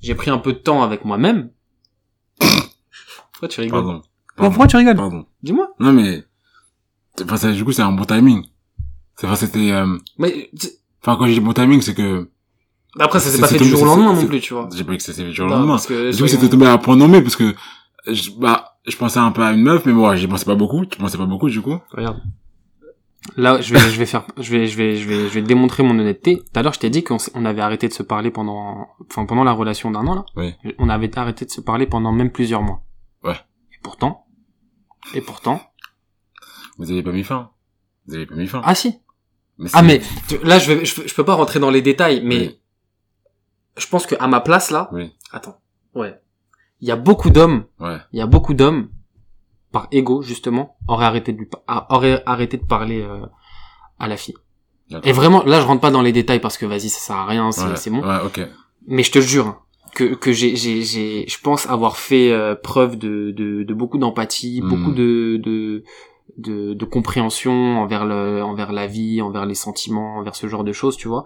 j'ai 0.00 0.14
pris 0.14 0.30
un 0.30 0.38
peu 0.38 0.52
de 0.52 0.58
temps 0.58 0.82
avec 0.82 1.04
moi-même 1.04 1.50
pourquoi 3.32 3.48
tu 3.48 3.60
rigoles 3.60 3.82
Pardon. 3.84 4.02
pourquoi 4.36 4.66
tu 4.66 4.76
rigoles 4.76 4.96
Pardon. 4.96 5.26
dis-moi 5.42 5.68
Non 5.78 5.92
mais, 5.92 6.24
enfin, 7.22 7.36
ça, 7.36 7.52
du 7.52 7.64
coup 7.64 7.72
c'est 7.72 7.82
un 7.82 7.92
bon 7.92 8.04
timing. 8.04 8.44
C'est, 9.16 9.26
enfin, 9.26 9.36
c'était, 9.36 9.70
euh, 9.72 9.98
mais 10.18 10.50
tu- 10.58 10.68
enfin 11.02 11.16
quand 11.18 11.26
je 11.26 11.32
dis 11.34 11.40
bon 11.40 11.52
timing 11.52 11.80
c'est 11.80 11.94
que, 11.94 12.28
après 12.98 13.18
ça 13.20 13.26
s'est 13.30 13.36
C'est- 13.36 13.40
pas 13.42 13.48
fait 13.48 13.58
du 13.58 13.64
jour 13.64 13.82
au 13.82 13.84
lendemain 13.84 14.14
non 14.14 14.26
plus 14.26 14.40
tu 14.40 14.54
vois 14.54 14.68
j'ai 14.74 14.84
pas 14.84 14.92
dit 14.92 14.98
que 14.98 15.02
ça 15.02 15.12
s'est 15.12 15.22
fait 15.22 15.28
du 15.28 15.34
jour 15.34 15.46
au 15.46 15.50
lendemain. 15.50 15.78
que 15.78 16.12
Du 16.14 16.22
coup 16.22 16.28
c'était 16.28 16.48
tombé 16.48 16.66
à 16.66 16.78
point 16.78 16.96
nommé 16.96 17.20
parce 17.22 17.36
que, 17.36 17.54
je, 18.06 18.30
bah, 18.30 18.76
je 18.86 18.96
pensais 18.96 19.18
un 19.18 19.32
peu 19.32 19.42
à 19.42 19.52
une 19.52 19.62
meuf 19.62 19.84
mais 19.86 19.92
moi 19.92 20.16
j'y 20.16 20.26
pensais 20.26 20.44
pas 20.44 20.54
beaucoup, 20.54 20.84
tu 20.86 20.98
pensais 20.98 21.18
pas 21.18 21.26
beaucoup 21.26 21.48
du 21.50 21.60
coup. 21.60 21.78
Regarde. 21.92 22.20
Là, 23.36 23.60
je 23.60 23.74
vais, 23.74 23.80
je 23.80 23.98
vais 23.98 24.06
faire, 24.06 24.26
je 24.38 24.50
vais, 24.50 24.66
je 24.66 24.76
vais, 24.76 24.96
je 24.96 25.08
vais, 25.08 25.28
je 25.28 25.34
vais 25.34 25.42
démontrer 25.42 25.82
mon 25.82 25.98
honnêteté. 25.98 26.38
Tout 26.38 26.44
à 26.58 26.62
l'heure, 26.62 26.72
je 26.72 26.78
t'ai 26.78 26.90
dit 26.90 27.04
qu'on 27.04 27.18
avait 27.44 27.60
arrêté 27.60 27.88
de 27.88 27.92
se 27.92 28.02
parler 28.02 28.30
pendant, 28.30 28.88
enfin, 29.10 29.26
pendant 29.26 29.44
la 29.44 29.52
relation 29.52 29.90
d'un 29.90 30.06
an, 30.06 30.14
là. 30.14 30.24
Oui. 30.36 30.54
On 30.78 30.88
avait 30.88 31.16
arrêté 31.18 31.44
de 31.44 31.50
se 31.50 31.60
parler 31.60 31.86
pendant 31.86 32.12
même 32.12 32.30
plusieurs 32.30 32.62
mois. 32.62 32.82
Ouais. 33.24 33.36
Et 33.72 33.78
pourtant, 33.82 34.26
et 35.14 35.20
pourtant, 35.20 35.60
Vous 36.78 36.90
avez 36.90 37.02
pas 37.02 37.12
mis 37.12 37.24
fin. 37.24 37.50
Vous 38.06 38.14
avez 38.14 38.26
pas 38.26 38.34
mis 38.36 38.46
fin. 38.46 38.62
ah 38.64 38.74
si. 38.74 39.00
Mais 39.58 39.68
Ah 39.72 39.82
mais, 39.82 40.00
là, 40.42 40.58
je 40.58 40.72
vais, 40.72 40.84
je, 40.84 41.06
je 41.06 41.14
peux 41.14 41.24
pas 41.24 41.34
rentrer 41.34 41.58
dans 41.58 41.70
les 41.70 41.82
détails, 41.82 42.22
mais 42.24 42.38
Oui. 42.38 42.60
je 43.78 43.86
pense 43.88 44.06
que 44.06 44.14
à 44.18 44.28
ma 44.28 44.40
place, 44.40 44.70
là, 44.70 44.88
Oui. 44.92 45.14
attends, 45.32 45.58
ouais. 45.94 46.20
Il 46.80 46.88
y 46.88 46.90
a 46.90 46.96
beaucoup 46.96 47.30
d'hommes, 47.30 47.64
Ouais. 47.80 47.96
il 48.12 48.18
y 48.18 48.22
a 48.22 48.26
beaucoup 48.26 48.52
d'hommes, 48.54 48.88
par 49.76 49.86
ego, 49.98 50.22
justement, 50.22 50.76
auraient 50.88 51.04
arrêté 51.12 51.32
de 51.34 51.38
lui, 51.38 51.48
auraient 51.96 52.22
arrêté 52.26 52.56
de 52.56 52.64
parler, 52.76 53.00
euh, 53.02 53.26
à 53.98 54.06
la 54.08 54.16
fille. 54.16 54.36
Et 55.08 55.12
vraiment, 55.12 55.42
là, 55.44 55.60
je 55.60 55.66
rentre 55.66 55.80
pas 55.86 55.90
dans 55.90 56.02
les 56.08 56.12
détails 56.20 56.40
parce 56.46 56.56
que 56.58 56.66
vas-y, 56.66 56.88
ça 56.96 57.00
sert 57.06 57.16
à 57.16 57.26
rien, 57.26 57.50
c'est 57.52 57.90
Ouais. 57.90 57.96
bon. 57.96 58.02
Ouais. 58.06 58.48
Mais 58.86 59.02
je 59.02 59.10
te 59.16 59.20
jure 59.20 59.46
hein, 59.48 59.58
que 59.98 60.04
que 60.14 60.30
j'ai 60.32 60.54
j'ai 60.56 61.26
je 61.34 61.38
pense 61.46 61.62
avoir 61.76 61.94
fait 62.08 62.28
euh, 62.30 62.54
preuve 62.70 62.92
de 63.06 63.14
de 63.40 63.64
de 63.70 63.74
beaucoup 63.80 63.98
d'empathie, 63.98 64.60
Mhm. 64.62 64.68
beaucoup 64.70 64.92
de 65.02 65.40
de 65.46 65.82
de 66.46 66.74
de 66.74 66.84
compréhension 66.84 67.56
envers 67.82 68.04
le 68.12 68.42
envers 68.50 68.70
la 68.72 68.86
vie, 68.86 69.20
envers 69.28 69.44
les 69.46 69.54
sentiments, 69.66 70.10
envers 70.18 70.36
ce 70.36 70.46
genre 70.52 70.64
de 70.70 70.72
choses, 70.80 70.96
tu 70.96 71.08
vois. 71.08 71.24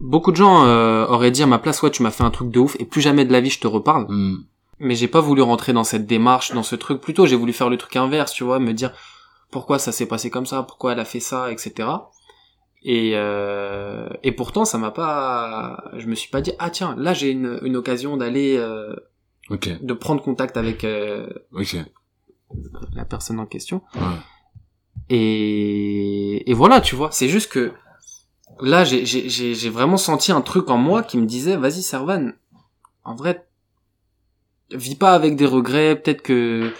Beaucoup 0.00 0.30
de 0.32 0.36
gens 0.44 0.64
euh, 0.64 1.06
auraient 1.14 1.30
dit 1.36 1.42
à 1.42 1.46
ma 1.46 1.58
place, 1.58 1.82
ouais, 1.82 1.90
tu 1.90 2.02
m'as 2.02 2.10
fait 2.10 2.24
un 2.24 2.30
truc 2.30 2.50
de 2.50 2.58
ouf 2.64 2.74
et 2.80 2.84
plus 2.92 3.02
jamais 3.02 3.24
de 3.28 3.32
la 3.32 3.40
vie 3.40 3.50
je 3.50 3.60
te 3.60 3.66
reparle. 3.68 4.06
Hmm. 4.08 4.36
Mais 4.80 4.94
j'ai 4.94 5.08
pas 5.08 5.20
voulu 5.20 5.40
rentrer 5.42 5.72
dans 5.72 5.84
cette 5.84 6.06
démarche, 6.06 6.52
dans 6.52 6.62
ce 6.62 6.74
truc. 6.76 7.00
Plutôt, 7.00 7.26
j'ai 7.26 7.36
voulu 7.36 7.52
faire 7.52 7.70
le 7.70 7.76
truc 7.76 7.94
inverse, 7.96 8.32
tu 8.32 8.44
vois, 8.44 8.58
me 8.58 8.72
dire 8.72 8.92
pourquoi 9.50 9.78
ça 9.78 9.92
s'est 9.92 10.06
passé 10.06 10.30
comme 10.30 10.46
ça, 10.46 10.62
pourquoi 10.64 10.92
elle 10.92 11.00
a 11.00 11.04
fait 11.04 11.20
ça, 11.20 11.50
etc. 11.52 11.88
Et 12.82 13.12
euh, 13.14 14.08
et 14.22 14.32
pourtant, 14.32 14.64
ça 14.64 14.78
m'a 14.78 14.90
pas. 14.90 15.84
Je 15.96 16.06
me 16.06 16.14
suis 16.14 16.28
pas 16.28 16.40
dit 16.40 16.52
ah 16.58 16.70
tiens, 16.70 16.94
là 16.98 17.14
j'ai 17.14 17.30
une 17.30 17.58
une 17.62 17.76
occasion 17.76 18.16
d'aller 18.16 18.56
euh, 18.58 18.94
de 19.80 19.94
prendre 19.94 20.22
contact 20.22 20.56
avec 20.56 20.84
euh, 20.84 21.28
la 22.94 23.04
personne 23.04 23.38
en 23.40 23.46
question. 23.46 23.80
Ouais. 23.94 24.00
Et, 25.10 26.50
et 26.50 26.54
voilà, 26.54 26.80
tu 26.80 26.94
vois, 26.96 27.10
c'est 27.12 27.28
juste 27.28 27.50
que 27.50 27.72
là, 28.60 28.84
j'ai- 28.84 29.04
j'ai 29.06 29.28
j'ai- 29.28 29.54
j'ai 29.54 29.70
vraiment 29.70 29.96
senti 29.96 30.32
un 30.32 30.40
truc 30.40 30.68
en 30.70 30.76
moi 30.78 31.02
qui 31.02 31.16
me 31.18 31.26
disait, 31.26 31.56
vas-y, 31.56 31.82
Servan, 31.82 32.32
en 33.04 33.14
vrai, 33.14 33.46
vis 34.74 34.96
pas 34.96 35.14
avec 35.14 35.36
des 35.36 35.46
regrets, 35.46 35.96
peut-être 36.00 36.22
que 36.22 36.70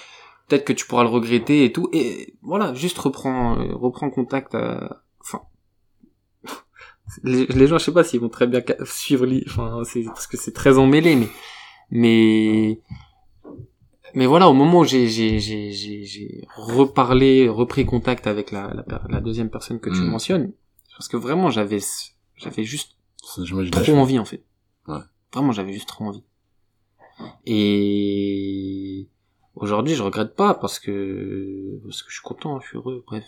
peut-être 0.48 0.64
que 0.64 0.72
tu 0.72 0.86
pourras 0.86 1.02
le 1.04 1.08
regretter 1.08 1.64
et 1.64 1.72
tout. 1.72 1.88
Et 1.92 2.34
voilà, 2.42 2.74
juste 2.74 2.98
reprends, 2.98 3.58
euh, 3.58 3.74
reprends 3.74 4.10
contact. 4.10 4.54
Enfin, 5.20 5.42
les, 7.22 7.46
les 7.46 7.66
gens, 7.66 7.78
je 7.78 7.84
sais 7.84 7.92
pas 7.92 8.04
s'ils 8.04 8.20
vont 8.20 8.28
très 8.28 8.46
bien 8.46 8.62
suivre, 8.84 9.26
enfin, 9.46 9.82
c'est 9.84 10.02
parce 10.04 10.26
que 10.26 10.36
c'est 10.36 10.52
très 10.52 10.78
emmêlé, 10.78 11.16
mais 11.16 11.28
mais 11.90 12.80
mais 14.14 14.26
voilà, 14.26 14.48
au 14.48 14.52
moment 14.54 14.80
où 14.80 14.84
j'ai 14.84 15.06
j'ai 15.08 15.38
j'ai 15.40 15.72
j'ai 15.72 16.04
j'ai 16.04 16.44
reparlé, 16.56 17.48
repris 17.48 17.84
contact 17.84 18.26
avec 18.26 18.50
la 18.52 18.72
la, 19.08 19.20
deuxième 19.20 19.50
personne 19.50 19.80
que 19.80 19.90
tu 19.90 20.02
Mm. 20.02 20.10
mentionnes, 20.10 20.52
parce 20.96 21.08
que 21.08 21.16
vraiment 21.16 21.50
j'avais 21.50 21.80
j'avais 22.36 22.64
juste 22.64 22.96
trop 23.72 23.94
envie 23.96 24.18
en 24.18 24.24
fait. 24.24 24.44
Ouais. 24.86 24.98
Vraiment, 25.32 25.52
j'avais 25.52 25.72
juste 25.72 25.88
trop 25.88 26.04
envie. 26.04 26.22
Et 27.46 29.08
aujourd'hui, 29.54 29.94
je 29.94 30.02
regrette 30.02 30.34
pas 30.34 30.54
parce 30.54 30.78
que 30.78 31.80
parce 31.84 32.02
que 32.02 32.10
je 32.10 32.14
suis 32.14 32.22
content, 32.22 32.60
je 32.60 32.68
suis 32.68 32.76
heureux, 32.76 33.04
bref. 33.06 33.24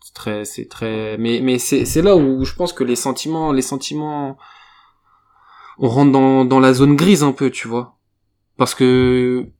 C'est 0.00 0.14
très 0.14 0.44
c'est 0.44 0.66
très 0.66 1.16
mais 1.18 1.40
mais 1.40 1.58
c'est 1.58 1.84
c'est 1.84 2.02
là 2.02 2.16
où 2.16 2.44
je 2.44 2.54
pense 2.54 2.72
que 2.72 2.84
les 2.84 2.96
sentiments 2.96 3.52
les 3.52 3.62
sentiments 3.62 4.36
on 5.78 5.88
rentre 5.88 6.12
dans 6.12 6.44
dans 6.44 6.60
la 6.60 6.72
zone 6.74 6.96
grise 6.96 7.22
un 7.22 7.32
peu, 7.32 7.50
tu 7.50 7.68
vois. 7.68 7.96
Parce 8.56 8.74
que 8.74 9.50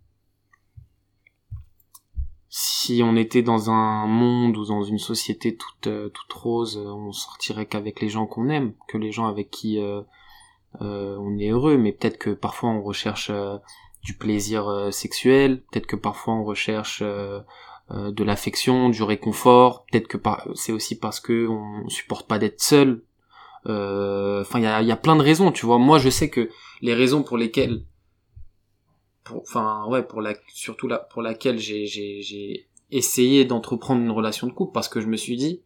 si 2.48 3.02
on 3.02 3.16
était 3.16 3.42
dans 3.42 3.70
un 3.70 4.06
monde 4.06 4.56
ou 4.56 4.64
dans 4.64 4.84
une 4.84 4.98
société 4.98 5.56
toute 5.56 5.88
euh, 5.88 6.08
toute 6.10 6.32
rose, 6.32 6.76
on 6.76 7.10
sortirait 7.10 7.66
qu'avec 7.66 8.00
les 8.00 8.08
gens 8.08 8.26
qu'on 8.26 8.48
aime, 8.48 8.74
que 8.86 8.96
les 8.96 9.10
gens 9.10 9.26
avec 9.26 9.50
qui 9.50 9.80
euh, 9.80 10.02
on 10.80 11.38
est 11.38 11.50
heureux. 11.50 11.76
Mais 11.76 11.92
peut-être 11.92 12.18
que 12.18 12.30
parfois 12.30 12.70
on 12.70 12.82
recherche 12.82 13.30
euh, 13.30 13.56
du 14.02 14.14
plaisir 14.14 14.68
euh, 14.68 14.90
sexuel, 14.90 15.62
peut-être 15.70 15.86
que 15.86 15.96
parfois 15.96 16.34
on 16.34 16.44
recherche 16.44 17.00
euh, 17.02 17.40
euh, 17.90 18.12
de 18.12 18.24
l'affection, 18.24 18.88
du 18.88 19.02
réconfort. 19.02 19.84
Peut-être 19.90 20.08
que 20.08 20.16
par- 20.16 20.46
c'est 20.54 20.72
aussi 20.72 20.98
parce 20.98 21.20
que 21.20 21.46
on 21.48 21.88
supporte 21.88 22.26
pas 22.28 22.38
d'être 22.38 22.60
seul. 22.60 23.02
Euh, 23.66 24.42
Enfin, 24.42 24.58
il 24.58 24.86
y 24.86 24.92
a, 24.92 24.96
plein 24.96 25.16
de 25.16 25.22
raisons, 25.22 25.50
tu 25.50 25.64
vois. 25.64 25.78
Moi, 25.78 25.98
je 25.98 26.10
sais 26.10 26.28
que 26.28 26.50
les 26.82 26.92
raisons 26.94 27.22
pour 27.22 27.38
lesquelles 27.38 27.84
enfin 29.26 29.86
ouais 29.88 30.02
pour 30.02 30.20
la 30.20 30.34
surtout 30.52 30.86
là 30.86 30.98
pour 30.98 31.22
laquelle 31.22 31.58
j'ai 31.58 32.66
essayé 32.90 33.46
d'entreprendre 33.46 34.02
une 34.02 34.10
relation 34.10 34.46
de 34.46 34.52
couple 34.52 34.72
parce 34.74 34.90
que 34.90 35.00
je 35.00 35.06
me 35.06 35.16
suis 35.16 35.36
dit 35.36 35.62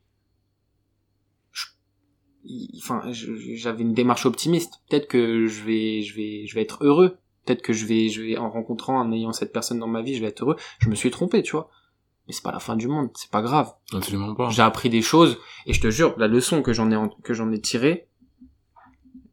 enfin 2.78 3.02
j'avais 3.10 3.82
une 3.82 3.94
démarche 3.94 4.26
optimiste. 4.26 4.80
Peut-être 4.88 5.08
que 5.08 5.46
je 5.46 5.62
vais 5.64 6.02
je 6.02 6.14
vais 6.14 6.46
je 6.46 6.54
vais 6.54 6.62
être 6.62 6.84
heureux. 6.84 7.18
Peut-être 7.44 7.62
que 7.62 7.72
je 7.72 7.86
vais 7.86 8.08
je 8.08 8.22
vais 8.22 8.36
en 8.38 8.50
rencontrant 8.50 8.98
en 8.98 9.12
ayant 9.12 9.32
cette 9.32 9.52
personne 9.52 9.78
dans 9.78 9.86
ma 9.86 10.02
vie 10.02 10.14
je 10.14 10.20
vais 10.20 10.28
être 10.28 10.42
heureux. 10.42 10.56
Je 10.78 10.88
me 10.88 10.94
suis 10.94 11.10
trompé 11.10 11.42
tu 11.42 11.52
vois. 11.52 11.70
Mais 12.26 12.32
c'est 12.34 12.42
pas 12.42 12.52
la 12.52 12.60
fin 12.60 12.76
du 12.76 12.88
monde. 12.88 13.10
C'est 13.14 13.30
pas 13.30 13.42
grave. 13.42 13.72
Absolument 13.92 14.34
pas. 14.34 14.50
j'ai 14.50 14.62
appris 14.62 14.90
des 14.90 15.02
choses. 15.02 15.38
Et 15.66 15.72
je 15.72 15.80
te 15.80 15.90
jure 15.90 16.14
la 16.18 16.28
leçon 16.28 16.62
que 16.62 16.72
j'en 16.72 16.90
ai 16.90 17.10
que 17.22 17.34
j'en 17.34 17.50
ai 17.52 17.60
tirée 17.60 18.08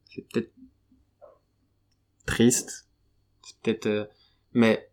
c'est 0.09 0.25
peut-être 0.31 0.53
triste. 2.25 2.87
C'est 3.43 3.59
peut-être 3.61 3.85
euh, 3.87 4.05
mais 4.53 4.89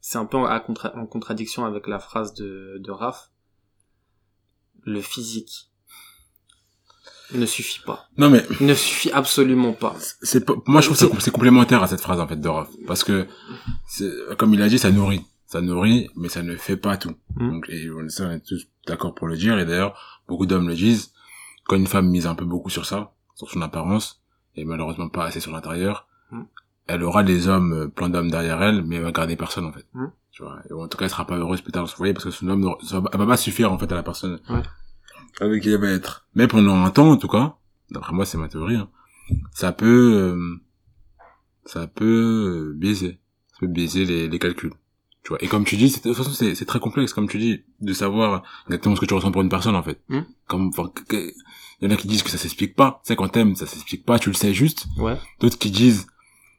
c'est 0.00 0.18
un 0.18 0.24
peu 0.24 0.38
en, 0.38 0.44
à 0.44 0.58
contra- 0.60 0.96
en 0.96 1.06
contradiction 1.06 1.64
avec 1.64 1.86
la 1.86 1.98
phrase 1.98 2.34
de 2.34 2.78
de 2.82 2.90
Raph 2.90 3.30
le 4.84 5.00
physique 5.00 5.68
ne 7.32 7.46
suffit 7.46 7.80
pas. 7.86 8.08
Non 8.18 8.28
mais 8.28 8.44
ne 8.60 8.74
suffit 8.74 9.12
absolument 9.12 9.72
pas. 9.72 9.94
c'est 10.22 10.44
pas- 10.44 10.54
moi 10.66 10.80
je 10.80 10.86
trouve 10.90 11.16
que 11.16 11.22
c'est- 11.22 11.30
complémentaire 11.30 11.82
à 11.82 11.86
cette 11.86 12.00
phrase 12.00 12.18
en 12.20 12.26
fait 12.26 12.40
de 12.40 12.48
Raph 12.48 12.68
parce 12.86 13.04
que 13.04 13.26
comme 14.36 14.52
il 14.54 14.62
a 14.62 14.68
dit 14.68 14.78
ça 14.78 14.90
nourrit. 14.90 15.24
Ça 15.46 15.60
nourrit 15.60 16.08
mais 16.16 16.28
ça 16.28 16.42
ne 16.42 16.56
fait 16.56 16.76
pas 16.76 16.96
tout. 16.96 17.14
Mm. 17.36 17.50
donc 17.50 17.66
et 17.68 17.88
on, 17.90 18.08
ça, 18.08 18.26
on 18.26 18.30
est 18.32 18.44
tous 18.44 18.66
d'accord 18.86 19.14
pour 19.14 19.28
le 19.28 19.36
dire. 19.36 19.58
Et 19.58 19.64
d'ailleurs 19.64 20.22
beaucoup 20.28 20.46
d'hommes 20.46 20.68
le 20.68 20.74
disent. 20.74 21.12
Quand 21.66 21.76
une 21.76 21.86
femme 21.86 22.08
mise 22.08 22.26
un 22.26 22.34
peu 22.34 22.44
beaucoup 22.44 22.70
sur 22.70 22.84
ça 22.84 23.12
sur 23.36 23.48
son 23.50 23.62
apparence 23.62 24.22
et 24.56 24.64
malheureusement 24.64 25.08
pas 25.08 25.24
assez 25.26 25.40
sur 25.40 25.52
l'intérieur 25.52 26.06
Mm. 26.32 26.42
elle 26.86 27.02
aura 27.02 27.22
des 27.24 27.48
hommes 27.48 27.72
euh, 27.72 27.88
plein 27.88 28.08
d'hommes 28.08 28.30
derrière 28.30 28.62
elle 28.62 28.82
mais 28.84 28.96
elle 28.96 29.02
va 29.02 29.10
garder 29.12 29.34
personne 29.36 29.64
en 29.66 29.72
fait. 29.72 29.84
Mm. 29.94 30.06
Tu 30.32 30.42
vois. 30.42 30.58
Et 30.68 30.72
en 30.72 30.88
tout 30.88 30.96
cas 30.98 31.04
elle 31.06 31.10
sera 31.10 31.26
pas 31.26 31.36
heureuse 31.36 31.60
plus 31.60 31.72
tard 31.72 31.86
vous 31.86 31.92
voyez 31.98 32.12
parce 32.12 32.24
que 32.24 32.30
son 32.30 32.48
homme 32.48 32.74
ça 32.82 33.00
va, 33.00 33.26
pas 33.26 33.36
suffire 33.36 33.72
en 33.72 33.78
fait 33.78 33.90
à 33.92 33.94
la 33.94 34.02
personne 34.02 34.40
Ouais. 34.48 34.62
avec 35.40 35.62
qui 35.62 35.70
elle 35.70 35.80
va 35.80 35.90
être. 35.90 36.26
Mais 36.34 36.46
pendant 36.46 36.84
un 36.84 36.90
temps 36.90 37.10
en 37.10 37.16
tout 37.16 37.28
cas 37.28 37.56
d'après 37.90 38.12
moi 38.12 38.24
c'est 38.26 38.38
ma 38.38 38.48
théorie 38.48 38.76
hein, 38.76 38.88
ça 39.52 39.72
peut 39.72 40.12
euh, 40.14 40.56
ça 41.64 41.86
peut 41.86 42.72
biaiser. 42.76 43.20
Ça 43.52 43.58
peut 43.60 43.66
biaiser 43.66 44.04
les, 44.04 44.28
les 44.28 44.38
calculs. 44.38 44.72
Tu 45.22 45.28
vois. 45.30 45.42
Et 45.44 45.48
comme 45.48 45.64
tu 45.64 45.76
dis 45.76 45.90
de 45.90 45.98
toute 45.98 46.14
façon 46.16 46.30
c'est 46.30 46.54
c'est 46.54 46.64
très 46.64 46.80
complexe 46.80 47.12
comme 47.12 47.28
tu 47.28 47.38
dis 47.38 47.64
de 47.80 47.92
savoir 47.92 48.42
exactement 48.66 48.96
ce 48.96 49.00
que 49.00 49.06
tu 49.06 49.14
ressens 49.14 49.32
pour 49.32 49.42
une 49.42 49.48
personne 49.50 49.76
en 49.76 49.82
fait. 49.82 50.00
Mm. 50.08 50.20
comme 50.46 50.70
il 51.10 51.32
y 51.82 51.86
en 51.86 51.94
a 51.94 51.96
qui 51.96 52.08
disent 52.08 52.22
que 52.22 52.30
ça 52.30 52.38
s'explique 52.38 52.74
pas. 52.76 53.00
Tu 53.04 53.08
sais 53.08 53.16
quand 53.16 53.28
t'aimes 53.28 53.56
ça 53.56 53.66
s'explique 53.66 54.04
pas 54.06 54.18
tu 54.18 54.30
le 54.30 54.34
sais 54.34 54.54
juste. 54.54 54.86
Ouais. 54.98 55.18
D'autres 55.40 55.58
qui 55.58 55.70
disent 55.70 56.06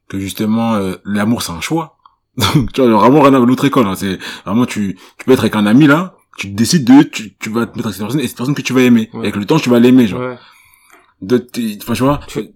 que 0.10 0.20
justement 0.20 0.74
euh, 0.76 0.96
l'amour 1.06 1.42
c'est 1.42 1.54
un 1.54 1.62
choix 1.62 1.98
donc 2.38 2.72
tu 2.74 2.82
vois 2.82 2.90
vraiment 3.00 3.22
rien 3.22 3.34
à 3.34 3.40
l'autre 3.40 3.66
école 3.66 3.88
hein. 3.88 3.96
c'est 3.96 4.18
vraiment 4.46 4.66
tu 4.66 4.98
tu 5.18 5.26
peux 5.26 5.34
être 5.34 5.42
avec 5.42 5.56
un 5.56 5.66
ami 5.66 5.88
là 5.88 6.16
tu 6.38 6.48
décides 6.48 6.86
de 6.86 7.04
tu, 7.04 7.36
tu 7.38 7.50
vas 7.50 7.66
te 7.68 7.76
mettre 7.78 7.88
avec 7.88 7.96
cette 7.98 8.04
personne 8.06 8.22
et 8.22 8.28
cette 8.28 8.38
personne 8.38 8.56
que 8.56 8.62
tu 8.62 8.72
vas 8.74 8.82
aimer. 8.82 9.10
Ouais. 9.14 9.20
et 9.20 9.24
avec 9.24 9.36
le 9.36 9.46
temps 9.46 9.60
tu 9.60 9.70
vas 9.70 9.80
l'aimer 9.80 10.08
genre. 10.08 10.22
Ouais. 10.22 11.40
T'es- 11.52 11.78
enfin 11.82 11.94
tu 11.94 12.04
vois 12.04 12.20
Tu- 12.28 12.50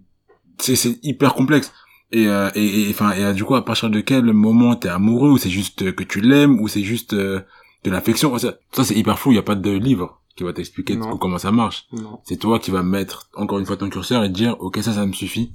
c'est 0.57 0.75
c'est 0.75 0.97
hyper 1.03 1.33
complexe. 1.33 1.71
Et 2.11 2.27
euh, 2.27 2.49
et 2.55 2.83
et, 2.83 2.89
enfin 2.89 3.11
et, 3.11 3.23
euh, 3.23 3.33
du 3.33 3.43
coup 3.43 3.55
à 3.55 3.65
partir 3.65 3.89
de 3.89 3.99
quel 3.99 4.23
moment 4.31 4.75
t'es 4.75 4.87
amoureux 4.89 5.31
ou 5.31 5.37
c'est 5.37 5.49
juste 5.49 5.81
euh, 5.81 5.91
que 5.91 6.03
tu 6.03 6.21
l'aimes 6.21 6.59
ou 6.61 6.67
c'est 6.69 6.83
juste 6.83 7.13
euh, 7.13 7.41
de 7.83 7.91
l'affection? 7.91 8.35
Ça, 8.37 8.55
ça 8.71 8.83
c'est 8.85 8.95
hyper 8.95 9.19
flou 9.19 9.33
il 9.33 9.35
y 9.35 9.39
a 9.39 9.43
pas 9.43 9.55
de 9.55 9.71
livre 9.71 10.21
qui 10.37 10.43
va 10.43 10.53
t'expliquer 10.53 10.97
comment 11.19 11.37
ça 11.37 11.51
marche. 11.51 11.87
C'est 12.23 12.37
toi 12.37 12.59
qui 12.59 12.71
vas 12.71 12.81
mettre 12.83 13.29
encore 13.35 13.59
une 13.59 13.65
fois 13.65 13.75
ton 13.77 13.89
curseur 13.89 14.23
et 14.23 14.29
te 14.29 14.33
dire 14.33 14.55
ok 14.59 14.77
ça 14.81 14.93
ça 14.93 15.05
me 15.05 15.13
suffit. 15.13 15.51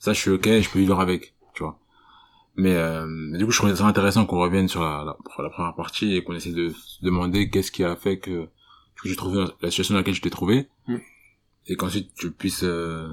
Ça 0.00 0.12
je 0.12 0.18
suis 0.20 0.30
ok 0.32 0.46
je 0.60 0.68
peux 0.68 0.80
vivre 0.80 0.98
avec 1.00 1.34
mais, 2.58 2.74
euh, 2.74 3.06
mais 3.06 3.38
du 3.38 3.44
coup 3.46 3.50
je 3.52 3.58
trouvais 3.58 3.74
ça 3.76 3.86
intéressant 3.86 4.26
qu'on 4.26 4.38
revienne 4.40 4.68
sur 4.68 4.82
la, 4.82 5.04
la, 5.04 5.16
la 5.42 5.50
première 5.50 5.74
partie 5.74 6.14
et 6.14 6.22
qu'on 6.24 6.34
essaie 6.34 6.52
de 6.52 6.68
se 6.70 7.02
demander 7.04 7.48
qu'est-ce 7.50 7.72
qui 7.72 7.84
a 7.84 7.96
fait 7.96 8.18
que 8.18 8.48
que 9.00 9.08
j'ai 9.08 9.16
trouvé 9.16 9.38
la- 9.38 9.50
la 9.62 9.70
situation 9.70 9.94
dans 9.94 10.00
laquelle 10.00 10.14
je 10.14 10.20
t'ai 10.22 10.30
trouvé. 10.30 10.68
Mm. 10.88 10.96
et 11.68 11.76
qu'ensuite 11.76 12.12
tu 12.14 12.30
puisses 12.32 12.64
euh, 12.64 13.08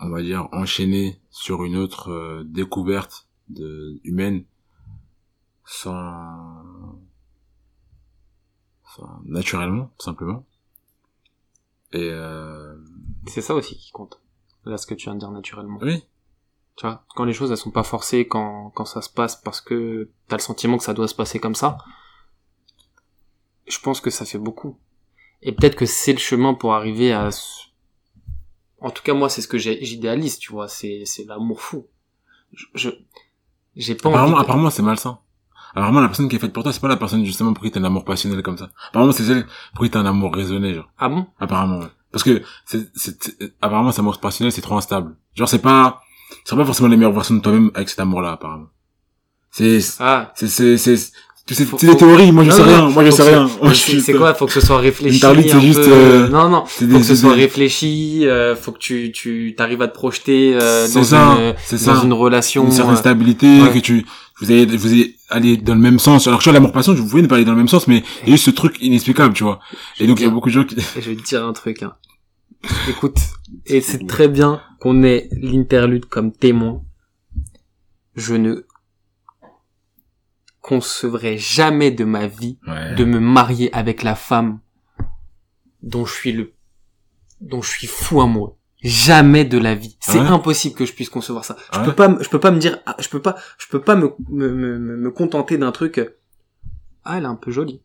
on 0.00 0.08
va 0.08 0.22
dire 0.22 0.48
enchaîner 0.52 1.20
sur 1.30 1.64
une 1.64 1.76
autre 1.76 2.10
euh, 2.10 2.42
découverte 2.46 3.28
de 3.50 4.00
humaine 4.04 4.44
sans 5.66 6.64
sans 8.96 9.20
naturellement 9.24 9.90
tout 9.98 10.04
simplement. 10.04 10.44
Et 11.92 12.08
euh, 12.10 12.74
c'est 13.26 13.40
ça 13.42 13.54
aussi 13.54 13.76
qui 13.76 13.90
compte. 13.92 14.20
Là 14.64 14.76
ce 14.78 14.86
que 14.86 14.94
tu 14.94 15.04
viens 15.04 15.14
de 15.14 15.20
dire 15.20 15.30
naturellement. 15.30 15.78
Oui 15.82 16.04
Tu 16.76 16.86
vois, 16.86 17.04
quand 17.14 17.24
les 17.24 17.32
choses 17.32 17.50
elles 17.50 17.56
sont 17.56 17.70
pas 17.70 17.84
forcées, 17.84 18.26
quand, 18.26 18.70
quand 18.74 18.84
ça 18.84 19.00
se 19.00 19.08
passe 19.10 19.36
parce 19.36 19.60
que 19.60 20.08
t'as 20.28 20.36
le 20.36 20.42
sentiment 20.42 20.76
que 20.76 20.84
ça 20.84 20.94
doit 20.94 21.06
se 21.08 21.14
passer 21.14 21.38
comme 21.38 21.54
ça, 21.54 21.78
je 23.68 23.78
pense 23.78 24.00
que 24.00 24.10
ça 24.10 24.24
fait 24.24 24.38
beaucoup. 24.38 24.76
Et 25.42 25.52
peut-être 25.52 25.76
que 25.76 25.86
c'est 25.86 26.12
le 26.12 26.18
chemin 26.18 26.54
pour 26.54 26.74
arriver 26.74 27.12
à... 27.12 27.28
En 28.80 28.90
tout 28.90 29.02
cas, 29.02 29.14
moi, 29.14 29.28
c'est 29.30 29.40
ce 29.40 29.48
que 29.48 29.56
j'idéalise, 29.58 30.38
tu 30.38 30.52
vois, 30.52 30.68
c'est, 30.68 31.04
c'est 31.06 31.24
l'amour 31.24 31.60
fou. 31.62 31.86
Je, 32.52 32.66
je- 32.74 32.90
j'ai 33.76 33.94
pas 33.94 34.08
apparemment 34.10 34.34
envie... 34.34 34.40
de- 34.40 34.44
apparemment 34.44 34.70
c'est 34.70 34.82
malsain 34.82 35.18
apparemment 35.72 36.00
la 36.00 36.06
personne 36.06 36.28
qui 36.28 36.36
est 36.36 36.38
faite 36.38 36.52
pour 36.52 36.62
toi 36.62 36.72
c'est 36.72 36.78
pas 36.80 36.86
la 36.86 36.96
personne 36.96 37.24
justement 37.24 37.52
pour 37.52 37.64
qui 37.64 37.72
t'as 37.72 37.80
un 37.80 37.84
amour 37.84 38.04
passionnel 38.04 38.40
comme 38.44 38.56
ça 38.56 38.70
apparemment 38.90 39.10
c'est 39.10 39.24
celle 39.24 39.44
pour 39.74 39.84
qui 39.84 39.90
t'as 39.90 39.98
un 39.98 40.06
amour 40.06 40.32
raisonné 40.32 40.72
genre 40.74 40.88
Ah 40.98 41.08
bon? 41.08 41.26
Apparemment 41.40 41.80
ouais. 41.80 41.88
parce 42.12 42.22
que 42.22 42.44
c'est- 42.64 42.86
apparemment 43.60 43.90
cet 43.90 43.98
amour 43.98 44.20
passionnel 44.20 44.52
c'est 44.52 44.60
trop 44.62 44.76
instable 44.76 45.16
genre 45.34 45.48
c'est 45.48 45.58
pas 45.62 46.03
c'est 46.44 46.56
pas 46.56 46.64
forcément 46.64 46.88
les 46.88 46.96
meilleures 46.96 47.12
versions 47.12 47.34
de 47.36 47.40
toi-même 47.40 47.70
avec 47.74 47.88
cet 47.88 48.00
amour 48.00 48.20
là 48.22 48.32
apparemment 48.32 48.66
c'est 49.50 49.78
Ah, 50.00 50.32
c'est 50.34 50.48
c'est 50.48 50.76
c'est 50.78 50.96
c'est 51.46 51.64
Faut- 51.66 51.76
c'est 51.78 51.86
des 51.88 51.96
théories 51.98 52.32
moi 52.32 52.42
je 52.42 52.48
Non, 52.48 52.56
sais 52.56 52.62
non, 52.62 52.68
rien 52.68 52.88
moi 52.88 53.04
je 53.04 53.10
sais 53.10 53.22
rien 53.22 53.46
je 53.64 53.98
c'est, 54.00 54.14
quoi 54.14 54.32
Faut 54.32 54.46
que 54.46 54.52
ce 54.52 54.62
soit 54.62 54.78
réfléchi. 54.78 55.18
C'est 55.18 55.26
un 55.26 55.60
juste, 55.60 55.78
peu- 55.84 55.92
euh, 55.92 56.28
Non, 56.28 56.48
non. 56.48 56.64
c'est 56.66 56.86
Faut 56.86 56.92
des 56.92 56.98
que 57.00 57.04
ce 57.04 57.14
soit 57.14 57.34
des- 57.34 57.42
réfléchi. 57.42 58.26
euh, 58.26 58.56
faut 58.56 58.72
que 58.72 58.78
tu 58.78 59.12
tu 59.12 59.54
t'arrives 59.56 59.82
à 59.82 59.88
te 59.88 59.94
projeter 59.94 60.54
euh, 60.54 60.86
C'est 60.86 60.94
dans 61.00 61.04
ça, 61.04 61.36
une 61.38 61.54
c'est 61.66 61.84
dans 61.84 61.96
ça. 61.96 62.04
une 62.04 62.14
relation. 62.14 62.64
une 62.64 62.72
certaine 62.72 62.96
stabilité 62.96 63.60
ouais. 63.60 63.72
que 63.74 63.78
tu 63.80 64.06
vous 64.40 64.50
allez 64.50 64.64
vous 64.64 64.86
allez 64.90 65.16
aller 65.28 65.56
dans 65.58 65.74
le 65.74 65.80
même 65.80 65.98
sens 65.98 66.26
alors 66.26 66.38
que 66.38 66.44
tu 66.44 66.48
vois 66.48 66.54
l'amour 66.54 66.72
passion 66.72 66.94
vous 66.94 67.06
pouvez 67.06 67.20
ne 67.22 67.26
pas 67.28 67.34
aller 67.36 67.44
dans 67.44 67.52
le 67.52 67.58
même 67.58 67.68
sens 67.68 67.86
mais 67.88 68.02
il 68.22 68.30
y 68.30 68.32
a 68.32 68.36
juste 68.36 68.46
ce 68.46 68.50
truc 68.50 68.76
inexplicable 68.80 69.34
tu 69.34 69.44
vois 69.44 69.60
et 70.00 70.06
donc 70.06 70.20
il 70.20 70.24
y 70.24 70.26
a 70.26 70.30
beaucoup 70.30 70.48
de 70.48 70.54
gens 70.54 70.64
qui 70.64 70.76
je 70.96 71.10
vais 71.10 71.14
te 71.16 71.22
dire 71.22 71.44
un 71.44 71.52
truc. 71.52 71.82
Hein. 71.82 71.92
Écoute, 72.88 73.18
et 73.66 73.80
c'est 73.80 74.06
très 74.06 74.28
bien 74.28 74.62
qu'on 74.80 75.02
ait 75.02 75.28
l'interlude 75.32 76.06
comme 76.06 76.32
témoin. 76.32 76.82
Je 78.14 78.34
ne 78.34 78.66
concevrai 80.60 81.36
jamais 81.38 81.90
de 81.90 82.04
ma 82.04 82.26
vie 82.26 82.58
ouais. 82.66 82.94
de 82.94 83.04
me 83.04 83.18
marier 83.20 83.72
avec 83.74 84.02
la 84.02 84.14
femme 84.14 84.60
dont 85.82 86.04
je 86.06 86.14
suis 86.14 86.32
le 86.32 86.52
dont 87.40 87.60
je 87.60 87.68
suis 87.70 87.86
fou 87.86 88.20
amoureux. 88.22 88.54
Jamais 88.82 89.44
de 89.44 89.58
la 89.58 89.74
vie. 89.74 89.96
C'est 90.00 90.18
Ouais. 90.20 90.26
impossible 90.26 90.74
que 90.74 90.84
je 90.86 90.92
puisse 90.92 91.08
concevoir 91.10 91.44
ça. 91.44 91.56
Je 91.72 91.78
Ouais. 91.78 91.84
peux 91.86 91.94
pas, 91.94 92.08
me- 92.08 92.22
je 92.22 92.28
peux 92.28 92.40
pas 92.40 92.50
me 92.50 92.58
dire, 92.58 92.78
ah, 92.86 92.96
je 92.98 93.08
peux 93.08 93.20
pas, 93.20 93.36
je 93.58 93.66
peux 93.68 93.80
pas 93.80 93.96
me 93.96 94.12
me, 94.28 94.48
me, 94.50 94.78
me- 94.78 94.96
me 94.96 95.10
contenter 95.10 95.58
d'un 95.58 95.72
truc. 95.72 95.98
euh, 95.98 96.16
Ah, 97.04 97.18
elle 97.18 97.24
est 97.24 97.26
un 97.26 97.34
peu 97.34 97.50
jolie. 97.50 97.82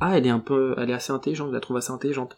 Ah, 0.00 0.16
elle 0.18 0.26
est 0.26 0.30
un 0.30 0.40
peu, 0.40 0.74
elle 0.78 0.90
est 0.90 0.94
assez 0.94 1.12
intelligente. 1.12 1.48
Je 1.50 1.54
la 1.54 1.60
trouve 1.60 1.76
assez 1.76 1.92
intelligente. 1.92 2.36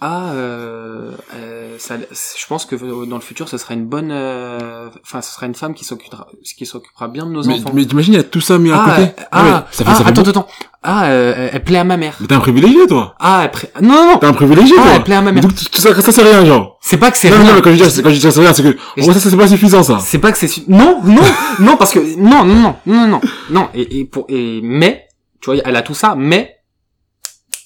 Ah, 0.00 0.32
euh, 0.32 1.12
euh, 1.34 1.76
ça, 1.78 1.94
je 1.96 2.46
pense 2.46 2.66
que 2.66 2.74
euh, 2.74 3.06
dans 3.06 3.14
le 3.16 3.22
futur, 3.22 3.48
ce 3.48 3.56
sera 3.56 3.74
une 3.74 3.86
bonne, 3.86 4.10
euh, 4.10 4.88
enfin, 5.02 5.22
ce 5.22 5.32
sera 5.32 5.46
une 5.46 5.54
femme 5.54 5.72
qui 5.72 5.84
s'occupera, 5.84 6.26
qui 6.58 6.66
s'occupera 6.66 7.06
bien 7.08 7.24
de 7.26 7.30
nos 7.30 7.44
mais, 7.44 7.54
enfants. 7.54 7.70
mais 7.72 7.86
t'imagines 7.86 8.14
il 8.14 8.16
y 8.16 8.20
a 8.20 8.24
tout 8.24 8.40
ça 8.40 8.58
mis 8.58 8.70
à 8.72 8.82
ah, 8.84 8.90
côté 8.90 9.02
euh, 9.02 9.24
Ah 9.30 9.42
ouais, 9.44 9.50
ah, 9.52 9.66
ça 9.70 9.84
fait 9.84 9.90
ah, 9.90 9.94
ça 9.94 10.04
fait 10.04 10.10
attends, 10.10 10.22
beaucoup. 10.22 10.30
attends, 10.40 10.46
ah, 10.82 11.06
euh, 11.06 11.48
elle 11.52 11.62
plaît 11.64 11.78
à 11.78 11.84
ma 11.84 11.96
mère. 11.96 12.16
mais 12.20 12.26
t'es 12.26 12.34
un 12.34 12.40
privilégié 12.40 12.86
toi 12.88 13.14
Ah, 13.20 13.42
elle 13.44 13.50
pré- 13.52 13.70
non, 13.80 13.88
non, 13.94 14.06
non. 14.12 14.18
t'es 14.18 14.26
un 14.26 14.32
privilégié 14.34 14.74
Ah, 14.78 14.82
toi 14.82 14.92
elle 14.96 15.04
plaît 15.04 15.14
à 15.14 15.22
ma 15.22 15.32
mère. 15.32 15.42
donc 15.42 15.54
tout 15.54 15.80
ça 15.80 15.94
ça 16.00 16.12
c'est 16.12 16.22
rien 16.22 16.44
genre 16.44 16.76
C'est 16.82 16.98
pas 16.98 17.10
que 17.12 17.16
c'est 17.16 17.30
non, 17.30 17.36
non, 17.38 17.44
rien. 17.44 17.54
non, 17.54 17.60
quand 17.62 17.70
je 17.74 17.84
dis, 17.84 18.02
quand 18.02 18.10
je 18.10 18.14
dis 18.16 18.20
ça, 18.20 18.30
c'est 18.32 18.40
rien, 18.40 18.52
c'est 18.52 18.62
que, 18.64 18.76
en 19.00 19.04
ça, 19.12 19.14
ça, 19.20 19.30
c'est 19.30 19.36
pas 19.36 19.46
suffisant, 19.48 19.82
ça. 19.84 20.00
C'est 20.00 20.18
pas 20.18 20.32
que 20.32 20.38
c'est 20.38 20.48
su- 20.48 20.64
non, 20.68 21.00
non, 21.04 21.22
non, 21.60 21.76
parce 21.76 21.92
que 21.92 22.00
non, 22.18 22.44
non, 22.44 22.54
non, 22.56 22.76
non, 22.84 23.06
non, 23.06 23.20
non. 23.50 23.68
Et, 23.74 24.00
et 24.00 24.04
pour 24.04 24.26
et 24.28 24.60
mais, 24.62 25.06
tu 25.40 25.50
vois, 25.52 25.62
elle 25.64 25.76
a 25.76 25.82
tout 25.82 25.94
ça, 25.94 26.14
mais 26.18 26.56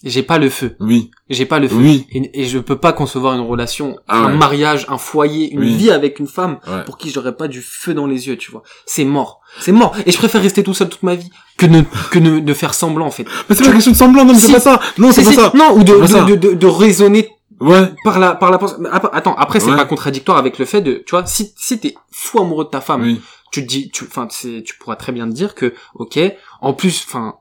j'ai 0.05 0.23
pas 0.23 0.39
le 0.39 0.49
feu. 0.51 0.77
Oui. 0.81 1.11
J'ai 1.29 1.45
pas 1.47 1.59
le 1.59 1.69
feu. 1.69 1.77
Oui. 1.77 2.07
Et, 2.13 2.43
et 2.43 2.45
je 2.47 2.59
peux 2.59 2.77
pas 2.77 2.93
concevoir 2.93 3.35
une 3.35 3.41
relation, 3.47 3.97
Ah 4.07 4.19
un 4.19 4.27
ouais. 4.33 4.37
mariage, 4.37 4.87
un 4.89 4.99
foyer, 4.99 5.51
une 5.53 5.61
Oui. 5.61 5.75
vie 5.77 5.91
avec 5.91 6.19
une 6.21 6.27
femme 6.29 6.59
Ouais. 6.69 6.85
pour 6.85 6.99
qui 6.99 7.11
j'aurais 7.11 7.35
pas 7.37 7.49
du 7.49 7.61
feu 7.63 7.95
dans 7.95 8.07
les 8.07 8.29
yeux, 8.29 8.37
tu 8.37 8.51
vois. 8.51 8.63
C'est 8.87 9.05
mort. 9.05 9.41
C'est 9.61 9.73
mort. 9.73 9.95
Et 10.07 10.13
je 10.13 10.19
préfère 10.19 10.41
rester 10.43 10.63
tout 10.63 10.75
seul 10.75 10.89
toute 10.89 11.03
ma 11.03 11.15
vie 11.15 11.31
que 11.57 11.67
ne, 11.67 11.83
que 12.11 12.19
ne, 12.19 12.39
de 12.41 12.55
faire 12.55 12.75
semblant, 12.75 13.07
en 13.07 13.11
fait. 13.11 13.25
Mais 13.49 13.55
c'est 13.57 13.65
pas 13.65 13.73
question 13.73 13.93
de 13.93 13.97
semblant, 13.97 14.25
non, 14.25 14.33
mais 14.35 14.39
Si. 14.39 14.47
c'est 14.47 14.53
pas 14.55 14.61
ça. 14.61 14.81
Non, 14.99 15.11
c'est 15.13 15.25
pas 15.25 15.33
ça. 15.33 15.53
Non, 15.55 15.77
ou 15.77 15.83
de, 15.83 15.93
de, 15.95 16.31
de, 16.31 16.49
de, 16.51 16.55
de 16.55 16.67
raisonner 16.67 17.29
Ouais. 17.61 17.93
par 18.05 18.21
la, 18.21 18.37
par 18.37 18.53
la 18.53 18.59
pensée. 18.59 18.77
Attends, 19.13 19.35
après, 19.35 19.59
c'est 19.59 19.71
Ouais. 19.71 19.77
pas 19.77 19.85
contradictoire 19.85 20.39
avec 20.39 20.59
le 20.59 20.65
fait 20.65 20.81
de, 20.81 21.03
tu 21.05 21.11
vois, 21.11 21.27
si, 21.27 21.53
si 21.57 21.81
t'es 21.81 21.97
fou 22.13 22.39
amoureux 22.41 22.65
de 22.65 22.71
ta 22.71 22.81
femme, 22.81 23.03
Oui. 23.03 23.21
tu 23.51 23.63
te 23.65 23.69
dis, 23.69 23.91
tu, 23.91 24.05
enfin, 24.05 24.29
c'est, 24.31 24.63
tu 24.65 24.77
pourras 24.79 24.95
très 24.95 25.11
bien 25.11 25.27
te 25.29 25.33
dire 25.35 25.57
que, 25.57 25.75
ok, 25.97 26.21
en 26.61 26.73
plus, 26.73 27.05
enfin, 27.09 27.35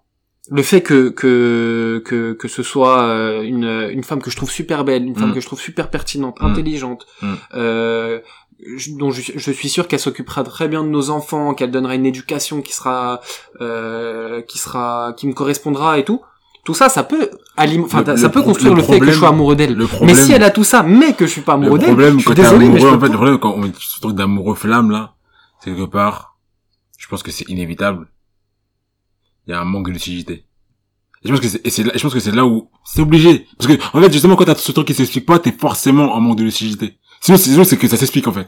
le 0.50 0.64
fait 0.64 0.82
que 0.82 1.10
que 1.10 2.02
que 2.06 2.34
que 2.34 2.48
ce 2.48 2.64
soit 2.64 3.02
euh, 3.04 3.42
une 3.42 3.66
une 3.92 4.04
femme 4.04 4.22
que 4.22 4.30
je 4.32 4.38
trouve 4.38 4.52
super 4.52 4.84
belle, 4.86 5.04
une 5.06 5.16
femme 5.16 5.32
Mm. 5.32 5.34
que 5.34 5.40
je 5.42 5.46
trouve 5.46 5.60
super 5.60 5.90
pertinente, 5.90 6.40
Mm. 6.42 6.46
intelligente, 6.46 7.06
Mm. 7.22 7.34
euh, 7.56 8.20
dont 8.98 9.12
je, 9.12 9.34
je 9.36 9.52
suis 9.52 9.70
sûr 9.70 9.88
qu'elle 9.88 10.00
s'occupera 10.00 10.44
très 10.44 10.68
bien 10.68 10.84
de 10.84 10.90
nos 10.90 11.10
enfants, 11.10 11.54
qu'elle 11.54 11.72
donnera 11.72 11.96
une 11.96 12.06
éducation 12.06 12.62
qui 12.62 12.74
sera 12.74 13.20
euh, 13.62 14.42
qui 14.42 14.58
sera 14.58 15.14
qui 15.18 15.28
me 15.28 15.34
correspondra 15.34 16.00
et 16.00 16.06
tout. 16.06 16.22
Tout 16.64 16.74
ça, 16.74 16.90
ça 16.90 17.04
peut 17.04 17.30
enfin, 17.58 18.04
ça 18.18 18.28
le 18.28 18.30
peut 18.32 18.42
construire 18.44 18.74
le 18.74 18.82
le, 18.82 18.84
fait 18.84 19.00
que 19.00 19.06
je 19.06 19.12
sois 19.18 19.30
amoureux 19.30 19.56
d'elle. 19.56 19.74
Le 19.76 19.88
Mais 20.04 20.14
si 20.16 20.34
elle 20.34 20.44
a 20.44 20.50
tout 20.50 20.66
ça, 20.66 20.84
mais 20.84 21.14
que 21.14 21.26
je 21.26 21.32
suis 21.32 21.42
pas 21.42 21.54
amoureux 21.54 21.80
d'elle, 21.80 21.88
problème 21.90 22.20
je 22.20 22.26
suis 22.26 22.36
désolé, 22.36 22.68
mais 22.68 22.80
je 22.80 22.86
amoureux, 22.86 22.98
en 22.98 23.00
fait, 23.00 23.08
le 23.08 23.14
problème 23.14 23.38
quand 23.40 23.54
on 23.54 23.60
met 23.60 23.72
ce 23.80 24.02
truc 24.02 24.16
d'amoureux 24.16 24.56
flamme, 24.56 24.92
là, 24.92 25.14
quelque 25.64 25.86
part, 25.86 26.36
je 26.98 27.08
pense 27.08 27.24
que 27.24 27.32
c'est 27.32 27.48
inévitable. 27.50 28.08
Il 29.48 29.52
y 29.52 29.54
a 29.54 29.62
un 29.62 29.66
manque 29.66 29.88
de 29.88 29.94
lucidité. 29.94 30.44
Et 31.24 31.28
je 31.28 31.32
pense 31.32 31.40
que 31.42 31.48
c'est, 31.48 31.66
et 31.66 31.70
c'est 31.70 31.84
là, 31.84 31.92
je 31.96 32.02
pense 32.02 32.14
que 32.14 32.20
c'est 32.20 32.32
là 32.32 32.46
où, 32.46 32.70
c'est 32.86 33.02
obligé. 33.02 33.48
Parce 33.58 33.74
que, 33.76 33.82
en 33.98 34.02
fait, 34.02 34.12
justement, 34.12 34.36
quand 34.36 34.46
t'as 34.46 34.56
ce 34.56 34.72
truc 34.72 34.88
qui 34.88 34.94
s'explique 34.94 35.26
pas, 35.26 35.40
t'es 35.40 35.52
forcément 35.52 36.14
en 36.14 36.20
manque 36.22 36.38
de 36.38 36.44
lucidité. 36.44 36.98
Sinon, 37.22 37.38
c'est, 37.38 37.50
sinon, 37.50 37.64
c'est 37.64 37.78
que 37.78 37.88
ça 37.88 37.98
s'explique, 37.98 38.28
en 38.28 38.34
fait. 38.34 38.48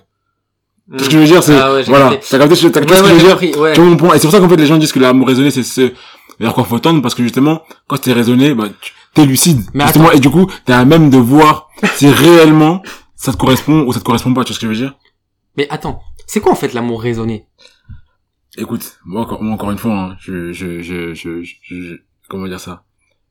C'est 0.97 1.03
ce 1.05 1.09
que 1.09 1.13
je 1.13 1.17
veux 1.19 1.25
dire, 1.25 1.43
c'est, 1.43 1.55
Ah 1.57 1.73
ouais, 1.73 1.83
voilà. 1.83 2.17
T'as 2.29 2.37
capté, 2.39 2.55
t'as 2.71 2.79
capté 2.81 2.93
Ouais, 2.93 2.97
ce 2.97 3.03
que 3.03 3.07
ouais, 3.07 3.09
je 3.09 3.13
veux 3.15 3.19
dire? 3.21 3.29
compris, 3.31 3.55
ouais. 3.55 3.73
Tu 3.73 3.79
vois 3.81 3.89
mon 3.89 3.97
point? 3.97 4.13
Et 4.15 4.19
c'est 4.19 4.27
pour 4.27 4.31
ça 4.31 4.39
qu'en 4.39 4.49
fait, 4.49 4.55
les 4.57 4.65
gens 4.65 4.77
disent 4.77 4.91
que 4.91 4.99
l'amour 4.99 5.27
raisonné, 5.27 5.51
c'est 5.51 5.63
ce 5.63 5.91
vers 6.39 6.53
quoi 6.53 6.63
faut 6.63 6.79
tendre, 6.79 7.01
parce 7.01 7.15
que 7.15 7.23
justement, 7.23 7.61
quand 7.87 7.97
t'es 7.97 8.13
raisonné, 8.13 8.53
bah, 8.53 8.69
tu- 8.81 8.93
t'es 9.13 9.25
lucide. 9.25 9.61
Mais 9.73 9.83
justement, 9.85 10.07
attends. 10.07 10.17
et 10.17 10.19
du 10.19 10.29
coup, 10.29 10.47
t'es 10.65 10.73
à 10.73 10.85
même 10.85 11.09
de 11.09 11.17
voir 11.17 11.69
si 11.95 12.09
réellement 12.09 12.81
ça 13.15 13.31
te 13.33 13.37
correspond 13.37 13.83
ou 13.85 13.93
ça 13.93 13.99
te 13.99 14.05
correspond 14.05 14.33
pas, 14.33 14.43
tu 14.43 14.49
vois 14.53 14.55
ce 14.55 14.59
que 14.59 14.67
je 14.67 14.71
veux 14.71 14.87
dire? 14.87 14.95
Mais 15.57 15.67
attends, 15.69 16.01
c'est 16.27 16.39
quoi 16.39 16.51
en 16.53 16.55
fait 16.55 16.73
l'amour 16.73 17.01
raisonné? 17.01 17.45
Écoute, 18.57 18.99
moi 19.05 19.21
encore, 19.21 19.41
moi, 19.43 19.53
encore 19.53 19.71
une 19.71 19.77
fois, 19.77 19.93
hein, 19.99 20.17
je, 20.19 20.51
je, 20.51 20.81
je, 20.81 21.13
je, 21.13 21.43
je, 21.43 21.55
je- 21.61 21.95
comment 22.29 22.47
dire 22.47 22.59
ça? 22.59 22.83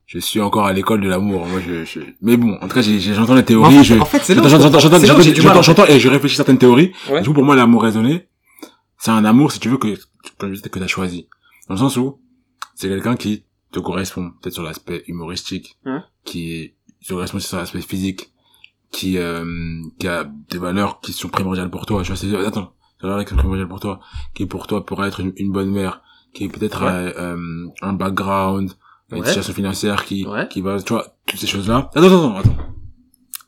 Je 0.05 0.17
suis 0.17 0.39
encore 0.41 0.65
à 0.65 0.73
l'école 0.73 1.01
de 1.01 1.07
l'amour. 1.09 1.45
Moi, 1.45 1.59
je, 1.59 1.85
je, 1.85 1.99
mais 2.21 2.35
bon, 2.35 2.55
en 2.61 2.67
tout 2.67 2.73
cas, 2.73 2.81
j'entends 2.81 3.35
les 3.35 3.45
théories. 3.45 3.77
en 3.77 3.83
fait, 3.83 3.83
je, 3.83 3.99
en 3.99 4.05
fait, 4.05 4.19
c'est 4.23 4.33
j'entends, 4.35 4.79
je 4.79 5.61
j'entends, 5.61 5.85
et 5.85 5.99
je 5.99 6.07
réfléchis 6.09 6.35
à 6.35 6.37
certaines 6.37 6.57
théories. 6.57 6.93
Ouais. 7.11 7.21
Du 7.21 7.27
coup, 7.27 7.33
pour 7.35 7.43
moi, 7.43 7.55
l'amour 7.55 7.83
raisonné, 7.83 8.27
c'est 8.97 9.11
un 9.11 9.23
amour, 9.23 9.51
si 9.51 9.59
tu 9.59 9.69
veux, 9.69 9.77
que, 9.77 9.95
comme 10.39 10.49
je 10.49 10.55
disais, 10.55 10.69
que 10.69 10.79
t'as 10.79 10.87
choisi. 10.87 11.27
Dans 11.67 11.75
le 11.75 11.79
sens 11.79 11.95
où, 11.97 12.19
c'est 12.73 12.87
quelqu'un 12.87 13.15
qui 13.15 13.43
te 13.71 13.79
correspond, 13.79 14.31
peut-être 14.41 14.55
sur 14.55 14.63
l'aspect 14.63 15.03
humoristique, 15.07 15.77
Hein 15.85 16.03
qui 16.25 16.73
te 17.05 17.13
correspond 17.13 17.39
sur 17.39 17.57
l'aspect 17.57 17.81
physique, 17.81 18.31
qui, 18.91 19.19
euh, 19.19 19.45
qui 19.99 20.07
a 20.07 20.23
des 20.49 20.57
valeurs 20.57 21.01
qui 21.01 21.13
sont 21.13 21.29
primordiales 21.29 21.69
pour 21.69 21.85
toi. 21.85 22.01
Vois, 22.01 22.15
c'est, 22.15 22.35
attends, 22.47 22.73
valeurs 23.01 23.23
qui 23.23 23.29
sont 23.31 23.37
primordiales 23.37 23.67
pour 23.67 23.79
toi, 23.79 23.99
qui 24.33 24.45
pour 24.45 24.67
toi 24.67 24.85
pourra 24.85 25.07
être 25.07 25.19
une, 25.21 25.33
une 25.37 25.51
bonne 25.51 25.71
mère, 25.71 26.01
qui 26.33 26.47
peut-être 26.49 26.81
Ouais. 26.81 26.87
a, 26.89 26.93
euh, 27.21 27.67
un 27.81 27.93
background, 27.93 28.71
une 29.11 29.19
Ouais. 29.19 29.25
situation 29.27 29.53
financière 29.53 30.05
qui, 30.05 30.25
Ouais. 30.27 30.47
qui 30.49 30.61
va, 30.61 30.81
tu 30.81 30.93
vois, 30.93 31.15
toutes 31.25 31.39
ces 31.39 31.47
choses-là. 31.47 31.89
Attends, 31.95 32.07
attends, 32.07 32.37
attends. 32.37 32.55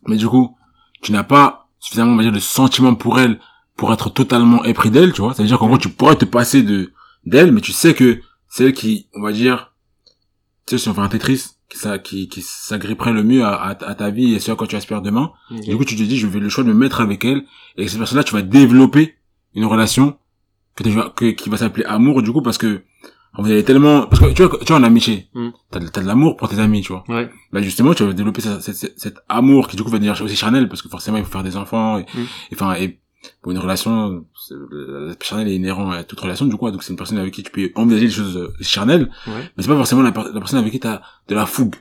Mais 0.08 0.18
du 0.18 0.28
coup, 0.28 0.56
tu 1.02 1.12
n'as 1.12 1.24
pas 1.24 1.68
suffisamment, 1.80 2.14
on 2.14 2.18
va 2.18 2.24
dire, 2.24 2.32
de 2.32 2.40
sentiments 2.40 2.96
pour 2.96 3.20
elle 3.20 3.40
pour 3.76 3.92
être 3.94 4.10
totalement 4.10 4.64
épris 4.64 4.90
d'elle, 4.92 5.14
tu 5.14 5.22
vois. 5.22 5.34
Ça 5.34 5.42
veut 5.44 5.48
dire 5.48 5.58
qu'en 5.60 5.68
gros, 5.68 5.78
tu 5.78 5.90
pourrais 5.90 6.16
te 6.16 6.26
passer 6.26 6.62
de, 6.64 6.92
d'elle, 7.26 7.52
mais 7.52 7.62
tu 7.62 7.72
sais 7.72 7.94
que 7.94 8.22
c'est 8.48 8.66
elle 8.66 8.74
qui, 8.74 9.08
on 9.16 9.22
va 9.22 9.32
dire, 9.32 9.74
tu 10.68 10.78
sais, 10.78 10.84
si 10.84 10.90
on 10.90 10.94
fait 10.94 11.02
un 11.02 11.08
Tetris, 11.10 11.44
qui, 11.70 11.78
ça, 11.78 11.98
qui, 12.00 12.28
qui 12.28 12.42
s'agripperait 12.42 13.14
le 13.14 13.24
mieux 13.24 13.44
à, 13.46 13.56
à, 13.62 13.76
ta- 13.76 13.88
à 13.88 13.96
ta 13.96 14.10
vie 14.10 14.34
et 14.34 14.40
ce 14.40 14.52
à 14.52 14.56
quoi 14.56 14.68
tu 14.68 14.76
aspires 14.76 15.02
demain. 15.02 15.32
Du 15.50 15.78
coup, 15.78 15.86
tu 15.86 15.96
te 15.96 16.04
dis, 16.04 16.18
je 16.18 16.28
vais 16.28 16.40
le 16.40 16.50
choix 16.50 16.64
de 16.64 16.70
me 16.70 16.74
mettre 16.74 17.00
avec 17.02 17.24
elle, 17.26 17.38
et 17.78 17.82
avec 17.82 17.90
cette 17.90 17.98
personne-là, 18.00 18.24
tu 18.24 18.34
vas 18.34 18.42
développer 18.42 19.16
une 19.56 19.66
relation 19.66 20.18
que 20.76 20.84
tu 20.84 20.90
vas- 20.92 21.10
que, 21.16 21.32
qui 21.32 21.50
va 21.50 21.58
s'appeler 21.58 21.86
amour, 21.86 22.22
du 22.22 22.32
coup, 22.32 22.42
parce 22.42 22.58
que 22.58 22.84
vous 23.38 23.46
allez 23.46 23.64
tellement, 23.64 24.08
parce 24.08 24.22
que 24.22 24.32
tu 24.34 24.44
vois, 24.44 24.58
tu 24.60 24.66
vois, 24.68 24.78
en 24.78 24.84
amitié, 24.84 25.28
Mm. 25.34 25.50
t'as, 25.70 25.80
de- 25.80 25.88
t'as 25.88 26.02
de 26.02 26.08
l'amour 26.08 26.36
pour 26.38 26.50
tes 26.50 26.60
amis, 26.60 26.82
tu 26.82 26.92
vois. 26.94 27.04
Ouais. 27.08 27.30
Bah, 27.54 27.62
justement, 27.62 27.94
tu 27.94 28.04
vas 28.04 28.14
développer 28.14 28.42
cet, 28.42 29.16
amour 29.30 29.68
qui, 29.68 29.78
du 29.78 29.84
coup, 29.84 29.90
va 29.90 29.98
devenir 30.00 30.22
aussi 30.22 30.36
charnel, 30.36 30.68
parce 30.68 30.82
que 30.82 30.90
forcément, 30.90 31.18
il 31.18 31.24
faut 31.24 31.32
faire 31.32 31.44
des 31.44 31.56
enfants, 31.58 31.98
et, 32.00 32.02
Mm. 32.04 32.20
et, 32.52 32.54
enfin, 32.56 32.74
et, 32.76 33.00
pour 33.42 33.52
une 33.52 33.60
relation, 33.60 34.26
l'aspect 34.72 35.26
charnel 35.26 35.48
est 35.50 35.56
inhérent 35.56 35.92
à 35.92 36.04
toute 36.04 36.20
relation, 36.20 36.46
du 36.46 36.56
coup, 36.56 36.70
donc 36.72 36.84
c'est 36.84 36.92
une 36.92 36.98
personne 36.98 37.18
avec 37.20 37.34
qui 37.34 37.44
tu 37.44 37.52
peux 37.52 37.70
envisager 37.76 38.08
des 38.08 38.12
choses 38.12 38.36
euh, 38.38 38.54
charnelles, 38.62 39.10
Ouais. 39.28 39.34
mais 39.56 39.64
c'est 39.64 39.70
pas 39.70 39.76
forcément 39.78 40.02
la, 40.02 40.12
per- 40.12 40.30
la 40.34 40.40
personne 40.40 40.60
avec 40.60 40.72
qui 40.72 40.80
t'as 40.80 41.02
de 41.28 41.36
la 41.36 41.46
fougue. 41.46 41.76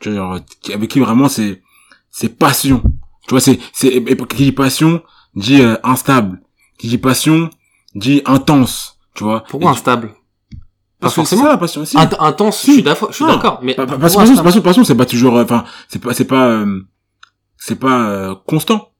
Tu 0.00 0.10
vois, 0.10 0.18
genre, 0.18 0.38
avec 0.74 0.90
qui 0.90 1.00
vraiment 1.00 1.28
c'est, 1.28 1.62
c'est 2.10 2.28
passion. 2.38 2.82
Tu 3.26 3.30
vois, 3.30 3.40
c'est, 3.40 3.58
c'est, 3.72 3.88
et- 3.88 4.10
et 4.12 4.16
qui 4.16 4.36
dit 4.44 4.52
passion, 4.52 5.02
dit 5.34 5.60
euh, 5.62 5.76
instable. 5.82 6.40
Qui 6.78 6.88
dit 6.88 6.98
passion, 6.98 7.50
dit 7.94 8.22
intense. 8.26 8.98
Tu 9.14 9.24
vois. 9.24 9.44
Pourquoi 9.48 9.70
Et- 9.70 9.74
instable 9.74 10.14
Parce 11.00 11.14
Pas 11.14 11.22
que 11.22 11.28
c'est 11.28 11.36
forcément. 11.36 11.44
la 11.50 11.56
passion. 11.58 11.82
Int- 11.82 12.16
Intense, 12.18 12.58
Si. 12.60 12.82
je 12.84 13.12
suis 13.12 13.24
d'accord, 13.26 13.60
mais 13.62 13.74
Pa- 13.74 13.82
pa- 13.82 13.92
pourquoi 13.92 13.98
Parce 14.00 14.12
que 14.14 14.18
passion, 14.18 14.32
instable 14.32 14.44
passion, 14.46 14.62
passion, 14.62 14.84
c'est 14.84 14.94
pas 14.96 15.06
toujours, 15.06 15.36
euh, 15.36 15.44
enfin, 15.44 15.64
c'est 15.88 15.98
pas, 16.00 16.14
c'est 16.14 16.24
pas, 16.24 16.48
euh, 16.48 16.80
c'est 17.58 17.76
pas 17.78 18.08
euh, 18.10 18.34
constant. 18.46 18.90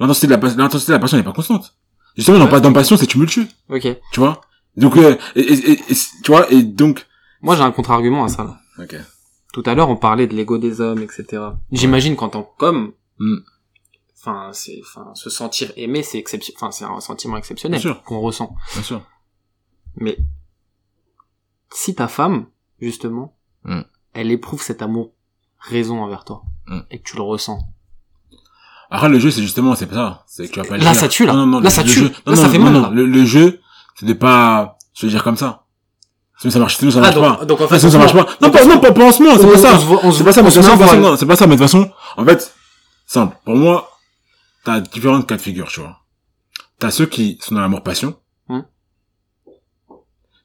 L'intensité 0.00 0.26
de 0.28 0.34
la, 0.34 0.38
l'intensité 0.56 0.92
de 0.92 0.96
la 0.96 1.00
passion 1.00 1.16
n'est 1.16 1.22
pas 1.24 1.32
constante. 1.32 1.74
Justement, 2.16 2.38
dans, 2.38 2.44
Ouais. 2.44 2.50
pas 2.50 2.60
dans 2.60 2.72
passion, 2.72 2.96
c'est 2.96 3.06
tumultueux. 3.06 3.46
Ok. 3.68 3.86
Tu 4.12 4.20
vois? 4.20 4.40
Donc, 4.76 4.96
euh, 4.96 5.16
et, 5.36 5.40
et- 5.40 5.70
et- 5.72 5.80
et- 5.90 5.96
tu 6.22 6.30
vois, 6.32 6.50
et 6.52 6.62
donc. 6.62 7.06
Moi, 7.42 7.56
j'ai 7.56 7.62
un 7.62 7.70
contre-argument 7.72 8.24
à 8.24 8.28
ça. 8.28 8.44
là. 8.44 8.56
Ok. 8.82 8.96
Tout 9.52 9.62
à 9.66 9.74
l'heure, 9.74 9.88
on 9.90 9.96
parlait 9.96 10.26
de 10.26 10.34
l'ego 10.34 10.56
des 10.58 10.80
hommes, 10.80 11.00
etc. 11.02 11.42
J'imagine 11.70 12.16
qu'en 12.16 12.28
tant 12.28 12.42
qu'homme, 12.58 12.92
Mm. 13.18 13.36
Enfin, 14.24 14.50
c'est, 14.52 14.80
enfin, 14.82 15.10
se 15.14 15.28
sentir 15.30 15.70
aimé, 15.76 16.02
c'est 16.02 16.18
exception, 16.18 16.52
enfin, 16.56 16.70
c'est 16.70 16.84
un 16.84 17.00
sentiment 17.00 17.36
exceptionnel 17.36 17.80
qu'on 18.04 18.20
ressent. 18.20 18.54
Bien 18.74 18.82
sûr. 18.82 19.02
Mais 19.96 20.18
si 21.72 21.94
ta 21.94 22.08
femme, 22.08 22.46
justement, 22.80 23.36
Mm. 23.64 23.80
elle 24.12 24.30
éprouve 24.30 24.62
cet 24.62 24.82
amour 24.82 25.12
raison 25.58 26.02
envers 26.02 26.24
toi 26.24 26.42
Mm. 26.66 26.80
et 26.90 26.98
que 26.98 27.04
tu 27.08 27.16
le 27.16 27.22
ressens, 27.22 27.58
Après, 28.90 29.08
le 29.08 29.18
jeu, 29.18 29.30
c'est 29.30 29.40
justement, 29.42 29.74
c'est 29.74 29.86
pas 29.86 29.94
ça. 29.94 30.24
C'est 30.28 30.46
que 30.46 30.52
tu 30.52 30.60
vas 30.60 30.66
pas 30.68 30.76
Là, 30.76 30.92
dire. 30.92 30.94
ça 30.94 31.08
tue, 31.08 31.26
là. 31.26 31.32
Non, 31.32 31.40
non, 31.40 31.46
non, 31.46 31.58
Là, 31.58 31.64
le- 31.64 31.70
ça 31.70 31.82
le 31.82 31.88
tue. 31.88 32.00
jeu- 32.00 32.08
Là, 32.26 32.34
non, 32.34 32.36
ça 32.36 32.48
fait 32.48 32.58
non, 32.58 32.64
mal, 32.64 32.72
non. 32.74 32.82
là. 32.82 32.90
Le, 32.90 33.06
le 33.06 33.24
jeu, 33.24 33.60
c'est 33.98 34.06
de 34.06 34.12
pas 34.12 34.78
se 34.92 35.06
dire 35.06 35.24
comme 35.24 35.36
ça. 35.36 35.64
Sinon, 36.38 36.52
ça 36.52 36.58
marche, 36.60 36.76
sinon, 36.76 36.90
ça 36.92 36.98
Ah, 36.98 37.00
marche 37.00 37.14
donc- 37.14 37.38
pas. 37.38 37.44
donc, 37.44 37.60
en 37.60 37.64
Ah, 37.64 37.68
fait, 37.68 37.78
sinon, 37.80 37.90
ça 37.92 37.98
marche 37.98 38.12
pas. 38.12 38.24
Non, 38.40 38.48
on 38.48 38.50
pas, 38.52 38.64
non, 38.66 38.78
pas, 38.78 38.92
pas 38.92 39.04
en 39.06 39.10
ce 39.10 39.22
moment, 39.22 39.36
c'est 39.36 39.50
pas 39.50 39.58
ça. 39.58 39.78
C'est 40.12 40.24
pas 40.24 40.32
ça, 40.32 40.42
mais 40.42 40.50
de 40.50 40.54
toute 40.54 40.62
façon, 40.62 41.16
c'est 41.16 41.26
pas 41.26 41.34
ça, 41.36 41.46
mais 41.48 41.56
de 41.56 41.60
toute 41.62 41.70
façon, 41.70 41.90
en 42.18 42.24
fait, 42.24 42.54
simple. 43.06 43.36
Pour 43.44 43.56
moi, 43.56 43.93
t'as 44.64 44.80
différentes 44.80 45.28
cas 45.28 45.36
de 45.36 45.42
figure, 45.42 45.68
tu 45.68 45.80
vois. 45.80 46.00
T'as 46.78 46.90
ceux 46.90 47.06
qui 47.06 47.38
sont 47.40 47.54
dans 47.54 47.60
l'amour-passion. 47.60 48.18
Hum. 48.48 48.64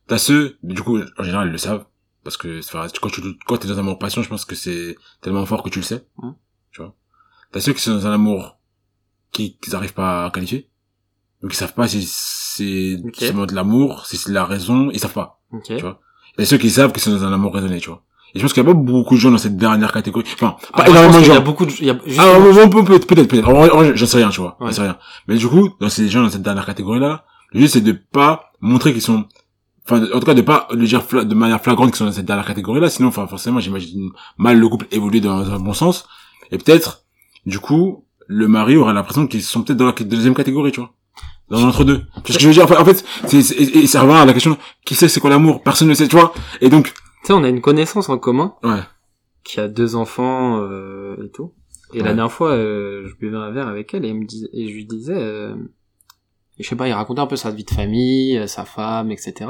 T'as 0.08 0.18
ceux, 0.18 0.58
du 0.64 0.82
coup, 0.82 1.00
en 1.18 1.24
général, 1.24 1.48
ils 1.48 1.52
le 1.52 1.58
savent. 1.58 1.86
Parce 2.24 2.38
que, 2.38 2.62
quand 3.00 3.10
tu, 3.10 3.22
quand 3.48 3.58
t'es 3.58 3.68
dans 3.68 3.76
un 3.76 3.80
amour-passion, 3.80 4.22
je 4.22 4.30
pense 4.30 4.46
que 4.46 4.56
c'est 4.56 4.96
tellement 5.22 5.46
fort 5.46 5.64
que 5.64 5.70
tu 5.70 5.80
le 5.80 5.86
sais. 5.86 6.06
Hum. 6.18 6.36
Tu 6.72 6.82
vois. 6.82 6.96
T'as 7.52 7.62
ceux 7.62 7.74
qui 7.74 7.82
sont 7.82 7.96
dans 7.96 8.08
un 8.08 8.14
amour 8.14 8.60
qui, 9.32 9.58
qu'ils 9.58 9.76
arrivent 9.76 9.94
pas 9.94 10.26
à 10.26 10.32
qualifier. 10.32 10.70
Donc, 11.42 11.54
ils 11.54 11.58
savent 11.58 11.74
pas 11.74 11.88
si 11.88 12.04
c'est 12.06 13.00
Ok. 13.04 13.16
seulement 13.16 13.46
de 13.46 13.56
l'amour, 13.56 14.06
si 14.06 14.18
c'est 14.18 14.30
de 14.30 14.34
la 14.36 14.46
raison, 14.46 14.92
ils 14.92 15.00
savent 15.00 15.14
pas. 15.14 15.42
Ok. 15.52 15.64
Tu 15.68 15.80
vois. 15.80 16.00
A 16.38 16.46
ceux 16.46 16.58
qui 16.58 16.70
savent 16.70 16.92
qu'ils 16.92 17.02
sont 17.02 17.12
dans 17.12 17.24
un 17.24 17.34
amour 17.34 17.54
raisonné, 17.54 17.80
tu 17.80 17.90
vois. 17.90 18.04
Et 18.36 18.40
je 18.40 18.44
pense 18.44 18.54
qu'il 18.54 18.64
y 18.64 18.66
a 18.66 18.70
pas 18.70 18.78
beaucoup 18.78 19.16
de 19.16 19.20
gens 19.20 19.32
dans 19.32 19.38
cette 19.38 19.58
dernière 19.58 19.92
catégorie. 19.92 20.26
Enfin, 20.34 20.56
pas 20.74 20.84
Ah, 20.86 20.86
moi, 20.86 20.86
je 20.86 20.92
énormément 20.92 21.18
de 21.18 21.24
qu'il 21.24 21.28
y 21.28 21.32
a 21.32 21.36
gens. 21.36 21.42
beaucoup 21.44 21.66
de, 21.66 21.72
il 21.80 21.86
y 21.86 21.90
a, 21.90 21.98
juste- 22.06 22.20
Ah, 22.22 22.40
peut-être, 22.70 23.28
peut-être. 23.28 23.48
En 23.50 23.54
en 23.64 23.66
vrai, 23.78 23.92
J'en 23.96 24.06
sais 24.06 24.18
rien, 24.18 24.30
tu 24.30 24.42
vois. 24.42 24.56
J'en 24.60 24.72
sais 24.72 24.82
rien. 24.82 24.98
Mais 25.28 25.36
du 25.38 25.48
coup, 25.48 25.70
dans 25.80 25.90
ces 25.90 26.08
gens 26.10 26.22
dans 26.24 26.30
cette 26.30 26.42
dernière 26.44 26.66
catégorie-là, 26.66 27.26
le 27.54 27.60
but, 27.62 27.68
c'est 27.68 27.82
de 27.82 27.92
pas 27.94 28.52
montrer 28.62 28.94
qu'ils 28.94 29.02
sont, 29.02 29.26
enfin, 29.86 30.04
en 30.14 30.20
tout 30.20 30.26
cas, 30.26 30.36
de 30.36 30.42
pas 30.42 30.68
le 30.72 30.86
dire 30.86 31.02
de 31.12 31.34
manière 31.34 31.60
flagrante 31.62 31.90
qu'ils 31.90 31.98
sont 31.98 32.06
dans 32.06 32.12
cette 32.12 32.26
dernière 32.26 32.46
catégorie-là. 32.46 32.90
Sinon, 32.90 33.08
enfin, 33.08 33.26
forcément, 33.26 33.60
j'imagine 33.60 34.10
mal 34.38 34.60
le 34.60 34.68
couple 34.70 34.86
évoluer 34.92 35.22
dans 35.22 35.50
un 35.52 35.60
bon 35.60 35.74
sens. 35.74 36.06
Et 36.52 36.58
peut-être, 36.60 37.04
du 37.48 37.60
coup, 37.60 38.06
le 38.28 38.48
mari 38.48 38.78
aura 38.78 38.94
l'impression 38.94 39.26
qu'ils 39.26 39.42
sont 39.42 39.64
peut-être 39.64 39.78
dans 39.80 39.88
la 39.88 39.92
deuxième 39.94 40.36
catégorie, 40.36 40.72
tu 40.72 40.82
vois. 40.82 40.92
Dans 41.50 41.62
l'entre-deux. 41.66 42.04
Tu 42.24 42.32
vois 42.32 42.34
ce 42.34 42.34
que 42.34 42.40
je 42.44 42.48
veux 42.48 42.54
dire? 42.54 42.80
En 42.80 42.86
fait, 42.86 43.04
c'est, 43.26 43.42
c'est- 43.42 43.56
et 43.56 43.80
et 43.80 43.88
ça 43.88 44.02
revient 44.04 44.14
à 44.20 44.26
la 44.26 44.34
question, 44.34 44.56
qui 44.86 44.94
sait 44.94 45.08
c'est 45.08 45.20
quoi 45.20 45.32
l'amour? 45.32 45.64
Personne 45.64 45.88
ne 45.88 45.96
sait, 45.96 46.08
tu 46.08 46.16
vois. 46.16 46.32
Et 46.62 46.70
donc, 46.70 46.94
tu 47.22 47.28
sais, 47.28 47.34
on 47.34 47.44
a 47.44 47.50
une 47.50 47.62
connaissance 47.62 48.10
en 48.10 48.18
commun 48.18 48.56
ouais. 48.64 48.82
qui 49.44 49.60
a 49.60 49.68
deux 49.68 49.96
enfants 49.96 50.60
euh, 50.62 51.26
et 51.26 51.30
tout. 51.30 51.54
Et 51.94 52.00
la 52.00 52.06
dernière 52.14 52.32
fois, 52.32 52.52
euh, 52.52 53.08
je 53.08 53.16
buvais 53.16 53.38
un 53.38 53.52
verre 53.52 53.68
avec 53.68 53.94
elle 53.94 54.06
et, 54.06 54.10
elle 54.10 54.16
me 54.16 54.26
dis- 54.26 54.48
et 54.54 54.70
je 54.70 54.74
lui 54.74 54.86
disais, 54.86 55.16
euh, 55.16 55.56
je 56.60 56.68
sais 56.68 56.76
pas, 56.76 56.88
il 56.88 56.94
racontait 56.94 57.22
un 57.22 57.28
peu 57.28 57.36
sa 57.36 57.52
vie 57.52 57.64
de 57.64 57.72
famille, 57.72 58.38
euh, 58.38 58.48
sa 58.48 58.64
femme, 58.64 59.12
etc. 59.12 59.50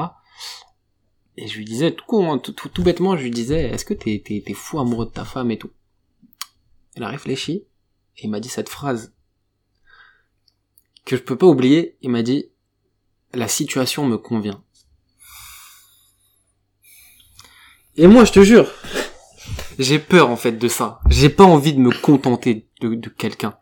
Et 1.35 1.47
je 1.47 1.57
lui 1.57 1.65
disais, 1.65 1.91
tout, 1.91 2.05
con, 2.05 2.31
hein, 2.31 2.37
tout, 2.37 2.53
tout, 2.53 2.69
tout 2.69 2.83
bêtement, 2.83 3.17
je 3.17 3.23
lui 3.23 3.31
disais, 3.31 3.63
est-ce 3.63 3.83
que 3.83 3.93
t'es, 3.93 4.21
t'es, 4.25 4.41
t'es 4.45 4.53
fou 4.53 4.79
amoureux 4.79 5.05
de 5.05 5.11
ta 5.11 5.25
femme 5.25 5.51
et 5.51 5.57
tout? 5.57 5.71
Elle 6.95 7.03
a 7.03 7.09
réfléchi, 7.09 7.65
et 8.17 8.23
il 8.23 8.29
m'a 8.29 8.39
dit 8.39 8.49
cette 8.49 8.69
phrase 8.69 9.13
que 11.05 11.17
je 11.17 11.21
peux 11.21 11.37
pas 11.37 11.47
oublier. 11.47 11.97
Il 12.01 12.11
m'a 12.11 12.23
dit, 12.23 12.45
la 13.33 13.47
situation 13.47 14.05
me 14.05 14.17
convient. 14.17 14.63
Et 18.01 18.07
moi, 18.07 18.23
je 18.23 18.31
te 18.31 18.41
jure, 18.41 18.65
j'ai 19.77 19.99
peur 19.99 20.29
en 20.29 20.35
fait 20.37 20.53
de 20.53 20.67
ça. 20.69 20.99
J'ai 21.09 21.27
pas 21.29 21.43
envie 21.43 21.73
de 21.73 21.79
me 21.79 21.91
contenter 21.91 22.67
de, 22.81 22.95
de 22.95 23.09
quelqu'un. 23.09 23.55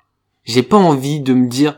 J'ai 0.46 0.62
pas 0.64 0.78
envie 0.78 1.22
de 1.22 1.34
me 1.34 1.48
dire, 1.50 1.76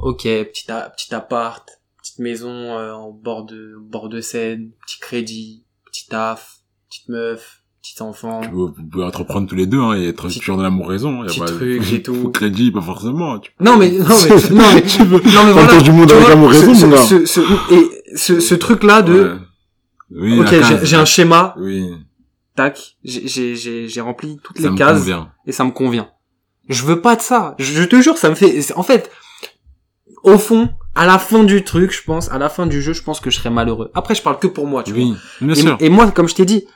ok, 0.00 0.22
petit, 0.24 0.70
a- 0.70 0.90
petit 0.90 1.14
appart, 1.14 1.66
petite 2.02 2.18
maison 2.18 2.50
euh, 2.50 2.92
en 2.92 3.10
bord 3.12 3.44
de 3.44 3.76
bord 3.80 4.08
de 4.08 4.20
Seine, 4.20 4.70
petit 4.86 4.98
crédit, 4.98 5.64
petit 5.86 6.06
taf, 6.08 6.58
petite 6.88 7.08
meuf, 7.08 7.62
petit 7.80 8.02
enfant. 8.02 8.40
Tu 8.42 8.50
peux, 8.50 8.56
vous 8.56 8.72
pouvez 8.90 9.04
entreprendre 9.04 9.48
tous 9.48 9.54
les 9.54 9.66
deux, 9.66 9.78
hein, 9.80 9.94
et 9.96 10.08
être 10.08 10.26
Petit- 10.26 10.40
toujours 10.40 10.56
dans 10.56 10.64
l'amour 10.64 10.88
raison. 10.88 11.22
Y 11.22 11.26
a 11.26 11.28
petit 11.28 11.38
pas, 11.40 11.46
truc 11.46 11.92
et 11.92 12.02
tout. 12.02 12.30
Crédit, 12.34 12.72
pas 12.72 12.82
forcément. 12.82 13.38
Tu... 13.38 13.52
Non 13.60 13.76
mais 13.76 13.90
non 13.92 14.04
mais 14.08 14.50
non 14.50 14.64
mais 14.74 14.82
tu 14.82 15.04
veux 15.04 15.18
non 15.20 15.44
mais 15.46 15.52
voilà. 15.52 15.80
du 15.80 15.92
monde 15.92 16.10
avec 16.10 16.24
vois, 16.24 16.32
amour 16.32 16.50
raison, 16.50 16.74
ce, 16.74 17.24
ce, 17.24 17.26
ce, 17.26 17.40
et 17.72 18.16
ce, 18.16 18.40
ce 18.40 18.54
truc 18.56 18.82
là 18.82 19.02
de 19.02 19.12
Ouais. 19.22 19.38
Oui, 20.12 20.40
ok 20.40 20.54
j'ai 20.82 20.96
un 20.96 21.04
schéma 21.04 21.54
Oui, 21.58 21.88
tac 22.56 22.96
j'ai 23.04 24.00
rempli 24.00 24.38
toutes 24.42 24.58
ça 24.58 24.68
les 24.70 24.74
cases 24.74 24.98
convient. 25.00 25.30
et 25.46 25.52
ça 25.52 25.64
me 25.64 25.70
convient. 25.70 26.08
Je 26.68 26.84
veux 26.84 27.00
pas 27.00 27.16
de 27.16 27.20
ça. 27.20 27.54
Je, 27.58 27.82
te 27.84 28.00
jure, 28.00 28.16
ça 28.16 28.28
me 28.30 28.34
fait. 28.36 28.72
En 28.76 28.82
fait, 28.84 29.10
au 30.22 30.38
fond, 30.38 30.68
à 30.94 31.06
la 31.06 31.18
fin 31.18 31.42
du 31.42 31.64
truc, 31.64 31.90
je 31.92 32.02
pense, 32.04 32.30
à 32.30 32.38
la 32.38 32.48
fin 32.48 32.66
du 32.66 32.80
jeu, 32.82 32.92
je 32.92 33.02
pense 33.02 33.18
que 33.20 33.30
je 33.30 33.38
serais 33.38 33.50
malheureux. 33.50 33.90
Après, 33.94 34.14
je 34.14 34.22
parle 34.22 34.38
que 34.38 34.46
pour 34.46 34.66
moi, 34.66 34.82
tu 34.84 34.92
vois. 34.92 35.02
Oui, 35.02 35.16
bien 35.40 35.54
Et, 35.54 35.60
sûr. 35.60 35.76
et 35.80 35.88
moi, 35.90 36.10
comme 36.12 36.28
je 36.28 36.34
t'ai 36.36 36.44
dit, 36.44 36.66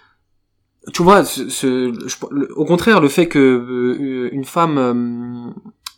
tu 0.93 1.03
vois, 1.03 1.25
ce, 1.25 1.49
ce- 1.49 1.93
je- 2.07 2.17
le- 2.31 2.53
au 2.59 2.65
contraire, 2.65 3.01
le 3.01 3.09
fait 3.09 3.29
que 3.29 3.39
euh, 3.39 4.29
une 4.33 4.45
femme, 4.45 4.79
euh, 4.79 5.51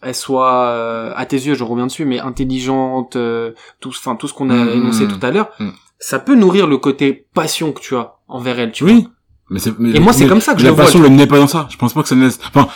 elle 0.03 0.15
soit, 0.15 0.67
euh, 0.69 1.13
à 1.17 1.25
tes 1.27 1.37
yeux, 1.37 1.55
je 1.55 1.65
reviens 1.65 1.87
dessus, 1.87 2.05
mais 2.05 2.19
intelligente, 2.21 3.17
euh, 3.17 3.53
tout, 3.81 3.89
enfin 3.91 4.15
tout 4.17 4.29
ce 4.29 4.35
qu'on 4.35 4.51
a 4.51 4.55
Mm, 4.65 4.69
énoncé 4.69 5.07
mm, 5.07 5.09
tout 5.09 5.27
à 5.27 5.31
l'heure, 5.31 5.51
mm. 5.59 5.71
Ça 5.99 6.19
peut 6.19 6.35
nourrir 6.35 6.67
le 6.67 6.79
côté 6.79 7.27
passion 7.35 7.73
que 7.73 7.81
tu 7.81 7.97
as 7.97 8.15
envers 8.29 8.59
elle, 8.59 8.73
tu 8.73 8.85
vois. 8.85 8.93
Oui. 8.93 9.09
Mais 9.51 9.59
c'est, 9.61 9.79
mais, 9.79 9.91
Et 9.97 10.01
moi, 10.01 10.13
c'est 10.13 10.25
mais 10.25 10.31
comme 10.31 10.41
ça 10.41 10.55
que 10.55 10.59
je 10.61 10.65
la 10.65 10.71
le 10.71 10.77
vois, 10.77 10.85
passion 10.87 11.01
tu 11.03 11.11
ne 11.11 11.17
naît 11.17 11.27
pas 11.27 11.39
dans 11.39 11.47
ça. 11.47 11.67
Je 11.71 11.77
pense 11.77 11.93
pas 11.95 12.03
que 12.03 12.09
ça 12.09 12.17
naisse. 12.17 12.39
Enfin, 12.49 12.69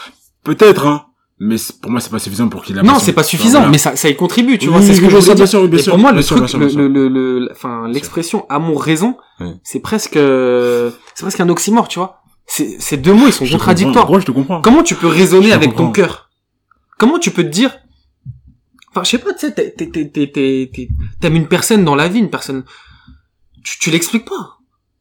peut-être, 0.44 0.86
hein. 0.86 1.06
Mais 1.42 1.56
pour 1.80 1.90
moi, 1.90 2.00
c'est 2.00 2.10
pas 2.10 2.18
suffisant 2.18 2.48
pour 2.48 2.62
qu'il 2.62 2.76
la 2.76 2.82
Non, 2.82 2.88
passion. 2.92 3.06
c'est 3.06 3.12
pas 3.14 3.22
suffisant, 3.22 3.66
mais 3.68 3.78
ça, 3.78 3.96
ça 3.96 4.08
y 4.10 4.14
contribue, 4.14 4.58
tu 4.58 4.66
Oui, 4.66 4.72
vois. 4.74 4.82
C'est 4.82 4.94
ce 4.94 5.00
que 5.00 5.08
je 5.08 5.18
sûr, 5.20 5.34
dire. 5.34 5.48
sûr, 5.48 5.66
bien 5.68 5.78
Et 5.78 5.82
pour 5.82 5.96
moi, 5.98 6.12
le 6.12 6.22
truc, 6.22 6.52
le, 6.52 6.86
le, 6.86 7.08
le, 7.08 7.48
enfin, 7.50 7.88
l'expression 7.88 8.44
amour-raison, 8.50 9.16
Oui. 9.40 9.54
c'est 9.64 9.80
presque, 9.80 10.14
c'est 10.18 11.22
presque 11.22 11.40
un 11.40 11.48
oxymore, 11.48 11.88
tu 11.88 11.98
vois. 11.98 12.18
Ces 12.46 12.96
deux 12.98 13.14
mots, 13.14 13.26
ils 13.26 13.32
sont 13.32 13.46
contradictoires. 13.46 14.10
Ouais, 14.10 14.20
je 14.20 14.26
te 14.26 14.32
comprends? 14.32 14.60
Comment 14.60 14.82
tu 14.82 14.94
peux 14.94 15.06
raisonner 15.06 15.52
avec 15.52 15.74
ton 15.76 15.90
cœur? 15.90 16.28
Comment 16.98 17.18
tu 17.18 17.30
peux 17.30 17.42
te 17.44 17.48
dire 17.48 17.74
Enfin, 18.90 19.02
je 19.04 19.10
sais 19.10 19.18
pas, 19.18 19.32
tu 19.32 19.46
sais, 19.46 19.74
t'aimes 21.20 21.36
une 21.36 21.46
personne 21.46 21.84
dans 21.84 21.94
la 21.94 22.08
vie, 22.08 22.18
une 22.18 22.28
personne. 22.30 22.64
Tu, 23.64 23.78
tu 23.78 23.90
l'expliques 23.90 24.24
pas. 24.28 24.58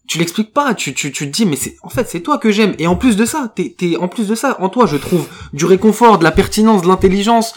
Tu 0.07 0.17
l'expliques 0.17 0.53
pas. 0.53 0.73
Tu, 0.73 0.93
tu, 0.93 1.11
tu 1.11 1.25
te 1.27 1.31
dis, 1.31 1.45
mais 1.45 1.55
c'est, 1.55 1.77
en 1.83 1.89
fait, 1.89 2.07
c'est 2.09 2.21
toi 2.21 2.37
que 2.39 2.51
j'aime. 2.51 2.73
Et 2.79 2.87
en 2.87 2.95
plus 2.95 3.15
de 3.15 3.25
ça, 3.25 3.51
t'es, 3.55 3.75
t'es, 3.77 3.95
en 3.97 4.07
plus 4.07 4.27
de 4.27 4.35
ça, 4.35 4.57
en 4.59 4.69
toi, 4.69 4.85
je 4.87 4.97
trouve 4.97 5.27
du 5.53 5.65
réconfort, 5.65 6.17
de 6.17 6.23
la 6.23 6.31
pertinence, 6.31 6.81
de 6.81 6.87
l'intelligence, 6.87 7.53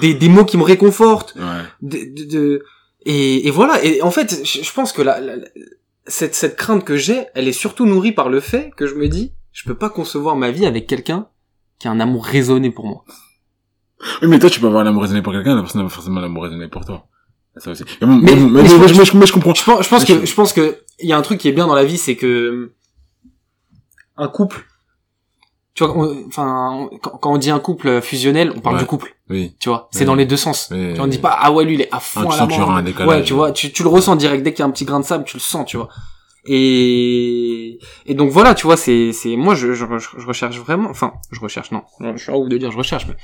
des, 0.00 0.14
des 0.14 0.28
mots 0.28 0.44
qui 0.44 0.56
me 0.58 0.62
réconfortent, 0.64 1.34
Ouais. 1.36 1.42
de, 1.82 1.98
de, 2.14 2.24
de- 2.30 2.64
et, 3.04 3.46
et 3.46 3.50
voilà. 3.50 3.82
Et 3.84 4.02
en 4.02 4.10
fait, 4.10 4.40
je, 4.44 4.72
pense 4.72 4.92
que 4.92 5.02
la, 5.02 5.20
la- 5.20 5.36
cette, 6.06 6.34
cette 6.34 6.56
crainte 6.56 6.84
que 6.84 6.96
j'ai, 6.96 7.26
elle 7.34 7.46
est 7.48 7.52
surtout 7.52 7.86
nourrie 7.86 8.12
par 8.12 8.28
le 8.28 8.40
fait 8.40 8.72
que 8.76 8.86
je 8.86 8.94
me 8.94 9.08
dis, 9.08 9.32
je 9.52 9.64
peux 9.64 9.76
pas 9.76 9.88
concevoir 9.90 10.34
ma 10.36 10.50
vie 10.50 10.66
avec 10.66 10.86
quelqu'un 10.88 11.28
qui 11.78 11.86
a 11.88 11.90
un 11.92 12.00
amour 12.00 12.24
raisonné 12.26 12.70
pour 12.70 12.86
moi. 12.86 13.04
Oui, 14.20 14.28
mais 14.28 14.38
toi, 14.40 14.50
tu 14.50 14.58
peux 14.58 14.66
avoir 14.66 14.82
l'amour 14.82 15.02
raisonné 15.02 15.22
pour 15.22 15.32
quelqu'un, 15.32 15.54
la 15.54 15.62
personne 15.62 15.80
n'a 15.82 15.86
pas 15.88 15.94
forcément 15.94 16.20
l'amour 16.20 16.42
raisonné 16.44 16.66
pour 16.68 16.84
toi. 16.84 17.06
Ça 17.58 17.70
aussi. 17.70 17.84
Mais, 18.00 18.06
je- 18.66 19.32
comprends. 19.32 19.54
Je 19.54 19.62
pense, 19.64 19.82
je 19.84 19.88
pense 19.88 20.04
que, 20.04 20.24
je 20.24 20.34
pense 20.34 20.52
que 20.52 20.78
il 21.00 21.08
y 21.08 21.12
a 21.12 21.18
un 21.18 21.22
truc 21.22 21.38
qui 21.38 21.48
est 21.48 21.52
bien 21.52 21.66
dans 21.66 21.74
la 21.74 21.84
vie, 21.84 21.98
c'est 21.98 22.16
que 22.16 22.72
un 24.16 24.28
couple, 24.28 24.64
tu 25.74 25.84
vois, 25.84 25.96
on- 25.96 26.26
enfin, 26.28 26.88
quand, 27.02 27.10
quand 27.18 27.32
on 27.32 27.36
dit 27.38 27.50
un 27.50 27.58
couple 27.60 28.00
fusionnel, 28.00 28.52
on 28.56 28.60
parle 28.60 28.76
Ouais. 28.76 28.82
du 28.82 28.86
couple, 28.86 29.14
Oui. 29.28 29.54
tu 29.60 29.68
vois. 29.68 29.88
C'est 29.92 30.00
Oui. 30.00 30.04
dans 30.06 30.14
les 30.14 30.24
deux 30.26 30.36
sens. 30.38 30.68
Oui. 30.70 30.88
Tu 30.90 30.94
vois, 30.94 31.04
on 31.04 31.08
dit 31.08 31.18
pas 31.18 31.36
ah 31.38 31.52
ouais 31.52 31.64
lui 31.64 31.74
il 31.74 31.80
est 31.82 31.92
à 31.94 32.00
fond 32.00 32.20
Ah, 32.22 32.26
tu 32.36 32.42
à 32.42 32.46
la 32.46 32.54
y 32.56 32.60
aura 32.60 32.72
mort. 32.74 32.82
décalage. 32.82 33.08
Ouais, 33.08 33.22
tu 33.22 33.34
vois, 33.34 33.52
tu, 33.52 33.70
tu 33.72 33.82
le 33.82 33.88
ressens 33.90 34.16
direct 34.16 34.42
dès 34.42 34.52
qu'il 34.52 34.60
y 34.60 34.62
a 34.62 34.66
un 34.66 34.70
petit 34.70 34.84
grain 34.86 35.00
de 35.00 35.04
sable, 35.04 35.24
tu 35.24 35.36
le 35.36 35.42
sens, 35.42 35.66
tu 35.66 35.76
vois. 35.76 35.88
Et 36.44 37.78
et 38.06 38.14
donc 38.14 38.30
voilà, 38.30 38.54
tu 38.54 38.66
vois, 38.66 38.76
c'est 38.76 39.12
c'est 39.12 39.36
moi 39.36 39.54
je, 39.54 39.74
je 39.74 39.84
je 40.18 40.26
recherche 40.26 40.56
vraiment, 40.58 40.90
enfin 40.90 41.12
je 41.30 41.40
recherche 41.40 41.70
non, 41.70 41.82
je 42.00 42.16
suis 42.22 42.32
un 42.32 42.34
ouf 42.34 42.48
de 42.48 42.56
dire 42.58 42.70
je 42.72 42.76
recherche, 42.78 43.06
mais 43.06 43.14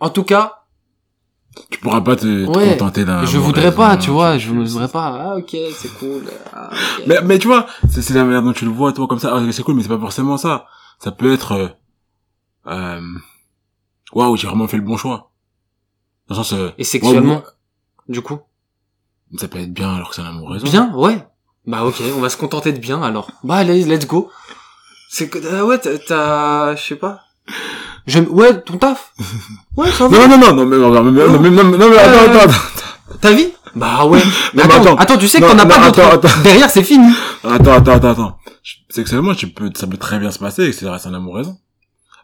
en 0.00 0.10
tout 0.10 0.22
cas 0.24 0.57
Tu 1.70 1.78
pourras 1.80 2.00
pas 2.02 2.14
te, 2.16 2.22
te 2.46 2.50
Ouais. 2.56 2.72
contenter 2.76 3.04
d'un. 3.04 3.24
je 3.24 3.36
voudrais 3.38 3.74
pas, 3.74 3.96
tu 3.96 4.10
vois, 4.10 4.38
je 4.38 4.50
voudrais 4.52 4.88
pas. 4.88 5.06
Ah 5.32 5.36
ok, 5.36 5.56
c'est 5.74 5.92
cool. 5.98 6.22
Ah. 6.52 6.70
Mais, 7.06 7.20
mais 7.22 7.38
tu 7.38 7.48
vois, 7.48 7.66
c'est, 7.90 8.00
c'est 8.02 8.14
la 8.14 8.24
manière 8.24 8.42
dont 8.42 8.52
tu 8.52 8.64
le 8.64 8.70
vois, 8.70 8.92
toi, 8.92 9.06
comme 9.08 9.18
ça. 9.18 9.34
Ah, 9.34 9.52
c'est 9.52 9.62
cool, 9.62 9.74
mais 9.74 9.82
c'est 9.82 9.88
pas 9.88 9.98
forcément 9.98 10.36
ça. 10.36 10.66
Ça 11.00 11.10
peut 11.10 11.32
être, 11.32 11.52
euh, 11.52 11.68
euh, 12.68 13.00
waouh, 14.12 14.36
j'ai 14.36 14.46
vraiment 14.46 14.68
fait 14.68 14.76
le 14.76 14.82
bon 14.84 14.96
choix. 14.96 15.30
Dans 16.28 16.34
le 16.36 16.42
sens, 16.42 16.52
euh, 16.52 16.70
Et 16.78 16.84
sexuellement, 16.84 17.42
du 18.08 18.20
coup? 18.22 18.38
ça 19.36 19.48
peut 19.48 19.58
être 19.58 19.72
bien 19.72 19.94
alors 19.94 20.10
que 20.10 20.14
c'est 20.14 20.22
un 20.22 20.26
amour 20.26 20.50
raison. 20.50 20.66
Bien, 20.68 20.92
ouais. 20.94 21.26
Bah 21.66 21.84
ok, 21.84 22.00
on 22.16 22.20
va 22.20 22.28
se 22.30 22.36
contenter 22.36 22.72
de 22.72 22.78
bien 22.78 23.02
alors. 23.02 23.30
Bah 23.44 23.56
allez, 23.56 23.84
let's 23.84 24.06
go. 24.06 24.30
C'est 25.10 25.28
que 25.28 25.38
ah 25.54 25.64
ouais, 25.66 25.78
t'as, 25.78 26.76
je 26.76 26.82
sais 26.82 26.96
pas. 26.96 27.20
J'aime, 28.08 28.26
ouais, 28.30 28.60
ton 28.62 28.78
taf. 28.78 29.12
Ouais, 29.76 29.90
ça 29.92 30.08
va. 30.08 30.26
Non, 30.26 30.28
non, 30.28 30.38
non, 30.38 30.54
non, 30.54 30.66
mais, 30.66 30.76
non, 30.78 31.02
mais, 31.04 31.10
mais, 31.12 31.26
non, 31.26 31.38
mais, 31.38 31.50
non, 31.50 31.64
mais, 31.64 31.76
non, 31.78 31.90
mais, 31.90 31.98
attends, 31.98 32.10
Euh, 32.10 32.26
attends, 32.26 32.50
attends. 32.50 33.18
Ta 33.20 33.32
vie? 33.32 33.52
Bah 33.76 34.06
ouais. 34.06 34.20
mais 34.54 34.62
attends, 34.62 34.80
attends. 34.80 34.96
attends, 34.96 35.18
tu 35.18 35.28
sais 35.28 35.38
que 35.40 35.44
Non, 35.44 35.52
t'en 35.52 35.58
as 35.58 35.64
non, 35.64 35.92
pas 35.92 36.16
d'autre. 36.16 36.42
Derrière, 36.42 36.70
c'est 36.70 36.82
fini. 36.82 37.12
Attends, 37.44 37.72
attends, 37.72 37.92
attends, 37.92 38.08
attends. 38.08 38.38
Sexuellement, 38.88 39.34
tu 39.34 39.48
peux, 39.48 39.70
ça 39.76 39.86
peut 39.86 39.98
très 39.98 40.18
bien 40.18 40.30
se 40.30 40.38
passer 40.38 40.64
et 40.64 40.70
que 40.70 40.76
ça 40.76 40.90
reste 40.90 41.06
un 41.06 41.14
amour 41.14 41.36
raison. 41.36 41.58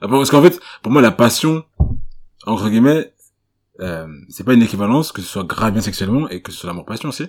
Parce 0.00 0.30
qu'en 0.30 0.42
fait, 0.42 0.58
pour 0.82 0.90
moi, 0.90 1.02
la 1.02 1.12
passion, 1.12 1.64
entre 2.46 2.68
guillemets, 2.70 3.12
euh, 3.80 4.06
c'est 4.30 4.44
pas 4.44 4.54
une 4.54 4.62
équivalence 4.62 5.12
que 5.12 5.20
ce 5.20 5.28
soit 5.28 5.44
grave 5.44 5.72
bien 5.72 5.82
sexuellement 5.82 6.28
et 6.30 6.40
que 6.42 6.50
ce 6.50 6.58
soit 6.58 6.68
l'amour 6.68 6.86
passion 6.86 7.10
aussi. 7.10 7.26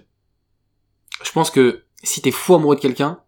Je 1.24 1.32
pense 1.32 1.52
que 1.52 1.84
si 2.04 2.22
t'es 2.22 2.32
fou 2.32 2.56
amoureux 2.56 2.76
de 2.76 2.82
quelqu'un, 2.82 3.20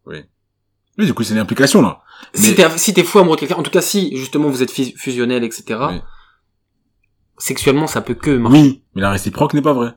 Mais 0.97 1.05
du 1.05 1.13
coup, 1.13 1.23
c'est 1.23 1.33
une 1.33 1.39
implication, 1.39 1.81
là. 1.81 2.01
si 2.33 2.55
t'es 2.55 2.65
si 2.77 2.93
t'es 2.93 3.03
fou 3.03 3.19
amoureux 3.19 3.35
de 3.35 3.41
quelqu'un, 3.41 3.55
en 3.55 3.63
tout 3.63 3.69
cas 3.71 3.81
si 3.81 4.15
justement 4.17 4.49
vous 4.49 4.63
êtes 4.63 4.71
fus- 4.71 4.93
fusionnel, 4.97 5.43
etc. 5.43 5.79
Oui. 5.89 6.01
Sexuellement, 7.37 7.85
ça 7.87 8.01
peut 8.01 8.15
que 8.15 8.31
marcher. 8.31 8.57
Oui, 8.57 8.81
mais 8.95 9.01
la 9.03 9.11
réciproque 9.11 9.53
n'est 9.53 9.61
pas 9.61 9.73
vraie. 9.73 9.93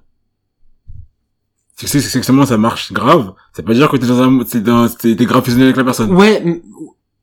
C'est 1.76 2.00
sexuellement 2.00 2.44
ça 2.44 2.58
marche 2.58 2.92
grave, 2.92 3.32
ça 3.56 3.62
pas 3.62 3.72
dire 3.72 3.88
que 3.88 3.96
t'es 3.96 4.06
dans 4.06 4.20
un, 4.20 4.44
t'es 4.44 4.60
dans, 4.60 4.86
t'es 4.88 5.16
t'es 5.16 5.24
grave 5.24 5.42
fusionné 5.42 5.64
avec 5.64 5.76
la 5.76 5.84
personne. 5.84 6.12
Ouais, 6.12 6.42
m- 6.44 6.60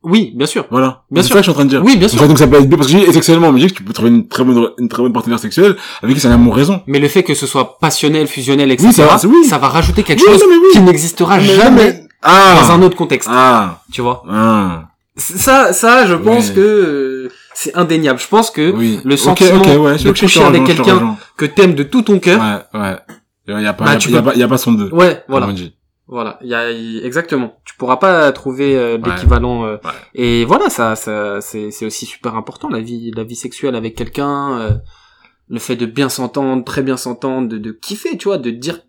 oui, 0.02 0.34
bien 0.36 0.48
sûr. 0.48 0.66
Voilà. 0.72 1.04
Bien 1.12 1.22
c'est 1.22 1.28
sûr. 1.28 1.36
ça 1.36 1.42
que 1.42 1.46
je 1.46 1.52
suis 1.52 1.52
en 1.52 1.54
train 1.54 1.66
de 1.66 1.70
dire. 1.70 1.84
Oui, 1.84 1.96
bien 1.98 2.08
Donc, 2.08 2.18
sûr. 2.18 2.28
donc 2.28 2.40
ça 2.40 2.48
peut 2.48 2.56
être 2.56 2.68
bien 2.68 2.76
parce 2.78 2.92
que 2.92 2.98
j'ai 2.98 3.14
sexuellement, 3.14 3.52
mais 3.52 3.60
je 3.60 3.68
dis 3.68 3.74
que 3.74 3.78
tu 3.78 3.84
peux 3.84 3.94
trouver 3.94 4.10
une 4.10 4.28
très 4.28 4.44
bonne, 4.44 4.70
une 4.80 4.90
très 4.90 5.04
bonne 5.04 5.14
partenaire 5.14 5.38
sexuelle 5.38 5.76
avec 6.02 6.16
qui 6.16 6.22
c'est 6.22 6.28
un 6.28 6.32
amour 6.32 6.56
raison. 6.56 6.82
Mais 6.88 6.98
le 6.98 7.08
fait 7.08 7.22
que 7.22 7.36
ce 7.36 7.46
soit 7.46 7.78
passionnel, 7.78 8.26
fusionnel, 8.28 8.72
etc., 8.72 8.88
Oui, 8.88 8.94
ça 8.96 9.06
va, 9.06 9.18
c'est- 9.20 9.28
oui. 9.28 9.46
ça 9.46 9.60
va 9.60 9.68
rajouter 9.70 10.02
quelque 10.02 10.22
Oui, 10.26 10.32
chose 10.32 10.42
non, 10.42 10.56
oui. 10.60 10.70
qui 10.72 10.80
n'existera 10.82 11.38
Mais- 11.38 11.46
jamais 11.56 11.84
mais- 11.94 12.07
ah, 12.28 12.60
dans 12.62 12.72
un 12.74 12.82
autre 12.82 12.96
contexte. 12.98 13.30
ah, 13.32 13.82
Tu 13.92 14.02
vois 14.02 14.24
ah, 14.30 14.90
Ça, 15.16 15.74
ça, 15.74 16.06
je 16.06 16.14
pense 16.16 16.52
que 16.52 16.60
euh, 16.60 17.32
c'est 17.54 17.76
indéniable. 17.76 18.20
Je 18.20 18.28
pense 18.28 18.52
que 18.52 18.72
oui. 18.72 19.00
le 19.04 19.18
sentiment 19.18 19.60
ok, 19.62 19.66
ouais, 19.80 19.98
de 19.98 20.12
coucher 20.12 20.44
avec 20.44 20.64
quelqu'un 20.66 21.18
que 21.36 21.46
t'aimes 21.46 21.74
de 21.76 21.84
tout 21.84 22.02
ton 22.04 22.20
cœur, 22.20 22.40
Ouais, 22.74 22.80
ouais. 22.80 22.96
Il 23.50 23.62
y 23.62 23.66
a 23.66 23.72
pas, 23.74 23.86
Bah, 23.86 23.96
il 23.96 24.12
y 24.12 24.16
a- 24.16 24.20
y 24.20 24.24
pas, 24.24 24.34
il 24.34 24.40
y 24.40 24.44
a 24.44 24.48
pas 24.48 24.58
son 24.58 24.74
deux. 24.74 24.90
ouais, 24.92 25.24
voilà, 25.30 25.48
voilà. 26.08 26.38
Il 26.42 26.50
y 26.50 26.54
a 26.56 26.70
exactement. 27.06 27.58
Tu 27.66 27.76
pourras 27.78 27.98
pas 27.98 28.32
trouver 28.34 28.76
euh, 28.78 28.98
l'équivalent. 28.98 29.66
euh, 29.66 29.78
Ouais. 29.84 29.92
Et 30.16 30.46
voilà, 30.46 30.70
ça, 30.70 30.96
ça, 30.96 31.40
c'est, 31.42 31.70
aussi 31.86 32.06
super 32.06 32.36
important 32.36 32.68
la 32.70 32.80
vie, 32.82 33.12
la 33.16 33.24
vie 33.24 33.36
sexuelle 33.38 33.76
avec 33.76 33.96
quelqu'un, 33.96 34.60
euh, 34.60 34.72
le 35.50 35.60
fait 35.60 35.76
de 35.78 35.86
bien 35.86 36.10
s'entendre, 36.10 36.64
très 36.66 36.82
bien 36.84 36.98
s'entendre, 36.98 37.48
de, 37.48 37.58
de 37.58 37.72
kiffer, 37.72 38.18
tu 38.18 38.26
vois, 38.28 38.38
de 38.38 38.52
dire. 38.52 38.80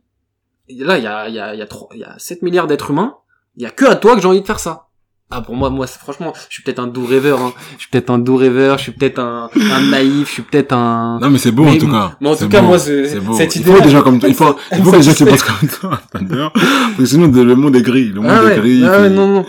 Là, 0.71 0.99
il 0.99 1.05
y 1.05 1.07
a, 1.07 1.29
il 1.29 1.35
y 1.35 1.41
a, 1.41 1.55
il 1.55 1.59
y 1.59 1.63
a 1.63 1.67
trois, 1.67 1.89
il 1.95 2.01
y 2.01 2.05
a 2.05 2.15
7 2.19 2.43
milliards 2.43 2.67
d'êtres 2.67 2.91
humains. 2.91 3.15
Il 3.59 3.65
y 3.65 3.67
a 3.67 3.71
que 3.71 3.85
à 3.85 3.97
toi 3.97 4.15
que 4.15 4.23
j'ai 4.23 4.29
envie 4.29 4.41
de 4.41 4.47
faire 4.47 4.59
ça. 4.61 4.87
Ah 5.31 5.43
pour 5.43 5.57
moi, 5.57 5.69
moi 5.69 5.87
franchement, 5.87 6.33
je 6.49 6.55
suis 6.55 6.63
peut-être 6.63 6.79
un 6.79 6.87
doux 6.87 7.05
rêveur. 7.05 7.39
Hein. 7.43 7.53
Je 7.75 7.81
suis 7.83 7.91
peut-être 7.91 8.09
un 8.09 8.19
doux 8.19 8.37
rêveur. 8.37 8.79
Je 8.79 8.85
suis 8.85 8.93
peut-être 8.93 9.19
un, 9.19 9.51
un 9.55 9.91
naïf. 9.91 10.29
Je 10.29 10.33
suis 10.33 10.43
peut-être 10.43 10.73
un. 10.73 11.19
Non, 11.21 11.29
mais 11.29 11.37
c'est 11.37 11.53
beau, 11.53 11.65
Mais- 11.65 11.73
en 11.73 11.79
tout 11.79 11.91
cas. 11.91 12.17
mais 12.23 12.29
en 12.31 12.37
tout 12.37 12.49
cas, 12.49 12.63
moi, 12.63 12.79
c'est- 12.79 13.09
cette 13.37 13.57
Il 13.57 13.61
idée-là- 13.61 13.77
faut 13.77 13.83
des 13.83 13.91
gens 13.91 14.03
comme 14.03 14.19
toi. 14.21 14.29
Il 14.31 14.35
faut, 14.35 14.57
il 14.73 14.83
faut 14.83 14.91
que 14.93 14.97
des 14.97 15.03
gens 15.03 15.13
qui 15.13 15.25
pensent 15.27 15.43
comme 15.43 15.69
toi. 15.69 16.01
D'ailleurs. 16.23 16.53
Parce 16.55 16.97
que 16.97 17.05
sinon, 17.05 17.27
le 17.31 17.55
monde 17.57 17.77
est 17.77 17.83
gris. 17.83 18.07
Le 18.09 18.23
monde 18.23 18.31
Ah 18.31 18.53
est 18.55 18.57
gris. 18.59 18.83
ah 18.87 19.01
ouais, 19.03 19.09
puis- 19.09 19.17
non, 19.17 19.27
non. 19.29 19.45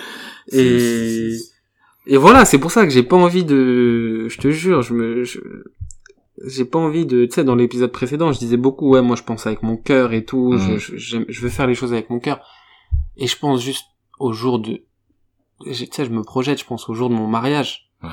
Et, 0.51 1.29
et 2.07 2.17
voilà, 2.17 2.43
c'est 2.43 2.57
pour 2.57 2.71
ça 2.71 2.83
que 2.85 2.89
j'ai 2.91 3.03
pas 3.03 3.15
envie 3.15 3.43
de, 3.45 4.27
je 4.27 4.37
te 4.37 4.49
jure, 4.49 4.81
je 4.81 4.93
me, 4.93 5.23
je- 5.23 5.39
j'ai 6.47 6.65
pas 6.65 6.79
envie 6.79 7.05
de, 7.05 7.25
tu 7.25 7.35
sais, 7.35 7.43
dans 7.43 7.55
l'épisode 7.55 7.91
précédent, 7.91 8.31
je 8.33 8.39
disais 8.39 8.57
beaucoup, 8.57 8.89
ouais, 8.89 9.01
moi 9.01 9.15
je 9.15 9.23
pense 9.23 9.45
avec 9.45 9.61
mon 9.61 9.77
cœur 9.77 10.11
et 10.13 10.25
tout, 10.25 10.57
je, 10.57 10.77
je, 10.77 10.97
j'aime- 10.97 11.25
je 11.29 11.41
veux 11.41 11.49
faire 11.49 11.67
les 11.67 11.75
choses 11.75 11.93
avec 11.93 12.09
mon 12.09 12.19
cœur. 12.19 12.39
Et 13.17 13.27
je 13.27 13.37
pense 13.37 13.61
juste 13.63 13.85
au 14.19 14.31
jour 14.33 14.59
de, 14.59 14.83
tu 15.63 15.73
sais, 15.73 16.05
je 16.05 16.09
me 16.11 16.21
projette, 16.23 16.59
je 16.59 16.65
pense 16.65 16.87
au 16.89 16.93
jour 16.93 17.09
de 17.09 17.15
mon 17.15 17.27
mariage. 17.27 17.89
Ouais. 18.03 18.09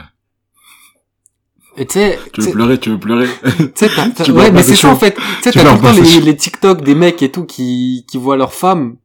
Et 1.77 1.87
tu 1.87 1.95
sais, 1.95 2.19
Tu 2.33 2.41
veux 2.41 2.51
pleurer, 2.53 2.81
tu 2.81 2.91
veux 2.91 2.99
pleurer. 2.99 3.27
tu 3.43 3.71
sais, 3.75 3.89
t'as- 3.95 4.09
t'as- 4.11 4.25
Tu 4.25 4.33
ouais, 4.33 4.51
mais 4.51 4.63
c'est 4.63 4.77
ça 4.77 4.89
en 4.91 4.97
fait. 4.97 5.15
Tu 5.15 5.21
sais, 5.43 5.53
t'as 5.53 5.63
tout 5.77 5.77
le 5.77 5.83
temps 5.83 5.93
les, 5.93 6.21
les 6.21 6.37
TikTok 6.37 6.83
des 6.83 6.95
mecs 6.95 7.23
et 7.23 7.31
tout 7.31 7.45
qui, 7.45 8.07
qui 8.09 8.17
voient 8.17 8.37
leur 8.39 8.55
femme 8.55 8.97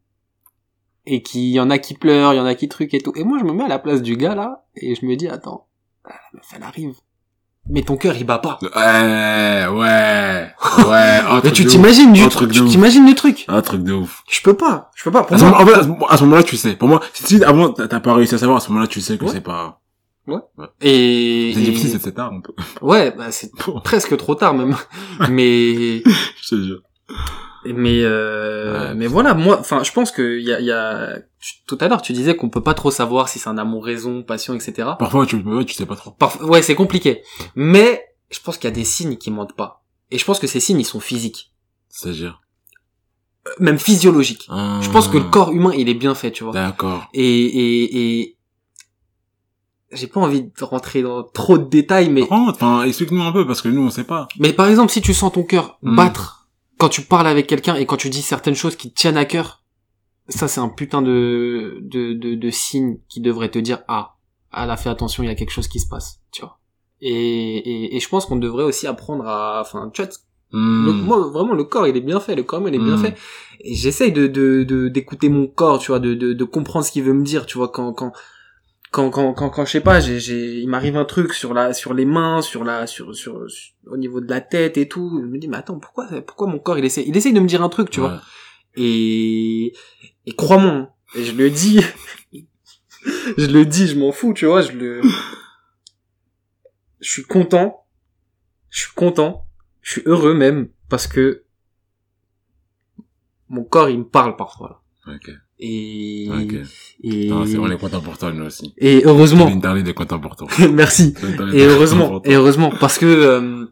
et 1.06 1.22
qui, 1.22 1.52
y 1.52 1.60
en 1.60 1.70
a 1.70 1.80
qui 1.80 1.95
pleurent, 1.95 2.34
il 2.34 2.38
y 2.38 2.39
en 2.39 2.45
a 2.45 2.56
qui 2.56 2.70
truc 2.70 2.93
et 2.93 3.02
tout. 3.02 3.12
Et 3.16 3.24
moi, 3.26 3.39
je 3.39 3.43
me 3.43 3.52
mets 3.52 3.64
à 3.66 3.68
la 3.68 3.80
place 3.80 4.02
du 4.02 4.16
gars 4.16 4.36
là 4.36 4.66
et 4.76 4.95
je 4.95 5.06
me 5.06 5.16
dis, 5.18 5.28
attends, 5.28 5.68
la 6.06 6.16
meuf, 6.34 6.45
elle 6.56 6.64
arrive. 6.64 6.95
Mais 7.70 7.84
ton 7.84 7.95
cœur, 7.95 8.16
il 8.18 8.26
bat 8.26 8.39
pas. 8.39 8.57
Ouais, 8.62 8.70
ouais, 9.68 9.70
ouais. 9.78 10.51
un 11.30 11.36
Mais 11.36 11.41
truc 11.41 11.53
tu 11.53 11.64
de 11.64 11.70
t'imagines 11.70 12.09
ouf. 12.09 12.14
du, 12.14 12.24
Un 12.24 12.30
truc 12.30 12.51
tu 12.51 12.66
t'imagines 12.66 13.07
le 13.07 13.14
truc. 13.16 13.45
Un 13.47 13.62
truc 13.62 13.84
de 13.84 13.93
ouf. 13.93 14.24
Je 14.30 14.41
peux 14.41 14.55
pas. 14.55 14.89
Je 14.95 15.03
peux 15.03 15.12
pas. 15.12 15.24
Pour 15.24 15.36
À 15.36 15.39
ce 15.39 15.45
moi, 15.45 15.62
en 15.62 15.66
fait, 15.66 15.74
à 16.09 16.18
ce 16.18 16.24
moment-là, 16.24 16.43
tu 16.43 16.57
sais. 16.57 16.76
Pour 16.76 16.88
moi, 16.89 17.01
si 17.14 17.43
avant 17.43 17.72
t'as 17.72 17.99
pas 17.99 18.14
réussi 18.16 18.36
à 18.36 18.38
savoir, 18.39 18.57
à 18.57 18.62
ce 18.62 18.70
moment-là, 18.70 18.88
tu 18.88 18.99
sais 18.99 19.18
que 19.18 19.26
Ouais. 19.26 19.32
c'est 19.32 19.41
pas. 19.41 19.80
et, 20.82 21.51
C'est 21.53 21.62
et- 21.62 21.64
difficile, 21.66 21.89
c'est 21.91 21.99
c'est 22.01 22.12
tard 22.14 22.32
un 22.34 22.41
peu. 22.41 22.53
ouais, 22.82 23.12
bah, 23.18 23.32
c'est 23.32 23.51
presque 23.84 24.18
trop 24.18 24.36
tard 24.36 24.53
même. 24.53 24.76
mais, 25.30 25.99
Je 26.03 26.49
te 26.49 26.55
jure. 26.64 26.80
Mais, 27.66 28.01
euh, 28.03 28.89
Ouais. 28.89 28.95
mais 28.95 29.07
voilà, 29.07 29.34
moi, 29.34 29.59
enfin, 29.59 29.84
je 29.84 29.91
pense 29.91 30.12
que 30.12 30.39
il 30.39 30.45
y 30.45 30.51
a, 30.53 30.59
y 30.59 30.72
a, 30.72 31.20
tout 31.68 31.78
à 31.82 31.88
l'heure, 31.88 32.01
tu 32.01 32.14
disais 32.14 32.36
qu'on 32.36 32.49
peut 32.49 32.64
pas 32.64 32.74
trop 32.74 32.91
savoir 32.91 33.30
si 33.30 33.39
c'est 33.39 33.49
un 33.49 33.57
amour 33.57 33.86
raison, 33.86 34.24
passion, 34.24 34.53
etc. 34.53 34.89
Parfois, 34.97 35.26
tu, 35.26 35.36
ouais, 35.38 35.66
tu 35.66 35.74
sais 35.74 35.86
pas 35.86 35.95
trop. 35.95 36.16
Ouais, 36.41 36.62
c'est 36.62 36.76
compliqué. 36.76 37.22
Mais, 37.55 38.03
je 38.32 38.39
pense 38.39 38.57
qu'il 38.57 38.70
y 38.70 38.74
a 38.74 38.76
des 38.76 38.86
signes 38.86 39.18
qui 39.18 39.30
mentent 39.32 39.55
pas. 39.55 39.84
Et 40.09 40.18
je 40.18 40.26
pense 40.26 40.39
que 40.39 40.47
ces 40.47 40.59
signes, 40.59 40.80
ils 40.80 40.86
sont 40.86 40.99
physiques. 40.99 41.51
C'est-à-dire? 41.89 42.41
Euh, 43.47 43.51
Même 43.59 43.80
physiologiques. 43.80 44.47
Je 44.49 44.89
pense 44.89 45.07
que 45.07 45.18
le 45.18 45.24
Ah. 45.28 45.32
corps 45.32 45.51
humain, 45.51 45.72
il 45.76 45.89
est 45.89 45.93
bien 45.95 46.16
fait, 46.16 46.32
tu 46.32 46.43
vois. 46.43 46.53
D'accord. 46.53 47.07
Et, 47.14 47.24
et, 47.45 48.20
et, 48.22 48.38
j'ai 49.91 50.07
pas 50.07 50.22
envie 50.22 50.43
de 50.43 50.64
rentrer 50.64 51.01
dans 51.01 51.24
trop 51.24 51.57
de 51.57 51.66
détails, 51.70 52.09
mais, 52.09 52.22
Rentre, 52.24 52.53
enfin, 52.64 52.84
explique-nous 52.84 53.22
un 53.24 53.32
peu, 53.32 53.45
parce 53.45 53.62
que 53.62 53.68
nous, 53.70 53.82
on 53.86 53.89
sait 53.89 54.05
pas. 54.05 54.28
mais 54.39 54.53
par 54.53 54.68
exemple, 54.68 54.91
si 54.91 55.01
tu 55.01 55.14
sens 55.14 55.34
ton 55.34 55.43
cœur 55.43 55.78
Hmm. 55.82 55.95
battre 55.95 56.41
quand 56.82 56.90
tu 56.90 57.04
parles 57.04 57.28
avec 57.28 57.46
quelqu'un 57.46 57.76
et 57.76 57.86
quand 57.86 57.96
tu 57.98 58.10
dis 58.10 58.24
certaines 58.24 58.56
choses 58.56 58.76
qui 58.76 58.90
te 58.92 58.96
tiennent 59.00 59.16
à 59.18 59.26
cœur, 59.26 59.64
ça, 60.30 60.48
c'est 60.48 60.60
un 60.62 60.68
putain 60.70 61.04
de, 61.04 61.78
de, 61.82 62.14
de, 62.14 62.34
de 62.34 62.50
signe 62.50 62.98
qui 63.08 63.22
devrait 63.22 63.50
te 63.52 63.60
dire, 63.60 63.84
ah, 63.88 64.16
ah 64.52 64.66
là, 64.66 64.78
fais 64.78 64.90
attention, 64.90 65.22
il 65.22 65.28
y 65.28 65.30
a 65.30 65.36
quelque 65.36 65.52
chose 65.52 65.68
qui 65.68 65.80
se 65.80 65.88
passe, 65.88 66.22
tu 66.32 66.42
vois. 66.42 66.58
Et, 67.00 67.12
et, 67.12 67.96
et 67.96 68.00
je 68.00 68.10
pense 68.10 68.26
qu'on 68.26 68.36
devrait 68.36 68.64
aussi 68.64 68.88
apprendre 68.88 69.28
à, 69.28 69.62
enfin, 69.62 69.92
tu 69.94 70.02
vois, 70.02 70.10
Hmm. 70.54 70.86
Le- 70.86 70.94
moi, 70.94 71.20
vraiment, 71.30 71.54
le 71.54 71.64
corps, 71.64 71.88
il 71.88 71.96
est 71.96 72.02
bien 72.02 72.20
fait. 72.20 72.36
Le 72.36 72.44
corps, 72.44 72.68
il 72.68 72.76
est 72.76 72.80
bien 72.80 72.96
Mm. 72.96 73.04
fait. 73.04 73.18
Et 73.62 73.74
j'essaye 73.74 74.12
de, 74.12 74.28
de, 74.28 74.64
de, 74.64 74.90
d'écouter 74.90 75.30
mon 75.30 75.48
corps, 75.48 75.80
tu 75.80 75.92
vois, 75.92 76.00
de, 76.00 76.14
de, 76.14 76.34
de 76.34 76.44
comprendre 76.44 76.84
ce 76.86 76.92
qu'il 76.92 77.04
veut 77.04 77.14
me 77.14 77.24
dire, 77.24 77.46
tu 77.46 77.58
vois, 77.58 77.70
quand, 77.70 77.94
quand, 77.94 78.12
quand, 78.92 79.10
quand, 79.10 79.34
quand, 79.34 79.50
quand 79.50 79.66
je 79.66 79.72
sais 79.72 79.82
pas, 79.82 80.00
j'ai, 80.02 80.20
j'ai, 80.20 80.60
il 80.60 80.68
m'arrive 80.68 80.98
un 80.98 81.06
truc 81.06 81.34
sur 81.34 81.54
la, 81.54 81.74
sur 81.74 81.94
les 81.94 82.06
mains, 82.06 82.42
sur 82.42 82.64
la, 82.66 82.88
sur, 82.88 83.16
sur, 83.16 83.50
sur- 83.50 83.74
au 83.88 83.98
niveau 83.98 84.20
de 84.20 84.30
la 84.30 84.42
tête 84.42 84.78
et 84.78 84.88
tout. 84.88 85.20
Je 85.22 85.28
me 85.28 85.38
dis, 85.38 85.48
mais 85.48 85.58
attends, 85.58 85.80
pourquoi, 85.80 86.08
pourquoi 86.22 86.48
mon 86.48 86.60
corps, 86.60 86.78
il 86.78 86.84
essaie, 86.86 87.04
il 87.08 87.16
essaye 87.16 87.34
de 87.34 87.39
me 87.39 87.48
dire 87.48 87.62
un 87.64 87.70
truc, 87.70 87.89
tu 87.89 88.02
vois? 88.02 88.22
Et, 88.76 89.74
et 90.26 90.36
crois-moi, 90.36 90.94
je 91.16 91.32
le 91.32 91.50
dis, 91.50 91.82
je 93.38 93.48
le 93.48 93.66
dis, 93.66 93.88
je 93.88 93.98
m'en 93.98 94.12
fous, 94.12 94.34
tu 94.34 94.46
vois, 94.46 94.62
je 94.62 94.74
le, 94.74 95.02
je 97.00 97.10
suis 97.10 97.24
content, 97.24 97.86
je 98.70 98.82
suis 98.82 98.94
content, 98.94 99.46
je 99.82 99.92
suis 99.94 100.02
heureux 100.06 100.34
même, 100.34 100.70
parce 100.89 101.08
que 101.08 101.44
mon 103.50 103.64
corps, 103.64 103.89
il 103.89 104.00
me 104.00 104.04
parle 104.08 104.36
parfois, 104.36 104.70
là. 104.70 104.78
Ok. 105.16 105.32
Et, 105.59 106.28
Ok. 106.30 106.55
et, 107.03 107.28
Non, 107.30 107.45
c'est- 107.45 107.57
on 107.57 107.70
est 107.70 107.78
content 107.78 108.01
pour 108.01 108.18
toi, 108.18 108.32
nous 108.32 108.45
aussi. 108.45 108.74
et 108.78 109.01
heureusement, 109.05 109.45
Kevin 109.59 109.88
est 109.88 109.93
content 109.93 110.20
pour 110.20 110.36
toi. 110.36 110.47
merci. 110.74 111.14
Et 111.53 111.59
est 111.59 111.66
heureusement, 111.68 112.22
et 112.24 112.34
heureusement, 112.36 112.72
parce 112.80 112.97
que, 112.97 113.05
euh, 113.05 113.66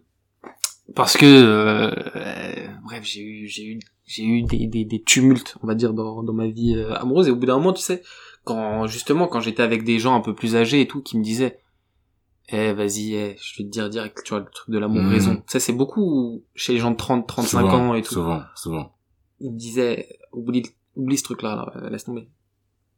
parce 0.95 1.17
que, 1.17 1.25
euh, 1.25 1.91
euh, 2.15 2.67
bref, 2.83 3.03
j'ai 3.03 3.21
eu, 3.23 3.47
j'ai 3.47 3.65
eu, 3.65 3.79
j'ai 4.05 4.23
eu 4.23 4.43
des, 4.43 4.67
des, 4.67 4.85
des 4.85 5.01
tumultes, 5.01 5.55
on 5.63 5.67
va 5.67 5.75
dire, 5.75 5.93
dans, 5.93 6.23
dans 6.23 6.33
ma 6.33 6.47
vie 6.47 6.75
euh, 6.75 6.93
amoureuse. 6.95 7.27
Et 7.27 7.31
au 7.31 7.35
bout 7.35 7.45
d'un 7.45 7.57
moment, 7.57 7.73
tu 7.73 7.81
sais, 7.81 8.03
quand 8.43 8.87
justement, 8.87 9.27
quand 9.27 9.39
j'étais 9.39 9.63
avec 9.63 9.83
des 9.83 9.99
gens 9.99 10.15
un 10.15 10.21
peu 10.21 10.33
plus 10.35 10.55
âgés 10.55 10.81
et 10.81 10.87
tout, 10.87 11.01
qui 11.01 11.17
me 11.17 11.23
disaient, 11.23 11.59
eh, 12.49 12.73
vas-y, 12.73 13.13
eh, 13.13 13.35
je 13.41 13.57
vais 13.61 13.65
te 13.67 13.71
dire 13.71 13.89
direct, 13.89 14.21
tu 14.23 14.29
vois, 14.29 14.39
le 14.39 14.45
truc 14.51 14.69
de 14.73 14.79
l'amour 14.79 15.03
Mhm. 15.03 15.09
raison. 15.09 15.43
Sais, 15.47 15.59
c'est 15.59 15.73
beaucoup 15.73 16.43
chez 16.55 16.73
les 16.73 16.79
gens 16.79 16.91
de 16.91 16.97
30, 16.97 17.27
35 17.27 17.59
Souvent, 17.61 17.73
ans 17.89 17.93
et 17.95 18.01
tout. 18.01 18.13
Souvent, 18.13 18.41
souvent. 18.55 18.91
Ils 19.39 19.51
me 19.53 19.57
disaient, 19.57 20.07
oublie, 20.33 20.63
oublie 20.99 21.17
ce 21.17 21.23
truc-là, 21.23 21.55
là, 21.55 21.71
euh, 21.77 21.89
laisse 21.89 22.03
tomber. 22.03 22.27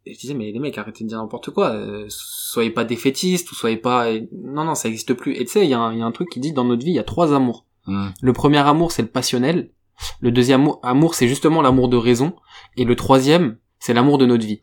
Et 0.06 0.14
je 0.16 0.20
disais, 0.20 0.34
mais 0.34 0.52
les 0.52 0.60
mecs, 0.60 0.78
arrêtez 0.78 1.04
de 1.04 1.10
dire 1.10 1.20
n'importe 1.20 1.52
quoi. 1.52 1.70
euh, 1.72 2.06
soyez 2.10 2.72
pas 2.72 2.84
défaitistes 2.84 3.52
ou 3.52 3.56
soyez 3.56 3.78
pas... 3.78 4.08
Non, 4.32 4.64
non, 4.64 4.74
ça 4.76 4.90
existe 4.90 5.14
plus. 5.14 5.34
Et 5.36 5.46
tu 5.46 5.52
sais, 5.52 5.64
il 5.64 5.70
y, 5.70 5.74
a 5.76 5.80
un- 5.80 5.94
il 5.94 6.00
y 6.00 6.02
a 6.02 6.06
un 6.06 6.12
truc 6.12 6.30
qui 6.30 6.40
dit, 6.40 6.54
dans 6.54 6.64
notre 6.64 6.84
vie, 6.84 6.92
il 6.92 6.96
y 6.96 7.00
a 7.00 7.04
trois 7.04 7.34
amours. 7.34 7.66
Hmm. 7.86 8.10
Le 8.22 8.34
premier 8.34 8.58
amour, 8.58 8.92
c'est 8.92 9.04
le 9.04 9.08
passionnel. 9.10 9.72
Le 10.20 10.32
deuxième 10.32 10.62
amour- 10.62 10.80
amour, 10.82 11.14
c'est 11.16 11.28
justement 11.28 11.62
l'amour 11.62 11.88
de 11.88 11.98
raison. 11.98 12.36
Et 12.78 12.84
le 12.86 12.96
troisième, 12.96 13.58
c'est 13.80 13.94
l'amour 13.94 14.18
de 14.18 14.26
notre 14.26 14.46
vie. 14.46 14.60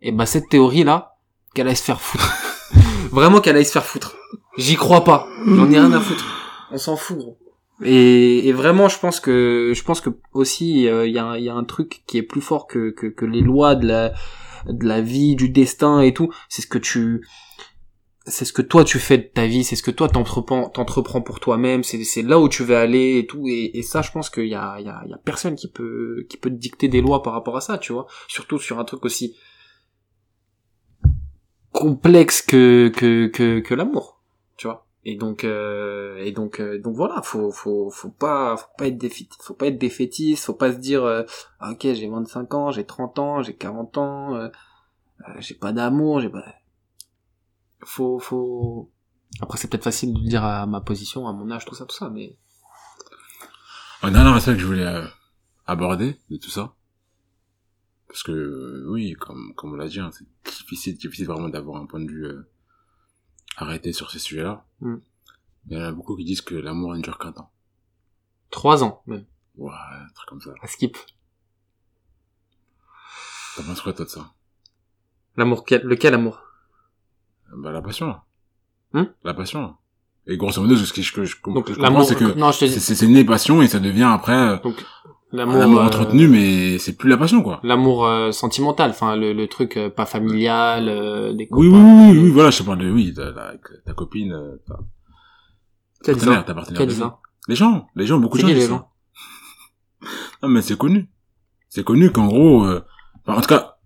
Et 0.00 0.10
bah, 0.12 0.24
cette 0.24 0.48
théorie-là, 0.48 1.16
qu'elle 1.54 1.68
aille 1.68 1.76
se 1.76 1.82
faire 1.84 2.00
foutre. 2.00 2.32
Vraiment 3.12 3.40
qu'elle 3.40 3.56
aille 3.56 3.66
se 3.66 3.72
faire 3.72 3.84
foutre. 3.84 4.16
J'y 4.56 4.76
crois 4.76 5.04
pas. 5.04 5.26
J'en 5.46 5.70
ai 5.70 5.78
rien 5.78 5.92
à 5.92 6.00
foutre. 6.00 6.24
On 6.70 6.78
s'en 6.78 6.96
fout, 6.96 7.18
gros. 7.18 7.38
Et, 7.82 8.48
et 8.48 8.52
vraiment, 8.52 8.88
je 8.88 8.98
pense 8.98 9.20
que, 9.20 9.72
je 9.74 9.82
pense 9.82 10.00
que 10.00 10.10
aussi, 10.32 10.86
euh, 10.88 11.06
il 11.06 11.14
y, 11.14 11.18
a, 11.18 11.38
y 11.38 11.48
a 11.48 11.54
un 11.54 11.64
truc 11.64 12.02
qui 12.06 12.18
est 12.18 12.22
plus 12.22 12.40
fort 12.40 12.66
que, 12.66 12.90
que, 12.90 13.06
que 13.06 13.24
les 13.24 13.40
lois 13.40 13.74
de 13.74 13.86
la, 13.86 14.12
de 14.66 14.86
la 14.86 15.00
vie, 15.00 15.36
du 15.36 15.48
destin 15.48 16.00
et 16.00 16.12
tout. 16.12 16.30
C'est 16.48 16.62
ce 16.62 16.66
que 16.66 16.78
tu, 16.78 17.26
c'est 18.26 18.44
ce 18.44 18.52
que 18.52 18.62
toi 18.62 18.84
tu 18.84 18.98
fais 18.98 19.18
de 19.18 19.30
ta 19.32 19.46
vie, 19.46 19.64
c'est 19.64 19.76
ce 19.76 19.82
que 19.82 19.90
toi 19.90 20.08
t'entreprends, 20.08 20.68
t'entreprends 20.68 21.22
pour 21.22 21.40
toi-même, 21.40 21.82
c'est, 21.82 22.04
c'est 22.04 22.22
là 22.22 22.38
où 22.38 22.48
tu 22.48 22.64
veux 22.64 22.76
aller 22.76 23.18
et 23.18 23.26
tout. 23.26 23.46
Et, 23.48 23.78
et 23.78 23.82
ça, 23.82 24.02
je 24.02 24.10
pense 24.10 24.30
qu'il 24.30 24.48
y 24.48 24.54
a, 24.54 24.78
y, 24.80 24.88
a, 24.88 25.02
y 25.06 25.12
a 25.12 25.18
personne 25.24 25.54
qui 25.54 25.70
peut, 25.70 26.26
qui 26.28 26.36
peut 26.36 26.50
te 26.50 26.54
dicter 26.56 26.88
des 26.88 27.00
lois 27.00 27.22
par 27.22 27.32
rapport 27.32 27.56
à 27.56 27.60
ça, 27.60 27.78
tu 27.78 27.92
vois. 27.92 28.06
Surtout 28.28 28.58
sur 28.58 28.78
un 28.78 28.84
truc 28.84 29.04
aussi 29.04 29.36
complexe 31.72 32.42
que, 32.42 32.92
que, 32.94 33.28
que, 33.28 33.60
que 33.60 33.74
l'amour, 33.74 34.20
tu 34.56 34.66
vois. 34.66 34.86
Et 35.04 35.16
donc, 35.16 35.44
euh, 35.44 36.18
et 36.18 36.32
donc, 36.32 36.60
euh, 36.60 36.78
donc 36.78 36.94
voilà, 36.94 37.22
faut, 37.22 37.50
faut, 37.50 37.90
faut 37.90 38.10
pas, 38.10 38.56
faut 38.56 38.68
pas 38.76 38.86
être 38.86 38.98
défaitiste, 38.98 39.42
faut 39.42 39.54
pas 39.54 39.66
être 39.68 39.78
défaitiste, 39.78 40.44
faut 40.44 40.54
pas 40.54 40.72
se 40.72 40.78
dire, 40.78 41.04
euh, 41.04 41.22
Ah, 41.58 41.72
ok, 41.72 41.80
j'ai 41.80 42.08
25 42.08 42.52
ans, 42.54 42.70
j'ai 42.70 42.84
30 42.84 43.18
ans, 43.18 43.42
j'ai 43.42 43.56
40 43.56 43.96
ans, 43.96 44.34
euh, 44.34 44.48
euh, 45.28 45.32
j'ai 45.38 45.54
pas 45.54 45.72
d'amour, 45.72 46.20
j'ai 46.20 46.28
pas, 46.28 46.44
faut, 47.82 48.18
faut, 48.18 48.90
après 49.40 49.56
c'est 49.56 49.68
peut-être 49.68 49.84
facile 49.84 50.12
de 50.12 50.18
le 50.18 50.28
dire 50.28 50.44
à 50.44 50.66
ma 50.66 50.82
position, 50.82 51.26
à 51.28 51.32
mon 51.32 51.50
âge, 51.50 51.64
tout 51.64 51.74
ça, 51.74 51.86
tout 51.86 51.96
ça, 51.96 52.10
mais 52.10 52.36
Un 54.02 54.10
dernier 54.10 54.36
aspect 54.36 54.52
que 54.52 54.58
je 54.58 54.66
voulais 54.66 54.86
euh, 54.86 55.06
aborder 55.66 56.18
de 56.28 56.36
tout 56.36 56.50
ça. 56.50 56.74
Parce 58.06 58.22
que, 58.22 58.32
euh, 58.32 58.86
oui, 58.88 59.14
comme, 59.14 59.54
comme 59.54 59.72
on 59.72 59.76
l'a 59.76 59.88
dit, 59.88 60.00
hein, 60.00 60.10
c'est 60.12 60.26
difficile, 60.44 60.98
difficile 60.98 61.26
vraiment 61.26 61.48
d'avoir 61.48 61.80
un 61.80 61.86
point 61.86 62.00
de 62.00 62.10
vue 62.10 62.26
euh, 62.26 62.50
arrêté 63.62 63.92
sur 63.92 64.10
ces 64.10 64.18
sujets-là. 64.18 64.64
Mm. 64.80 64.96
Il 65.68 65.76
y 65.76 65.80
en 65.80 65.84
a 65.84 65.92
beaucoup 65.92 66.16
qui 66.16 66.24
disent 66.24 66.40
que 66.40 66.54
l'amour 66.54 66.94
ne 66.94 67.02
dure 67.02 67.18
qu'un 67.18 67.32
temps. 67.32 67.50
trois 68.50 68.82
ans, 68.82 69.02
même, 69.06 69.24
Ouais, 69.56 69.72
un 69.72 70.12
truc 70.14 70.28
comme 70.28 70.40
ça. 70.40 70.50
à 70.62 70.66
skip. 70.66 70.96
T'en 73.56 73.62
penses 73.64 73.80
quoi, 73.80 73.92
toi, 73.92 74.04
de 74.04 74.10
ça? 74.10 74.32
L'amour, 75.36 75.64
quel, 75.64 75.82
lequel 75.82 76.14
amour? 76.14 76.40
Bah, 77.56 77.70
la 77.70 77.82
passion. 77.82 78.16
Hmm? 78.92 79.04
La 79.22 79.34
passion. 79.34 79.76
Et 80.26 80.36
grosso 80.36 80.62
modo, 80.62 80.76
ce 80.76 80.92
que 80.92 81.02
je, 81.02 81.12
que 81.12 81.24
je, 81.24 81.36
comprends, 81.40 82.04
c'est 82.04 82.14
que 82.14 82.68
c'est 82.68 83.06
né 83.08 83.24
passion 83.24 83.62
et 83.62 83.68
ça 83.68 83.80
devient 83.80 84.10
après 84.12 84.32
euh, 84.32 84.56
donc, 84.58 84.76
l'amour, 85.32 85.62
amour 85.62 85.80
euh, 85.80 85.86
entretenu, 85.86 86.28
mais 86.28 86.78
c'est 86.78 86.96
plus 86.96 87.08
la 87.08 87.16
passion, 87.16 87.42
quoi. 87.42 87.60
l'amour 87.62 88.06
euh, 88.06 88.32
sentimental, 88.32 88.90
enfin, 88.90 89.16
le, 89.16 89.32
le 89.32 89.46
truc 89.46 89.76
euh, 89.76 89.88
pas 89.90 90.06
familial, 90.06 90.88
euh, 90.88 91.32
des 91.32 91.46
Oui, 91.50 91.68
oui, 91.68 91.78
oui, 91.78 92.10
oui, 92.12 92.18
oui, 92.24 92.30
voilà, 92.30 92.50
je 92.50 92.62
parle 92.62 92.78
de, 92.78 92.90
oui, 92.90 93.12
de, 93.12 93.22
la- 93.22 93.48
avec 93.48 93.62
ta 93.84 93.92
copine, 93.94 94.32
euh, 94.32 94.56
ta 94.66 94.74
Qui 96.04 96.10
a 96.10 96.14
dit 96.14 96.20
partenaire, 96.20 96.44
ta 96.44 96.54
partenaire 96.54 96.86
de? 96.86 96.94
Les 97.48 97.56
gens, 97.56 97.86
les 97.96 98.06
gens, 98.06 98.18
beaucoup 98.18 98.36
de 98.36 98.42
gens 98.42 98.48
qui 98.48 98.54
les 98.54 98.66
gens? 98.66 98.88
Ah, 100.42 100.48
mais 100.48 100.62
c'est 100.62 100.76
connu. 100.76 101.08
C'est 101.68 101.84
connu 101.84 102.10
qu'en 102.10 102.26
gros, 102.26 102.64
euh, 102.64 102.84
enfin, 103.24 103.38
en 103.38 103.40
tout 103.40 103.48
cas, 103.48 103.76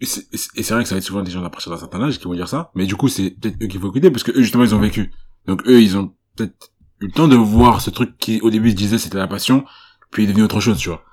et 0.00 0.06
c'est 0.06 0.70
vrai 0.74 0.82
que 0.82 0.88
ça 0.88 0.94
va 0.94 0.98
être 0.98 1.04
souvent 1.04 1.22
des 1.22 1.30
gens 1.30 1.44
à 1.44 1.50
partir 1.50 1.70
d'un 1.70 1.78
certain 1.78 2.02
âge 2.02 2.18
qui 2.18 2.24
vont 2.24 2.34
dire 2.34 2.48
ça, 2.48 2.70
mais 2.74 2.86
du 2.86 2.96
coup, 2.96 3.08
c'est 3.08 3.30
peut-être 3.30 3.56
eux 3.62 3.66
qu'il 3.66 3.80
faut 3.80 3.88
écouter 3.88 4.10
parce 4.10 4.22
que 4.22 4.32
eux, 4.32 4.42
justement, 4.42 4.64
ils 4.64 4.74
ont 4.74 4.78
vécu. 4.80 5.12
Donc 5.46 5.62
eux, 5.66 5.80
ils 5.80 5.96
ont 5.96 6.14
peut-être 6.36 6.72
eu 7.00 7.06
le 7.06 7.12
temps 7.12 7.28
de 7.28 7.36
voir 7.36 7.80
ce 7.80 7.90
truc 7.90 8.16
qui, 8.18 8.40
au 8.40 8.50
début, 8.50 8.70
se 8.70 8.74
disait 8.76 8.98
c'était 8.98 9.18
la 9.18 9.26
passion, 9.28 9.64
puis 10.10 10.22
il 10.22 10.26
est 10.26 10.32
devenu 10.32 10.44
autre 10.44 10.60
chose, 10.60 10.78
tu 10.78 10.88
vois. 10.88 11.04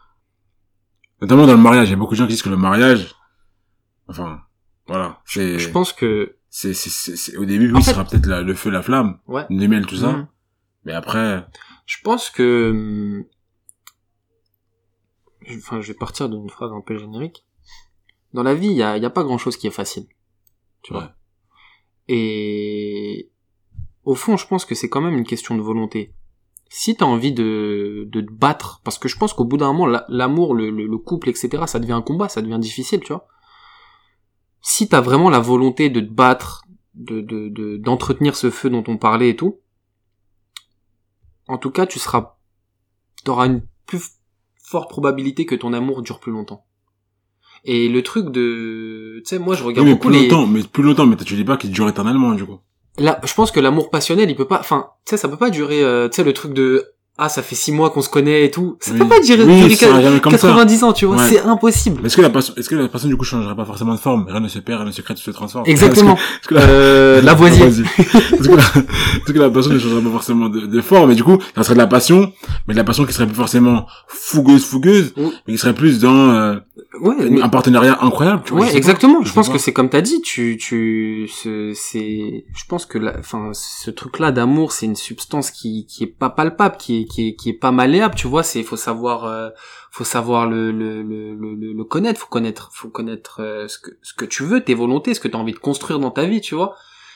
Notamment 1.22 1.46
dans 1.48 1.54
le 1.54 1.62
mariage, 1.62 1.88
il 1.88 1.92
y 1.92 1.94
a 1.94 1.98
beaucoup 1.98 2.14
de 2.14 2.18
gens 2.20 2.26
qui 2.26 2.34
disent 2.34 2.42
que 2.42 2.50
le 2.50 2.58
mariage, 2.58 3.14
enfin, 4.08 4.42
voilà, 4.88 5.22
c'est, 5.26 5.58
Je 5.60 5.70
pense 5.70 5.94
que, 5.94 6.38
c'est, 6.50 6.74
c'est, 6.74 7.16
c'est, 7.16 7.38
au 7.38 7.46
début, 7.46 7.72
oui, 7.72 7.82
ce 7.82 7.92
sera 7.92 8.04
peut-être 8.06 8.28
le 8.28 8.54
feu, 8.54 8.70
la 8.70 8.82
flamme, 8.82 9.20
ouais. 9.28 9.46
miels, 9.50 9.86
tout 9.86 9.96
ça, 9.98 10.12
Mhm. 10.12 10.28
mais 10.86 10.94
après, 10.94 11.46
Je 11.86 11.98
pense 12.04 12.30
que, 12.30 13.26
je- 15.42 15.58
enfin, 15.58 15.82
je 15.82 15.88
vais 15.92 15.98
partir 15.98 16.30
d'une 16.30 16.50
phrase 16.50 16.72
un 16.72 16.82
peu 16.82 16.98
générique, 16.98 17.46
Dans 18.34 18.42
la 18.44 18.56
vie, 18.56 18.68
il 18.68 18.74
y 18.78 18.82
a, 18.82 18.98
y 18.98 19.06
a 19.06 19.10
pas 19.12 19.24
grand 19.24 19.38
chose 19.38 19.58
qui 19.58 19.68
est 19.68 19.72
facile. 19.72 20.08
Tu 20.82 20.92
Ouais. 20.94 21.00
vois. 21.00 21.14
Et 22.08 23.30
au 24.06 24.16
fond, 24.16 24.38
je 24.38 24.48
pense 24.48 24.66
que 24.66 24.74
c'est 24.74 24.90
quand 24.90 25.02
même 25.02 25.14
une 25.16 25.24
question 25.24 25.56
de 25.56 25.62
volonté. 25.62 26.16
Si 26.76 26.96
t'as 26.96 27.06
envie 27.06 27.32
de, 27.34 28.08
de 28.12 28.22
te 28.22 28.32
battre, 28.32 28.82
parce 28.84 28.98
que 28.98 29.08
je 29.08 29.16
pense 29.16 29.32
qu'au 29.34 29.46
bout 29.46 29.58
d'un 29.58 29.68
moment, 29.68 29.86
la- 29.86 30.06
l'amour, 30.10 30.56
le, 30.56 30.72
le, 30.72 30.88
le 30.88 30.98
couple, 30.98 31.30
etc., 31.30 31.66
ça 31.68 31.78
devient 31.80 31.92
un 31.94 32.02
combat, 32.02 32.30
ça 32.30 32.42
devient 32.42 32.58
difficile, 32.60 33.00
tu 33.02 33.14
vois. 33.14 33.28
Si 34.62 34.88
t'as 34.90 35.00
vraiment 35.00 35.30
la 35.30 35.40
volonté 35.40 35.92
de 35.92 36.00
te 36.00 36.12
battre, 36.12 36.64
de, 36.96 37.22
de, 37.22 37.50
de, 37.50 37.78
d'entretenir 37.78 38.36
ce 38.36 38.50
feu 38.50 38.72
dont 38.72 38.84
on 38.88 38.98
parlait 38.98 39.30
et 39.30 39.36
tout, 39.36 39.60
en 41.48 41.60
tout 41.60 41.70
cas, 41.70 41.86
tu 41.86 42.00
seras, 42.00 42.38
t'auras 43.24 43.46
une 43.46 43.62
plus 43.86 44.02
forte 44.58 44.90
probabilité 44.90 45.46
que 45.46 45.54
ton 45.54 45.74
amour 45.74 46.02
dure 46.02 46.20
plus 46.20 46.32
longtemps. 46.32 46.66
Et 47.66 47.88
le 47.88 48.02
truc 48.02 48.32
de, 48.32 49.20
tu 49.24 49.30
sais, 49.30 49.38
moi 49.38 49.54
je 49.56 49.62
Oui, 49.62 49.68
regarde 49.68 49.88
mais 49.88 49.94
beaucoup 49.94 50.08
plus 50.10 50.18
les, 50.18 50.28
longtemps, 50.28 50.48
mais 50.48 50.64
plus 50.64 50.82
longtemps, 50.82 51.06
mais 51.06 51.18
tu 51.18 51.36
dis 51.36 51.46
pas 51.46 51.58
qu'il 51.58 51.70
dure 51.70 51.88
éternellement, 51.88 52.34
du 52.34 52.46
coup. 52.46 52.60
Là, 52.98 53.20
je 53.24 53.34
pense 53.34 53.52
que 53.52 53.60
l'amour 53.60 53.90
passionnel, 53.90 54.30
il 54.30 54.36
peut 54.36 54.48
pas, 54.48 54.60
enfin, 54.60 54.92
tu 55.06 55.12
sais, 55.12 55.18
ça 55.18 55.28
peut 55.28 55.38
pas 55.38 55.50
durer, 55.50 55.84
euh, 55.84 56.10
tu 56.10 56.18
sais, 56.18 56.24
le 56.24 56.34
truc 56.34 56.54
de, 56.54 56.93
ah, 57.18 57.30
ça 57.30 57.44
fait 57.44 57.56
six 57.56 57.72
mois 57.72 57.92
qu'on 57.92 58.02
se 58.02 58.10
connaît 58.10 58.46
et 58.46 58.52
tout. 58.52 58.76
Ça 58.80 58.92
Oui. 58.92 59.00
peut 59.00 59.08
pas 59.08 59.20
durer, 59.20 59.44
Oui, 59.44 59.62
durer 59.62 59.76
ça. 59.76 60.20
90 60.30 60.84
ans, 60.84 60.94
tu 60.94 61.06
vois. 61.06 61.18
Ouais. 61.18 61.30
C'est 61.30 61.40
impossible. 61.42 62.04
Est-ce 62.06 62.16
que 62.18 62.22
la 62.22 62.30
personne, 62.32 62.56
est-ce 62.58 62.68
que 62.70 62.76
la 62.76 62.88
personne, 62.88 63.10
du 63.12 63.18
coup, 63.18 63.24
changerait 63.24 63.56
pas 63.56 63.66
forcément 63.66 63.94
de 63.94 64.00
forme? 64.00 64.26
Rien 64.28 64.40
ne 64.40 64.48
se 64.48 64.58
perd, 64.60 64.80
rien 64.80 64.88
ne 64.88 64.92
se 64.92 65.02
crée, 65.04 65.14
tout 65.14 65.22
se 65.22 65.30
transforme. 65.32 65.66
Exactement. 65.68 66.16
Est-ce 66.42 66.48
que 66.48 66.56
la, 66.56 66.62
Euh, 66.62 67.22
Lavoisier. 67.22 67.60
Lavoisier. 67.60 67.86
Est-ce 68.00 68.50
que 68.50 68.56
la, 68.56 68.64
que 69.34 69.40
la 69.40 69.50
personne 69.52 69.74
ne 69.74 69.80
changerait 69.80 70.02
pas 70.02 70.10
forcément 70.10 70.50
de, 70.50 70.62
de 70.62 70.82
forme? 70.82 71.10
Mais 71.10 71.16
du 71.16 71.24
coup, 71.24 71.38
ça 71.56 71.64
serait 71.64 71.76
de 71.76 71.80
la 71.80 71.88
passion, 71.88 72.32
mais 72.68 72.74
de 72.74 72.80
la 72.80 72.84
passion 72.84 73.06
qui 73.06 73.14
serait 73.14 73.28
plus 73.28 73.36
forcément 73.36 73.86
fougueuse, 74.08 74.66
fougueuse, 74.66 75.14
Oui. 75.18 75.32
mais 75.48 75.54
qui 75.54 75.60
serait 75.60 75.76
plus 75.76 76.00
dans, 76.00 76.30
euh, 76.32 76.56
Ouais, 77.02 77.16
mais- 77.30 77.42
un 77.42 77.50
partenariat 77.50 77.98
incroyable, 78.02 78.42
tu 78.46 78.54
vois. 78.54 78.66
je 78.66 78.72
ouais, 78.72 78.78
exactement. 78.78 79.24
Je 79.24 79.34
pense 79.34 79.50
que 79.50 79.58
c'est 79.58 79.74
comme 79.74 79.90
t'as 79.90 80.02
dit, 80.02 80.22
tu, 80.22 80.58
tu, 80.60 81.28
ce- 81.28 81.74
c'est, 81.76 82.46
je 82.56 82.64
pense 82.68 82.86
que 82.86 82.98
la, 83.00 83.18
enfin, 83.20 83.50
ce 83.54 83.90
truc-là 83.92 84.32
d'amour, 84.32 84.72
c'est 84.72 84.86
une 84.86 84.96
substance 84.96 85.50
qui, 85.52 85.86
qui 85.88 86.04
est 86.04 86.08
pas 86.08 86.30
palpable, 86.30 86.78
qui 86.78 87.02
est, 87.02 87.03
qui 87.06 87.30
est, 87.30 87.36
qui 87.36 87.50
est 87.50 87.54
pas 87.58 87.72
malléable, 87.72 88.16
tu 88.16 88.28
vois. 88.28 88.44
C'est, 88.44 88.64
faut 88.64 88.76
savoir, 88.78 89.26
euh, 89.26 89.50
faut 89.92 90.04
savoir 90.04 90.48
le, 90.48 90.72
le, 90.72 91.02
le, 91.04 91.34
le, 91.36 91.54
le- 91.56 91.74
le 91.74 91.84
connaître, 91.84 92.20
faut 92.22 92.28
connaître, 92.28 92.70
faut 92.74 92.90
connaître 92.90 93.42
euh, 93.42 93.68
ce 93.68 93.78
que, 93.80 93.92
ce 94.02 94.14
que 94.14 94.26
tu 94.26 94.44
veux, 94.44 94.64
tes 94.64 94.74
volontés, 94.76 95.14
ce 95.14 95.20
que 95.20 95.28
t'as 95.28 95.38
envie 95.38 95.54
de 95.54 95.60
construire 95.60 96.00
dans 96.00 96.12
ta 96.12 96.26
vie, 96.26 96.42
tu 96.42 96.56
vois. 96.56 96.76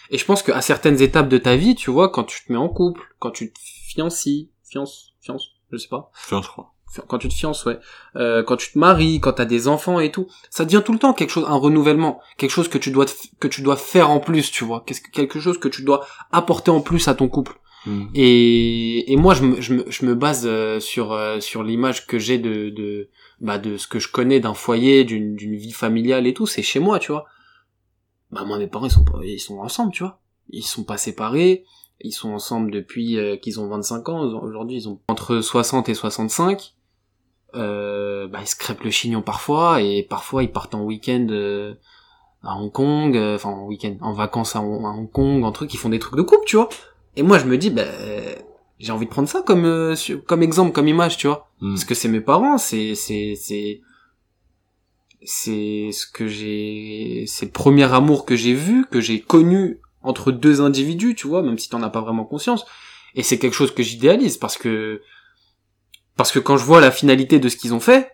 Et 0.10 0.18
je 0.18 0.26
pense 0.26 0.42
qu'à 0.44 0.62
certaines 0.62 1.02
étapes 1.02 1.28
de 1.30 1.38
ta 1.38 1.56
vie, 1.56 1.76
tu 1.76 1.92
vois, 1.92 2.10
quand 2.10 2.24
tu 2.24 2.44
te 2.46 2.52
mets 2.52 2.58
en 2.58 2.70
couple, 2.70 3.02
quand 3.20 3.32
tu 3.32 3.52
te 3.52 3.60
fiancies, 3.90 4.50
fiances, 4.70 5.14
fiances, 5.22 5.50
je 5.72 5.78
sais 5.78 5.90
pas, 5.90 6.12
je 6.44 6.48
crois. 6.48 6.74
quand 7.08 7.18
tu 7.18 7.28
te 7.28 7.34
fiances, 7.34 7.66
ouais, 7.66 7.78
euh, 8.16 8.42
quand 8.44 8.56
tu 8.56 8.72
te 8.72 8.80
maries, 8.80 9.20
quand 9.20 9.34
t'as 9.34 9.46
des 9.46 9.68
enfants 9.68 10.00
et 10.00 10.10
tout, 10.12 10.28
ça 10.50 10.64
devient 10.64 10.82
tout 10.86 10.94
le 10.94 11.00
temps 11.00 11.14
quelque 11.14 11.30
chose, 11.32 11.46
un 11.48 11.56
renouvellement, 11.58 12.22
quelque 12.38 12.52
chose 12.52 12.70
que 12.70 12.78
tu 12.78 12.92
dois 12.92 13.06
que 13.42 13.48
tu 13.50 13.62
dois 13.62 13.76
faire 13.76 14.10
en 14.10 14.20
plus, 14.22 14.50
tu 14.52 14.64
vois, 14.64 14.84
quelque 15.12 15.40
chose 15.42 15.60
que 15.60 15.68
tu 15.68 15.84
dois 15.84 16.06
apporter 16.32 16.72
en 16.72 16.80
plus 16.82 17.08
à 17.10 17.14
ton 17.16 17.28
couple. 17.28 17.60
Hmm. 17.88 18.08
Et, 18.14 19.14
et 19.14 19.16
moi, 19.16 19.34
je 19.34 19.44
me, 19.44 19.62
je 19.62 19.74
me, 19.74 19.86
je 19.90 20.06
me 20.06 20.14
base 20.14 20.46
euh, 20.46 20.82
sur 20.82 21.14
euh, 21.14 21.40
sur 21.40 21.64
l'image 21.64 22.06
que 22.06 22.20
j'ai 22.20 22.38
de 22.38 22.70
de 22.70 23.10
bah 23.40 23.58
de 23.58 23.78
ce 23.78 23.88
que 23.88 23.98
je 23.98 24.12
connais 24.12 24.42
d'un 24.42 24.54
foyer, 24.54 25.06
d'une 25.06 25.38
d'une 25.38 25.56
vie 25.56 25.72
familiale 25.72 26.28
et 26.28 26.34
tout, 26.34 26.48
c'est 26.48 26.64
chez 26.64 26.82
moi, 26.82 27.00
tu 27.00 27.14
vois. 27.14 27.26
Bah 28.32 28.44
moi, 28.44 28.58
mes 28.58 28.68
parents 28.68 28.88
ils 28.88 28.92
sont 28.92 29.06
ils 29.24 29.40
sont 29.40 29.60
ensemble, 29.60 29.94
tu 29.94 30.04
vois. 30.04 30.20
Ils 30.50 30.64
sont 30.64 30.84
pas 30.84 30.98
séparés. 30.98 31.64
Ils 32.02 32.12
sont 32.12 32.32
ensemble 32.32 32.72
depuis 32.72 33.18
euh, 33.18 33.38
qu'ils 33.38 33.62
ont 33.62 33.70
25 33.70 34.10
ans. 34.10 34.20
Aujourd'hui, 34.20 34.76
ils 34.76 34.90
ont 34.90 35.00
entre 35.08 35.40
60 35.40 35.88
et 35.88 35.94
65 35.94 36.74
euh, 37.56 38.28
bah, 38.28 38.40
ils 38.42 38.48
se 38.48 38.58
crêpent 38.58 38.84
le 38.84 38.92
chignon 38.92 39.22
parfois 39.22 39.82
et 39.82 40.04
parfois 40.04 40.44
ils 40.44 40.52
partent 40.52 40.76
en 40.76 40.84
week-end 40.84 41.28
à 42.44 42.56
Hong 42.58 42.72
Kong, 42.72 43.18
enfin 43.18 43.50
en 43.50 43.66
week-end, 43.66 43.96
en 44.02 44.12
vacances 44.12 44.58
à, 44.58 44.62
Hong 44.62 44.86
à 44.86 44.90
Hong 44.90 45.10
Kong, 45.10 45.44
en 45.46 45.52
truc, 45.54 45.74
ils 45.74 45.78
font 45.78 45.90
des 45.90 45.98
trucs 45.98 46.18
de 46.18 46.22
couple, 46.24 46.46
tu 46.46 46.58
vois. 46.58 46.70
Et 47.18 47.24
moi 47.24 47.38
je 47.40 47.46
me 47.46 47.58
dis, 47.58 47.70
bah, 47.70 47.84
j'ai 48.80 48.92
envie 48.94 49.06
de 49.06 49.12
prendre 49.12 49.28
ça 49.28 49.42
comme 49.42 49.66
euh, 49.66 49.96
comme 50.26 50.42
exemple, 50.44 50.72
comme 50.72 50.88
image, 50.88 51.18
tu 51.18 51.28
vois, 51.28 51.48
Hmm. 51.60 51.74
parce 51.74 51.86
que 51.86 51.96
c'est 51.96 52.08
mes 52.08 52.22
parents, 52.22 52.58
c'est 52.60 52.94
c'est 52.94 53.34
c'est 53.36 53.82
c'est 55.24 55.90
ce 55.92 56.06
que 56.06 56.28
j'ai, 56.28 57.26
c'est 57.28 57.48
le 57.48 57.52
premier 57.52 57.92
amour 57.92 58.26
que 58.26 58.36
j'ai 58.36 58.54
vu, 58.54 58.86
que 58.86 59.02
j'ai 59.02 59.20
connu 59.20 59.80
entre 60.04 60.32
deux 60.32 60.62
individus, 60.62 61.16
tu 61.16 61.28
vois, 61.28 61.42
même 61.42 61.58
si 61.58 61.70
t'en 61.70 61.82
as 61.82 61.90
pas 61.90 62.02
vraiment 62.02 62.26
conscience. 62.26 62.66
Et 63.16 63.24
c'est 63.24 63.40
quelque 63.40 63.56
chose 63.56 63.74
que 63.74 63.82
j'idéalise 63.82 64.38
parce 64.38 64.58
que 64.58 65.02
parce 66.16 66.32
que 66.32 66.40
quand 66.40 66.58
je 66.58 66.64
vois 66.64 66.80
la 66.80 66.92
finalité 66.92 67.40
de 67.40 67.50
ce 67.50 67.58
qu'ils 67.58 67.74
ont 67.74 67.80
fait, 67.80 68.12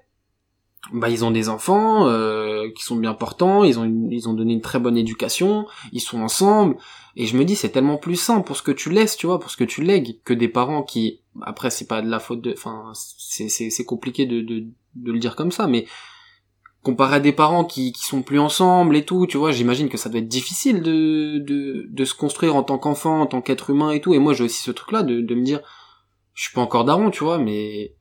bah 0.93 1.09
ils 1.09 1.25
ont 1.25 1.31
des 1.31 1.49
enfants 1.49 2.07
euh, 2.07 2.52
qui 2.69 2.83
sont 2.83 2.95
bien 2.95 3.13
portants, 3.13 3.63
ils 3.63 3.79
ont 3.79 3.83
une- 3.83 4.11
ils 4.11 4.27
ont 4.29 4.33
donné 4.33 4.53
une 4.53 4.61
très 4.61 4.79
bonne 4.79 4.97
éducation, 4.97 5.65
ils 5.91 6.01
sont 6.01 6.21
ensemble 6.21 6.77
et 7.15 7.25
je 7.25 7.37
me 7.37 7.45
dis 7.45 7.55
c'est 7.55 7.69
tellement 7.69 7.97
plus 7.97 8.15
simple 8.15 8.45
pour 8.47 8.55
ce 8.57 8.63
que 8.63 8.71
tu 8.71 8.89
laisses, 8.89 9.17
tu 9.17 9.27
vois, 9.27 9.39
pour 9.39 9.49
ce 9.51 9.57
que 9.57 9.63
tu 9.63 9.81
lègues 9.83 10.19
que 10.23 10.33
des 10.33 10.47
parents 10.47 10.83
qui 10.83 11.21
après 11.41 11.69
c'est 11.71 11.87
pas 11.87 12.01
de 12.01 12.09
la 12.09 12.19
faute 12.19 12.41
de 12.41 12.53
enfin 12.53 12.91
c'est 12.95 13.49
c'est 13.49 13.69
c'est 13.69 13.85
compliqué 13.85 14.25
de 14.25 14.41
de 14.41 14.65
de 14.95 15.11
le 15.11 15.19
dire 15.19 15.35
comme 15.35 15.51
ça 15.51 15.65
mais 15.67 15.85
comparé 16.83 17.15
à 17.15 17.19
des 17.19 17.31
parents 17.31 17.63
qui 17.65 17.93
qui 17.93 18.03
sont 18.05 18.21
plus 18.23 18.39
ensemble 18.39 18.97
et 18.97 19.05
tout, 19.05 19.25
tu 19.25 19.37
vois, 19.37 19.51
j'imagine 19.53 19.87
que 19.89 19.97
ça 19.97 20.09
doit 20.09 20.19
être 20.19 20.27
difficile 20.27 20.81
de 20.81 21.39
de 21.39 21.87
de 21.89 22.05
se 22.05 22.13
construire 22.13 22.55
en 22.55 22.63
tant 22.63 22.77
qu'enfant, 22.77 23.21
en 23.21 23.25
tant 23.27 23.41
qu'être 23.41 23.69
humain 23.69 23.91
et 23.91 24.01
tout 24.01 24.13
et 24.13 24.19
moi 24.19 24.33
j'ai 24.33 24.43
aussi 24.43 24.61
ce 24.61 24.71
truc 24.71 24.91
là 24.91 25.01
de 25.03 25.21
de 25.21 25.35
me 25.35 25.43
dire 25.43 25.61
je 26.33 26.43
suis 26.43 26.53
pas 26.53 26.61
encore 26.61 26.83
daron, 26.83 27.09
tu 27.11 27.23
vois, 27.23 27.37
mais 27.37 27.93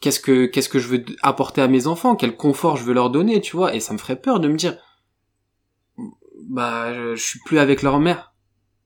qu'est-ce 0.00 0.20
que 0.20 0.46
qu'est-ce 0.46 0.68
que 0.68 0.78
je 0.78 0.88
veux 0.88 1.04
apporter 1.22 1.60
à 1.62 1.68
mes 1.68 1.86
enfants, 1.86 2.16
quel 2.16 2.36
confort 2.36 2.76
je 2.76 2.84
veux 2.84 2.94
leur 2.94 3.10
donner, 3.10 3.40
tu 3.40 3.56
vois, 3.56 3.74
et 3.74 3.80
ça 3.80 3.92
me 3.92 3.98
ferait 3.98 4.20
peur 4.20 4.40
de 4.40 4.48
me 4.48 4.56
dire 4.56 4.76
bah 6.48 6.92
je, 6.94 7.14
je 7.16 7.22
suis 7.22 7.40
plus 7.40 7.58
avec 7.58 7.82
leur 7.82 7.98
mère. 8.00 8.28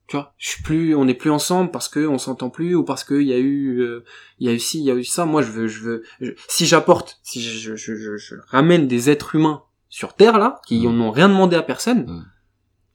Tu 0.07 0.17
vois, 0.17 0.35
je 0.37 0.49
suis 0.51 0.62
plus 0.62 0.95
on 0.95 1.07
n'est 1.07 1.15
plus 1.15 1.31
ensemble 1.31 1.71
parce 1.71 1.89
que 1.89 2.07
on 2.07 2.19
s'entend 2.19 2.51
plus 2.51 2.75
ou 2.75 2.85
parce 2.85 3.05
que 3.05 3.15
il 3.15 3.27
y 3.27 3.33
a 3.33 3.39
eu 3.39 3.81
euh, 3.81 4.05
il 4.39 4.47
y 4.47 4.51
a 4.51 4.53
eu 4.53 4.59
ci, 4.59 4.79
il 4.81 4.85
y 4.85 4.91
a 4.91 4.95
eu 4.95 5.05
ça. 5.05 5.25
Moi 5.25 5.41
je 5.41 5.51
veux 5.51 5.67
je 5.67 5.81
veux 5.83 6.03
je- 6.21 6.33
si 6.49 6.67
j'apporte, 6.67 7.19
si 7.23 7.41
je, 7.41 7.75
je, 7.75 7.95
je, 7.97 8.17
je 8.19 8.35
ramène 8.49 8.87
des 8.87 9.09
êtres 9.09 9.35
humains 9.35 9.62
sur 9.89 10.12
terre 10.15 10.39
là 10.39 10.61
qui 10.67 10.87
Mm. 10.87 10.93
n'ont 10.97 11.11
rien 11.11 11.29
demandé 11.31 11.57
à 11.57 11.62
personne, 11.62 12.05
Mm. 12.07 12.27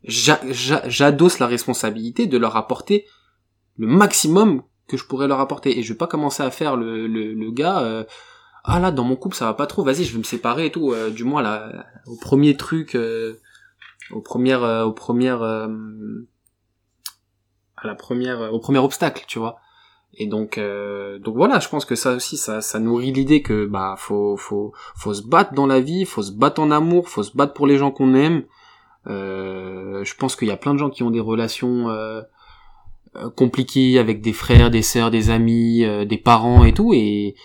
j'a- 0.04 0.42
j'a- 0.52 0.88
j'adosse 0.88 1.40
la 1.40 1.48
responsabilité 1.48 2.28
de 2.28 2.38
leur 2.38 2.56
apporter 2.58 3.06
le 3.78 3.88
maximum 3.88 4.62
que 4.90 4.98
je 4.98 5.06
pourrais 5.06 5.28
leur 5.28 5.40
apporter. 5.40 5.80
Et 5.80 5.84
je 5.84 5.94
vais 5.94 5.98
pas 5.98 6.08
commencer 6.08 6.44
à 6.44 6.52
faire 6.52 6.76
le 6.76 7.08
le, 7.08 7.52
gars 7.52 7.80
euh, 7.80 8.04
ah 8.64 8.80
là 8.80 8.92
dans 8.92 9.04
mon 9.04 9.16
couple 9.16 9.36
ça 9.36 9.46
va 9.46 9.54
pas 9.54 9.68
trop 9.68 9.84
vas-y 9.84 10.04
je 10.04 10.12
vais 10.14 10.18
me 10.18 10.24
séparer 10.24 10.66
et 10.66 10.72
tout. 10.72 10.92
Euh, 10.92 11.10
du 11.10 11.24
moins 11.24 11.42
là 11.42 11.86
au 12.08 12.18
premier 12.18 12.58
truc 12.58 12.96
euh, 12.96 13.36
euh, 14.12 14.16
aux 14.16 14.22
premières 14.22 14.64
euh, 15.44 15.68
à 17.78 17.88
la 17.88 17.96
première 17.96 18.54
au 18.54 18.60
premier 18.60 18.80
obstacle 18.80 19.24
tu 19.28 19.40
vois. 19.40 19.60
Et 20.16 20.26
donc 20.26 20.60
donc 20.60 21.36
voilà 21.36 21.60
je 21.60 21.70
pense 21.70 21.86
que 21.86 21.96
ça 21.96 22.16
aussi 22.16 22.36
ça 22.36 22.62
ça 22.62 22.80
nourrit 22.80 23.12
l'idée 23.12 23.44
que 23.44 23.66
bah 23.66 23.94
faut 23.98 24.36
faut 24.38 24.74
faut 24.96 25.14
se 25.14 25.22
battre 25.22 25.54
dans 25.54 25.68
la 25.68 25.80
vie 25.80 26.04
faut 26.04 26.24
se 26.24 26.32
battre 26.32 26.60
en 26.62 26.72
amour 26.72 27.08
faut 27.08 27.24
se 27.24 27.38
battre 27.38 27.54
pour 27.54 27.68
les 27.68 27.78
gens 27.78 27.92
qu'on 27.92 28.16
aime. 28.16 28.44
Je 29.06 30.16
pense 30.16 30.36
qu'il 30.36 30.48
y 30.48 30.52
a 30.52 30.58
plein 30.58 30.74
de 30.74 30.80
gens 30.80 30.90
qui 30.90 31.04
ont 31.04 31.12
des 31.12 31.20
relations 31.20 31.88
euh, 33.20 33.30
compliquées 33.30 34.00
avec 34.00 34.22
des 34.22 34.34
frères 34.34 34.70
des 34.72 34.82
sœurs 34.82 35.12
des 35.12 35.30
amis 35.30 35.84
euh, 35.84 36.06
des 36.06 36.18
parents 36.18 36.64
et 36.64 36.74
tout 36.74 36.94
et 36.94 37.36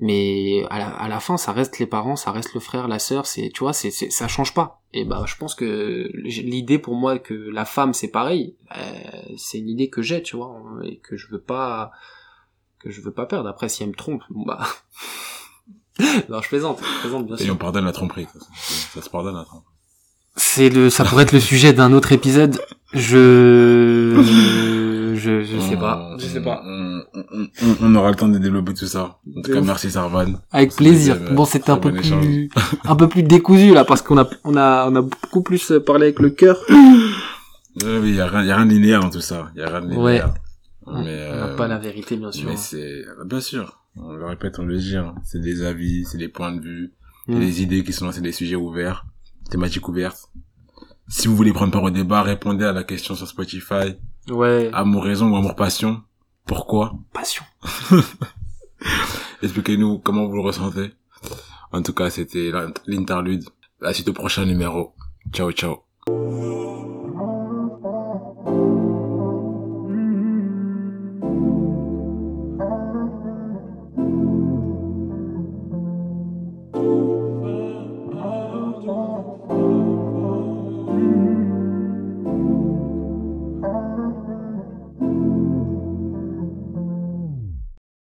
mais 0.00 0.64
à 0.70 0.78
la, 0.78 0.86
à 0.88 1.06
la 1.08 1.20
fin 1.20 1.36
ça 1.36 1.52
reste 1.52 1.78
les 1.78 1.86
parents 1.86 2.16
ça 2.16 2.30
reste 2.32 2.54
le 2.54 2.60
frère 2.60 2.88
la 2.88 2.98
sœur 2.98 3.26
c'est 3.26 3.50
tu 3.52 3.60
vois 3.60 3.72
c'est 3.74 3.90
c'est- 3.90 4.10
ça 4.10 4.26
change 4.26 4.54
pas 4.54 4.80
et 4.94 5.04
bah 5.04 5.24
je 5.26 5.36
pense 5.36 5.54
que 5.54 6.10
l'idée 6.14 6.78
pour 6.78 6.94
moi 6.94 7.18
que 7.18 7.34
la 7.34 7.64
femme 7.66 7.92
c'est 7.92 8.08
pareil 8.10 8.56
euh, 8.76 8.82
c'est 9.36 9.58
une 9.58 9.68
idée 9.68 9.90
que 9.90 10.00
j'ai 10.00 10.22
tu 10.22 10.36
vois 10.36 10.54
et 10.82 10.96
que 10.98 11.16
je 11.16 11.28
veux 11.30 11.40
pas 11.40 11.90
que 12.80 12.90
je 12.90 13.00
veux 13.02 13.12
pas 13.12 13.26
perdre 13.26 13.48
après 13.50 13.68
si 13.68 13.82
elle 13.82 13.90
me 13.90 13.94
trompe 13.94 14.22
bon 14.30 14.44
bah 14.46 14.66
non 16.30 16.40
je 16.40 16.48
plaisante 16.48 16.80
je 16.82 17.00
plaisante 17.02 17.26
bien 17.26 17.36
Et 17.36 17.44
sûr 17.44 17.54
on 17.54 17.58
pardonne 17.58 17.84
la 17.84 17.92
tromperie. 17.92 18.26
Ça, 18.32 18.40
ça- 18.40 18.46
ça 18.94 19.02
se 19.02 19.10
pardonne 19.10 19.36
la 19.36 19.44
tromperie. 19.44 19.68
c'est 20.36 20.70
le 20.70 20.88
ça 20.88 21.04
pourrait 21.04 21.24
être 21.24 21.32
le 21.32 21.40
sujet 21.40 21.74
d'un 21.74 21.92
autre 21.92 22.12
épisode 22.12 22.62
je 22.94 24.14
je 25.22 25.42
je 25.42 25.58
sais 25.68 25.76
pas 25.76 25.94
je 26.18 26.26
sais 26.26 26.42
pas 26.48 26.56
On, 26.64 27.02
on- 27.14 27.46
on- 27.66 27.76
on 27.86 27.94
aura 27.98 28.10
le 28.10 28.16
temps 28.16 28.28
de 28.28 28.38
développer 28.38 28.74
tout 28.74 28.86
ça. 28.96 29.04
En 29.36 29.42
tout 29.42 29.52
cas, 29.52 29.60
merci 29.60 29.90
Sarvan. 29.90 30.32
Avec 30.50 30.70
plaisir. 30.74 31.16
euh, 31.20 31.34
Bon, 31.34 31.44
c'était 31.44 31.70
un 31.70 31.78
peu 31.78 31.92
plus, 31.92 32.12
un 32.92 32.96
peu 32.96 33.08
plus 33.08 33.22
décousu 33.22 33.72
là, 33.72 33.84
parce 33.84 34.02
qu'on 34.02 34.18
a, 34.18 34.26
on 34.44 34.56
a, 34.56 34.88
on 34.90 34.94
a 34.96 35.02
beaucoup 35.02 35.42
plus 35.42 35.64
euh, 35.72 35.80
parlé 35.80 36.04
avec 36.08 36.18
le 36.20 36.30
cœur. 36.30 36.56
Euh, 37.82 38.00
oui, 38.02 38.14
y 38.16 38.20
a 38.20 38.26
rien, 38.26 38.42
y 38.44 38.50
a 38.50 38.56
rien 38.56 38.66
de 38.66 38.72
linéaire 38.72 39.00
dans 39.00 39.10
tout 39.10 39.20
ça. 39.20 39.50
Y 39.56 39.62
a 39.62 39.68
rien 39.68 39.80
de 39.80 39.94
Ouais. 39.96 40.12
linéaire. 40.14 40.34
on 40.86 41.02
Mais, 41.04 41.16
n'a 41.28 41.46
euh, 41.52 41.56
pas 41.56 41.68
la 41.68 41.78
vérité, 41.78 42.16
bien 42.16 42.32
sûr. 42.32 42.48
mais 42.48 42.56
c'est, 42.56 43.02
bien 43.24 43.40
sûr. 43.40 43.78
On 43.96 44.12
le 44.12 44.24
répète, 44.26 44.58
on 44.58 44.64
le 44.64 44.76
dit. 44.78 44.96
hein. 44.96 45.14
C'est 45.24 45.40
des 45.40 45.62
avis, 45.62 46.04
c'est 46.04 46.18
des 46.18 46.28
points 46.28 46.52
de 46.54 46.60
vue, 46.60 46.92
Mm. 47.28 47.34
c'est 47.34 47.38
des 47.40 47.62
idées 47.62 47.84
qui 47.84 47.92
sont 47.92 48.06
là, 48.06 48.12
c'est 48.12 48.20
des 48.20 48.32
sujets 48.32 48.56
ouverts, 48.56 49.06
thématiques 49.50 49.86
ouvertes. 49.88 50.28
Si 51.12 51.28
vous 51.28 51.36
voulez 51.36 51.52
prendre 51.52 51.70
part 51.70 51.82
au 51.82 51.90
débat, 51.90 52.22
répondez 52.22 52.64
à 52.64 52.72
la 52.72 52.84
question 52.84 53.14
sur 53.14 53.28
Spotify. 53.28 53.96
Ouais. 54.30 54.70
Amour 54.72 55.04
raison 55.04 55.30
ou 55.30 55.36
amour 55.36 55.54
passion? 55.54 56.00
Pourquoi? 56.46 56.94
Passion. 57.12 57.44
Expliquez-nous 59.42 59.98
comment 59.98 60.26
vous 60.26 60.36
le 60.36 60.40
ressentez. 60.40 60.94
En 61.70 61.82
tout 61.82 61.92
cas, 61.92 62.08
c'était 62.08 62.50
l'interlude 62.86 63.44
la 63.82 63.92
suite 63.92 64.08
au 64.08 64.14
prochain 64.14 64.46
numéro. 64.46 64.94
Ciao, 65.32 65.52
ciao. 65.52 65.82